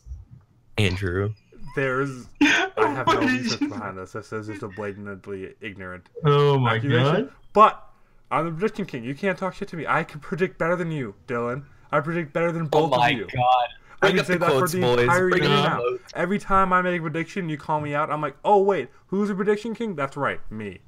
Andrew. 0.77 1.33
There's, 1.75 2.27
I 2.41 2.47
have 2.77 3.07
no 3.07 3.15
What 3.15 3.21
did 3.21 3.31
research 3.31 3.61
you- 3.63 3.69
behind 3.69 3.99
this. 3.99 4.13
This 4.13 4.33
is 4.33 4.47
just 4.49 4.63
a 4.63 4.69
blatantly 4.69 5.55
ignorant 5.61 6.09
Oh 6.25 6.59
my 6.59 6.77
accusation. 6.77 7.03
god. 7.25 7.33
But 7.53 7.85
I'm 8.31 8.45
the 8.47 8.53
prediction 8.53 8.85
king. 8.87 9.05
You 9.05 9.15
can't 9.15 9.39
talk 9.39 9.55
shit 9.55 9.69
to 9.69 9.77
me. 9.77 9.87
I 9.87 10.05
can 10.05 10.21
predict 10.21 10.59
better 10.59 10.77
than 10.77 10.91
you, 10.91 11.15
Dylan. 11.27 11.65
I 11.91 12.01
predict 12.01 12.33
better 12.33 12.53
than 12.53 12.63
oh 12.65 12.89
both 12.89 12.93
of 12.93 13.11
you. 13.11 13.25
Oh 13.25 13.37
my 13.37 13.43
god. 13.43 13.69
I 14.01 14.07
Bring 14.07 14.17
can 14.17 14.25
say 14.25 14.37
that 14.37 14.49
quotes, 14.51 14.73
for 14.73 14.77
the 14.79 14.83
boys. 14.83 15.01
entire 15.01 15.29
Bring 15.31 15.43
year 15.43 15.51
now. 15.53 15.83
Every 16.15 16.39
time 16.39 16.73
I 16.73 16.83
make 16.83 16.99
a 17.01 17.03
prediction, 17.03 17.49
you 17.49 17.57
call 17.57 17.81
me 17.81 17.95
out. 17.95 18.11
I'm 18.11 18.21
like, 18.21 18.37
oh 18.45 18.63
wait, 18.63 18.91
who's 19.09 19.29
the 19.29 19.35
prediction 19.35 19.75
king? 19.75 19.97
That's 19.97 20.17
right, 20.17 20.41
me. 20.51 20.79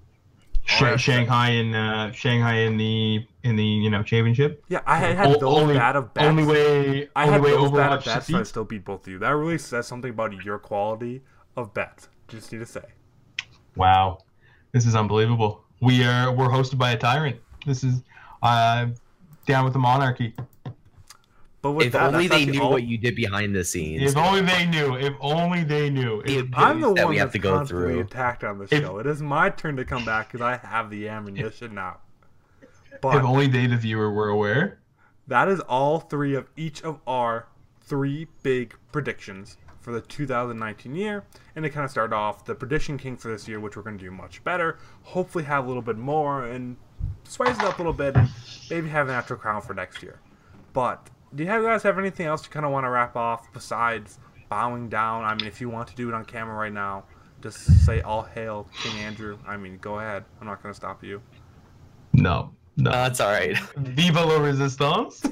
Sh- 0.65 0.83
Alright. 0.83 1.01
Shanghai 1.01 1.51
in 1.51 1.75
uh, 1.75 2.13
Shanghai 2.13 2.55
in 2.61 2.77
the 2.77 3.27
in 3.43 3.57
the 3.57 3.65
you 3.65 3.91
know 3.91 4.03
championship. 4.03 4.63
Yeah, 4.69 4.81
I 4.87 4.97
had, 4.99 5.17
had 5.17 5.27
O- 5.29 5.33
those 5.41 5.43
only, 5.63 5.75
bad 5.75 5.97
of 5.97 6.15
bets. 6.15 6.27
only 6.27 6.45
way 6.45 7.09
I 7.17 7.23
only 7.25 7.33
had 7.33 7.43
way 7.43 7.51
those 7.53 7.71
bad 7.73 7.93
of 7.95 8.05
bets, 8.05 8.05
so 8.05 8.11
I 8.13 8.19
succeeds. 8.21 8.49
still 8.51 8.65
beat 8.65 8.85
both 8.85 9.07
of 9.07 9.13
you. 9.13 9.19
That 9.19 9.31
really 9.31 9.59
says 9.59 9.87
something 9.89 10.11
about 10.11 10.33
your 10.45 10.59
quality 10.59 11.23
of 11.57 11.75
bets. 11.75 12.09
Just 12.29 12.53
need 12.53 12.59
to 12.59 12.67
say. 12.67 12.83
Wow, 13.75 14.19
this 14.73 14.87
is 14.87 14.95
unbelievable. 14.95 15.65
We 15.81 16.05
are 16.05 16.31
we're 16.33 16.49
hosted 16.49 16.79
by 16.79 16.93
a 16.93 16.97
tyrant. 16.99 17.37
This 17.67 17.83
is 17.83 18.03
uh, 18.43 18.89
down 19.47 19.65
with 19.65 19.73
the 19.73 19.79
monarchy. 19.79 20.35
But 21.63 21.73
with 21.73 21.89
If 21.89 21.93
that, 21.93 22.15
only 22.15 22.27
they 22.27 22.37
actually 22.37 22.53
knew 22.53 22.63
all- 22.63 22.71
what 22.71 22.85
you 22.85 22.97
did 22.97 23.15
behind 23.15 23.55
the 23.55 23.65
scenes. 23.65 24.03
If 24.13 24.17
only 24.17 24.41
they 24.41 24.65
knew. 24.67 24.97
If 24.97 25.13
only 25.21 25.63
they 25.63 25.91
knew. 25.91 26.23
The 26.23 26.39
If- 26.39 26.47
I'm 26.55 26.81
the 26.81 26.95
that 26.95 27.05
one 27.05 27.11
we 27.11 27.19
have 27.19 27.29
that's 27.29 27.33
to 27.35 27.39
go 27.39 27.65
through. 27.67 28.01
attacked 28.01 28.45
on 28.45 28.59
the 28.59 28.65
If- 28.71 28.83
show. 28.83 28.99
It 28.99 29.07
is 29.07 29.21
my 29.21 29.51
turn 29.51 29.77
to 29.77 29.85
come 29.85 30.05
back 30.07 30.33
because 30.33 30.41
I 30.41 30.57
have 30.67 30.89
the 30.89 31.09
ammunition 31.09 31.75
now. 31.75 31.99
But 33.03 33.17
if 33.17 33.23
But 33.23 33.25
only 33.25 33.47
they, 33.47 33.67
the 33.67 33.77
viewer, 33.77 34.11
were 34.11 34.29
aware. 34.31 34.79
that 35.29 35.49
is 35.49 35.61
all 35.61 36.01
three 36.01 36.35
of 36.35 36.49
each 36.57 36.83
of 36.83 37.01
our 37.07 37.47
three 37.83 38.27
big 38.43 38.75
predictions 38.91 39.59
for 39.81 39.93
the 39.93 40.01
2019 40.01 40.95
year. 40.95 41.25
And 41.55 41.63
to 41.65 41.69
kind 41.71 41.85
of 41.85 41.91
start 41.91 42.13
off, 42.15 42.45
the 42.47 42.55
prediction 42.55 42.97
king 42.97 43.17
for 43.19 43.29
this 43.31 43.47
year, 43.47 43.61
which 43.61 43.77
we're 43.77 43.83
going 43.83 43.99
to 43.99 44.05
do 44.05 44.11
much 44.11 44.43
better. 44.45 44.79
Hopefully, 45.03 45.45
have 45.45 45.65
a 45.65 45.69
little 45.69 45.83
bit 45.83 45.99
more 45.99 46.45
and 46.47 46.77
spice 47.25 47.57
it 47.59 47.65
up 47.65 47.75
a 47.75 47.83
little 47.83 47.93
bit, 47.93 48.17
and 48.17 48.31
maybe 48.71 48.89
have 48.89 49.09
an 49.09 49.15
actual 49.15 49.37
crown 49.37 49.61
for 49.61 49.75
next 49.75 50.03
year. 50.03 50.21
But 50.73 51.09
do 51.35 51.45
you 51.45 51.49
guys 51.49 51.83
have 51.83 51.99
anything 51.99 52.27
else 52.27 52.45
you 52.45 52.51
kind 52.51 52.67
of 52.67 52.73
want 52.73 52.85
to 52.85 52.91
wrap 52.91 53.17
off 53.17 53.53
besides 53.53 54.19
bowing 54.49 54.89
down? 54.89 55.25
I 55.25 55.35
mean, 55.35 55.47
if 55.47 55.61
you 55.61 55.69
want 55.69 55.89
to 55.89 55.95
do 55.95 56.09
it 56.09 56.15
on 56.15 56.25
camera 56.25 56.55
right 56.55 56.73
now, 56.73 57.05
just 57.41 57.59
say 57.85 58.01
"All 58.03 58.23
hail 58.23 58.69
King 58.83 58.99
Andrew." 59.01 59.39
I 59.47 59.57
mean, 59.57 59.79
go 59.79 59.99
ahead. 59.99 60.25
I'm 60.41 60.47
not 60.47 60.63
going 60.63 60.73
to 60.73 60.77
stop 60.77 61.03
you. 61.05 61.23
No, 62.13 62.53
no. 62.77 62.91
That's 62.91 63.21
all 63.21 63.31
right. 63.31 63.57
Viva 63.77 64.25
la 64.25 64.39
resistance. 64.39 65.25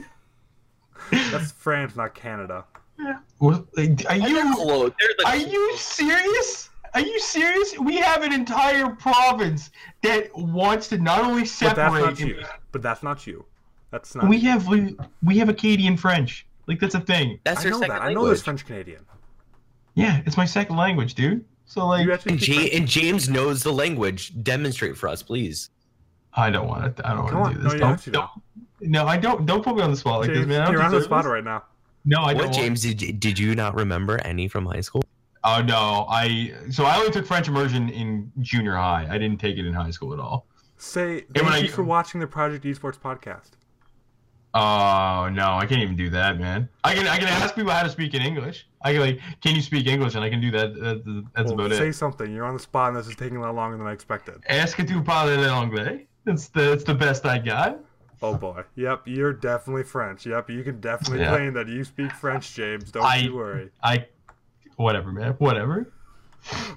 That's 1.10 1.52
France, 1.52 1.96
not 1.96 2.14
Canada. 2.14 2.64
What- 3.38 3.66
Are 3.76 3.82
you. 3.82 3.94
They're 4.06 5.36
you 5.36 5.76
serious? 5.76 6.70
Are 6.94 7.00
you 7.00 7.20
serious? 7.20 7.78
We 7.78 7.96
have 7.96 8.22
an 8.22 8.32
entire 8.32 8.88
province 8.88 9.70
that 10.02 10.30
wants 10.36 10.88
to 10.88 10.98
not 10.98 11.22
only 11.24 11.44
separate. 11.44 11.76
But 11.76 11.92
separate. 11.92 12.00
that's 12.06 12.20
not 12.20 12.28
you. 12.28 12.44
But 12.72 12.82
that's 12.82 13.02
not 13.02 13.26
you. 13.26 13.44
That's 13.90 14.14
not. 14.14 14.28
we 14.28 14.38
have 14.40 14.66
we, 14.68 14.96
we 15.22 15.38
have 15.38 15.48
Acadian 15.48 15.96
French. 15.96 16.46
Like 16.66 16.80
that's 16.80 16.94
a 16.94 17.00
thing. 17.00 17.38
That's 17.44 17.60
I 17.60 17.62
their 17.64 17.72
know 17.72 17.78
second 17.80 17.94
that. 17.96 18.02
I 18.02 18.12
know 18.12 18.20
language. 18.20 18.28
there's 18.30 18.42
French 18.42 18.66
Canadian. 18.66 19.06
Yeah, 19.94 20.20
it's 20.26 20.36
my 20.36 20.44
second 20.44 20.76
language, 20.76 21.14
dude. 21.14 21.44
So 21.64 21.86
like, 21.86 22.04
You 22.06 22.12
And, 22.12 22.20
speak 22.40 22.48
Ja- 22.72 22.76
and 22.78 22.86
James 22.88 23.28
knows 23.28 23.62
the 23.62 23.72
language. 23.72 24.32
Demonstrate 24.42 24.96
for 24.96 25.08
us, 25.08 25.22
please. 25.22 25.70
I 26.34 26.50
don't 26.50 26.68
want 26.68 26.96
to. 26.96 27.06
I 27.08 27.14
don't 27.14 27.34
want 27.34 27.56
to 27.56 27.62
do 27.62 27.62
this. 27.62 27.72
No, 27.72 27.72
you 27.74 27.78
don't, 27.80 27.92
actually 27.92 28.12
don't, 28.12 28.30
no, 28.82 29.06
I 29.06 29.16
don't. 29.16 29.46
Don't 29.46 29.64
put 29.64 29.74
me 29.76 29.82
on 29.82 29.90
the 29.90 29.96
spot 29.96 30.20
like 30.20 30.28
James, 30.28 30.40
this, 30.40 30.46
man. 30.46 30.60
I 30.60 30.64
don't 30.66 30.74
you're 30.74 30.82
on 30.82 30.92
the 30.92 31.02
spot 31.02 31.24
this. 31.24 31.30
right 31.30 31.44
now. 31.44 31.64
No, 32.04 32.18
I 32.20 32.32
what, 32.34 32.44
don't. 32.44 32.52
James? 32.54 32.82
Did 32.82 33.02
you, 33.02 33.12
did 33.12 33.38
you 33.38 33.54
not 33.54 33.74
remember 33.74 34.18
any 34.24 34.46
from 34.48 34.66
high 34.66 34.80
school? 34.82 35.02
Oh 35.44 35.62
no, 35.62 36.06
I. 36.08 36.54
So 36.70 36.84
I 36.84 36.96
only 36.98 37.10
took 37.10 37.26
French 37.26 37.48
immersion 37.48 37.88
in 37.88 38.30
junior 38.40 38.76
high. 38.76 39.06
I 39.10 39.18
didn't 39.18 39.38
take 39.40 39.56
it 39.56 39.66
in 39.66 39.72
high 39.74 39.90
school 39.90 40.12
at 40.12 40.20
all. 40.20 40.46
Say 40.76 41.24
when 41.32 41.44
thank 41.44 41.48
I- 41.48 41.58
you 41.58 41.68
for 41.68 41.82
watching 41.82 42.20
the 42.20 42.26
Project 42.26 42.64
Esports 42.64 42.98
podcast. 42.98 43.50
Oh 44.54 45.28
no, 45.32 45.54
I 45.58 45.66
can't 45.66 45.82
even 45.82 45.96
do 45.96 46.08
that, 46.10 46.38
man. 46.38 46.68
I 46.82 46.94
can 46.94 47.06
I 47.06 47.18
can 47.18 47.28
ask 47.28 47.54
people 47.54 47.70
how 47.70 47.82
to 47.82 47.90
speak 47.90 48.14
in 48.14 48.22
English. 48.22 48.66
I 48.82 48.92
can 48.92 49.00
like, 49.02 49.20
can 49.42 49.54
you 49.54 49.60
speak 49.62 49.86
English, 49.86 50.14
and 50.14 50.24
I 50.24 50.30
can 50.30 50.40
do 50.40 50.50
that. 50.52 50.74
that 50.74 51.26
that's 51.34 51.52
Well, 51.52 51.66
about 51.66 51.70
say 51.76 51.88
it. 51.88 51.92
Say 51.92 51.92
something. 51.92 52.32
You're 52.34 52.46
on 52.46 52.54
the 52.54 52.60
spot, 52.60 52.88
and 52.88 52.96
this 52.96 53.06
is 53.08 53.16
taking 53.16 53.36
a 53.36 53.40
lot 53.42 53.54
longer 53.54 53.76
than 53.76 53.86
I 53.86 53.92
expected. 53.92 54.36
Est-ce 54.46 54.74
que 54.74 54.84
tu 54.84 55.02
parles 55.02 55.36
l'anglais? 55.36 56.06
That's 56.24 56.48
the 56.48 56.62
that's 56.62 56.84
the 56.84 56.94
best 56.94 57.26
I 57.26 57.38
got. 57.38 57.78
Oh 58.22 58.34
boy. 58.34 58.62
Yep, 58.74 59.02
you're 59.06 59.32
definitely 59.32 59.84
French. 59.84 60.26
Yep, 60.26 60.50
you 60.50 60.62
can 60.64 60.80
definitely 60.80 61.20
Yeah. 61.20 61.36
claim 61.36 61.52
that 61.54 61.68
you 61.68 61.84
speak 61.84 62.10
French, 62.12 62.54
James. 62.54 62.90
Don't 62.90 63.04
I- 63.04 63.16
you 63.18 63.34
worry. 63.36 63.70
I, 63.82 64.06
whatever, 64.76 65.12
man. 65.12 65.34
Whatever. 65.38 65.92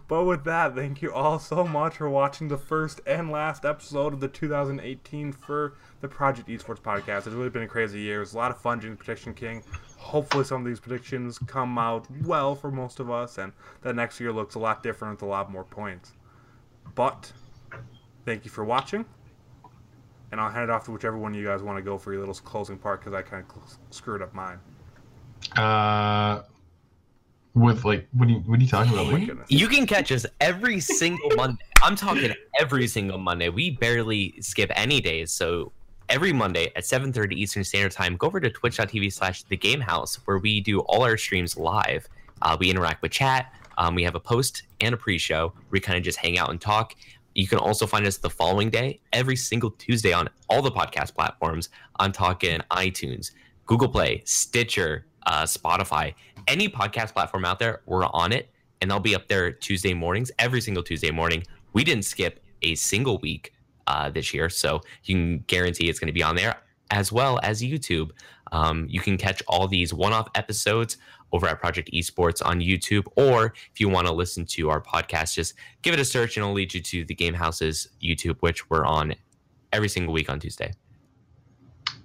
But 0.08 0.26
with 0.26 0.44
that, 0.44 0.76
thank 0.76 1.02
you 1.02 1.14
all 1.14 1.40
so 1.40 1.66
much 1.66 1.98
for 1.98 2.10
watching 2.10 2.50
the 2.50 2.58
first 2.58 3.00
and 3.06 3.32
last 3.32 3.64
episode 3.64 4.14
of 4.14 4.20
the 4.20 4.28
2018 4.28 5.32
for 5.32 5.76
the 6.02 6.08
Project 6.08 6.50
Esports 6.50 6.82
podcast. 6.82 7.20
It's 7.20 7.28
really 7.28 7.50
been 7.50 7.64
a 7.64 7.68
crazy 7.68 8.02
year. 8.02 8.18
It 8.18 8.20
was 8.20 8.34
a 8.34 8.38
lot 8.38 8.52
of 8.52 8.60
fun 8.60 8.80
doing 8.80 8.98
Prediction 8.98 9.34
King. 9.34 9.64
Hopefully, 9.98 10.44
some 10.44 10.62
of 10.62 10.68
these 10.68 10.80
predictions 10.80 11.38
come 11.40 11.78
out 11.78 12.08
well 12.24 12.56
for 12.56 12.72
most 12.72 13.00
of 13.00 13.10
us, 13.10 13.38
and 13.38 13.54
that 13.84 13.96
next 13.96 14.20
year 14.20 14.34
looks 14.34 14.56
a 14.56 14.60
lot 14.60 14.84
different 14.84 15.16
with 15.16 15.22
a 15.22 15.32
lot 15.32 15.50
more 15.50 15.64
points. 15.64 16.12
But 16.94 17.32
thank 18.26 18.44
you 18.44 18.52
for 18.52 18.66
watching, 18.66 19.06
and 20.32 20.42
I'll 20.42 20.52
hand 20.52 20.66
it 20.66 20.70
off 20.70 20.84
to 20.86 20.92
whichever 20.92 21.18
one 21.18 21.34
you 21.34 21.46
guys 21.46 21.64
want 21.64 21.78
to 21.78 21.82
go 21.82 21.98
for 21.98 22.12
your 22.12 22.20
little 22.20 22.36
closing 22.36 22.78
part 22.78 23.00
because 23.00 23.14
I 23.14 23.22
kind 23.22 23.46
of 23.48 23.52
cl- 23.52 23.80
screwed 23.92 24.22
up 24.22 24.34
mine. 24.34 24.60
Uh, 25.56 26.42
with 27.54 27.84
like, 27.84 28.08
what 28.14 28.28
are 28.28 28.32
you 28.32 28.40
what 28.40 28.60
are 28.60 28.62
you 28.62 28.68
talking 28.68 28.94
about? 28.94 29.10
Goodness. 29.10 29.50
You 29.50 29.68
can 29.68 29.86
catch 29.86 30.12
us 30.12 30.26
every 30.40 30.80
single 30.80 31.30
Monday. 31.36 31.64
I'm 31.84 31.96
talking 31.96 32.34
every 32.60 32.88
single 32.88 33.18
Monday. 33.18 33.50
We 33.50 33.72
barely 33.72 34.36
skip 34.42 34.72
any 34.76 35.02
days. 35.02 35.32
So 35.32 35.72
every 36.10 36.34
Monday 36.34 36.72
at 36.76 36.84
7:30 36.84 37.34
Eastern 37.34 37.64
Standard 37.64 37.92
Time, 37.92 38.16
go 38.16 38.28
over 38.28 38.40
to 38.40 38.50
twitch.tv 38.50 39.12
slash 39.12 39.44
the 39.44 39.58
game 39.58 39.82
house 39.82 40.16
where 40.26 40.38
we 40.38 40.62
do 40.62 40.80
all 40.82 41.04
our 41.04 41.18
streams 41.18 41.58
live. 41.58 42.08
Uh, 42.42 42.58
we 42.60 42.70
interact 42.70 43.02
with 43.02 43.12
chat. 43.12 43.54
Um, 43.78 43.96
we 43.96 44.04
have 44.04 44.16
a 44.16 44.20
post 44.20 44.64
and 44.82 44.94
a 44.94 44.98
pre-show 44.98 45.54
we 45.72 45.80
kind 45.80 45.98
of 45.98 46.04
just 46.04 46.18
hang 46.18 46.38
out 46.38 46.50
and 46.50 46.60
talk. 46.60 46.96
You 47.34 47.48
can 47.48 47.60
also 47.60 47.88
find 47.88 48.06
us 48.06 48.18
the 48.18 48.30
following 48.30 48.70
day, 48.70 49.00
every 49.14 49.38
single 49.38 49.72
Tuesday 49.72 50.12
on 50.12 50.30
all 50.50 50.62
the 50.62 50.72
podcast 50.72 51.16
platforms. 51.16 51.70
I'm 52.00 52.12
talking 52.12 52.60
iTunes, 52.72 53.32
Google 53.66 53.88
Play, 53.88 54.22
Stitcher, 54.26 55.06
uh, 55.26 55.44
Spotify, 55.44 56.14
any 56.48 56.68
podcast 56.70 57.14
platform 57.14 57.46
out 57.46 57.60
there. 57.60 57.82
We're 57.86 58.06
on 58.06 58.32
it 58.32 58.50
and 58.82 58.90
they'll 58.90 59.00
be 59.00 59.16
up 59.16 59.28
there 59.28 59.52
Tuesday 59.52 59.94
mornings, 59.94 60.32
every 60.40 60.60
single 60.60 60.84
Tuesday 60.84 61.12
morning. 61.12 61.44
We 61.74 61.84
didn't 61.84 62.06
skip 62.06 62.44
a 62.64 62.76
single 62.76 63.20
week 63.20 63.54
uh, 63.88 64.10
this 64.10 64.34
year, 64.34 64.50
so 64.50 64.82
you 65.04 65.16
can 65.16 65.40
guarantee 65.48 65.90
it's 65.90 66.00
going 66.00 66.08
to 66.08 66.14
be 66.14 66.24
on 66.24 66.36
there 66.36 66.56
as 66.90 67.12
well 67.12 67.40
as 67.44 67.62
YouTube. 67.62 68.12
Um, 68.52 68.86
you 68.90 69.00
can 69.00 69.18
catch 69.18 69.42
all 69.48 69.68
these 69.68 69.94
one-off 69.94 70.28
episodes 70.36 70.98
over 71.32 71.48
at 71.48 71.60
Project 71.60 71.90
Esports 71.94 72.46
on 72.46 72.60
YouTube, 72.60 73.06
or 73.16 73.54
if 73.72 73.80
you 73.80 73.88
want 73.88 74.08
to 74.08 74.14
listen 74.14 74.46
to 74.48 74.70
our 74.70 74.82
podcast, 74.82 75.34
just 75.36 75.54
give 75.82 75.94
it 75.94 76.00
a 76.00 76.06
search 76.06 76.36
and 76.36 76.44
it'll 76.44 76.54
lead 76.54 76.74
you 76.74 76.82
to 76.82 77.06
the 77.06 77.16
Game 77.16 77.34
House's 77.34 77.88
YouTube, 78.04 78.38
which 78.42 78.70
we're 78.70 78.86
on 78.86 79.16
every 79.72 79.88
single 79.88 80.14
week 80.14 80.30
on 80.30 80.40
Tuesday. 80.40 80.74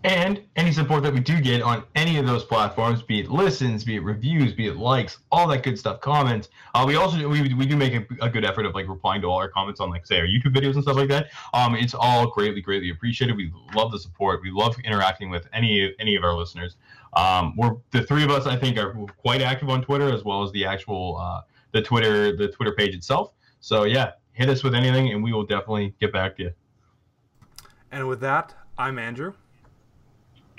And 0.06 0.40
any 0.54 0.70
support 0.70 1.02
that 1.02 1.12
we 1.12 1.18
do 1.18 1.40
get 1.40 1.62
on 1.62 1.82
any 1.96 2.16
of 2.16 2.26
those 2.26 2.44
platforms, 2.44 3.02
be 3.02 3.18
it 3.18 3.28
listens, 3.28 3.82
be 3.82 3.96
it 3.96 4.04
reviews, 4.04 4.52
be 4.52 4.68
it 4.68 4.76
likes, 4.76 5.18
all 5.32 5.48
that 5.48 5.64
good 5.64 5.76
stuff, 5.76 6.00
comments. 6.00 6.48
Uh, 6.76 6.84
we 6.86 6.94
also 6.94 7.28
we, 7.28 7.52
we 7.52 7.66
do 7.66 7.76
make 7.76 7.92
a, 7.92 8.06
a 8.24 8.30
good 8.30 8.44
effort 8.44 8.66
of 8.66 8.72
like 8.72 8.86
replying 8.86 9.20
to 9.22 9.26
all 9.26 9.38
our 9.38 9.48
comments 9.48 9.80
on 9.80 9.90
like 9.90 10.06
say 10.06 10.20
our 10.20 10.26
YouTube 10.26 10.54
videos 10.54 10.74
and 10.74 10.84
stuff 10.84 10.94
like 10.94 11.08
that. 11.08 11.30
Um, 11.52 11.74
it's 11.74 11.92
all 11.92 12.30
greatly 12.30 12.60
greatly 12.60 12.90
appreciated. 12.90 13.36
We 13.36 13.52
love 13.74 13.90
the 13.90 13.98
support. 13.98 14.42
We 14.44 14.52
love 14.52 14.76
interacting 14.84 15.28
with 15.28 15.48
any 15.52 15.92
any 15.98 16.14
of 16.14 16.22
our 16.22 16.36
listeners. 16.36 16.76
Um, 17.14 17.54
we're 17.56 17.74
the 17.90 18.04
three 18.04 18.22
of 18.22 18.30
us 18.30 18.46
I 18.46 18.54
think 18.54 18.78
are 18.78 18.92
quite 19.16 19.42
active 19.42 19.70
on 19.70 19.82
Twitter 19.82 20.14
as 20.14 20.22
well 20.22 20.44
as 20.44 20.52
the 20.52 20.64
actual 20.64 21.16
uh, 21.16 21.40
the 21.72 21.82
Twitter 21.82 22.36
the 22.36 22.46
Twitter 22.46 22.72
page 22.74 22.94
itself. 22.94 23.32
So 23.58 23.82
yeah, 23.82 24.12
hit 24.34 24.48
us 24.48 24.62
with 24.62 24.76
anything 24.76 25.10
and 25.12 25.20
we 25.20 25.32
will 25.32 25.46
definitely 25.46 25.96
get 26.00 26.12
back 26.12 26.36
to 26.36 26.44
you. 26.44 26.52
And 27.90 28.06
with 28.06 28.20
that, 28.20 28.54
I'm 28.78 29.00
Andrew. 29.00 29.32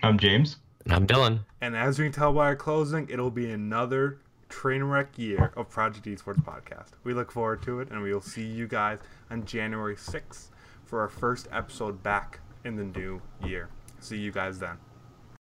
I'm 0.04 0.20
James. 0.20 0.58
And 0.86 0.94
I'm 0.94 1.08
Dylan. 1.08 1.40
And 1.60 1.76
as 1.76 1.98
we 1.98 2.06
can 2.06 2.12
tell 2.12 2.32
by 2.32 2.46
our 2.46 2.56
closing, 2.56 3.10
it'll 3.10 3.32
be 3.32 3.50
another 3.50 4.20
train 4.48 4.84
wreck 4.84 5.18
year 5.18 5.52
of 5.58 5.70
Project 5.70 6.06
Esports 6.06 6.44
podcast. 6.44 6.92
We 7.04 7.16
look 7.16 7.32
forward 7.32 7.64
to 7.64 7.80
it, 7.80 7.90
and 7.90 8.04
we 8.04 8.14
will 8.14 8.22
see 8.22 8.46
you 8.46 8.68
guys 8.68 9.00
on 9.32 9.46
January 9.46 9.96
6th 9.96 10.50
for 10.86 11.02
our 11.02 11.10
first 11.10 11.48
episode 11.52 12.04
back 12.04 12.40
in 12.64 12.76
the 12.76 12.84
new 12.84 13.22
year. 13.44 13.70
See 14.00 14.18
you 14.18 14.32
guys 14.32 14.60
then. 14.60 14.78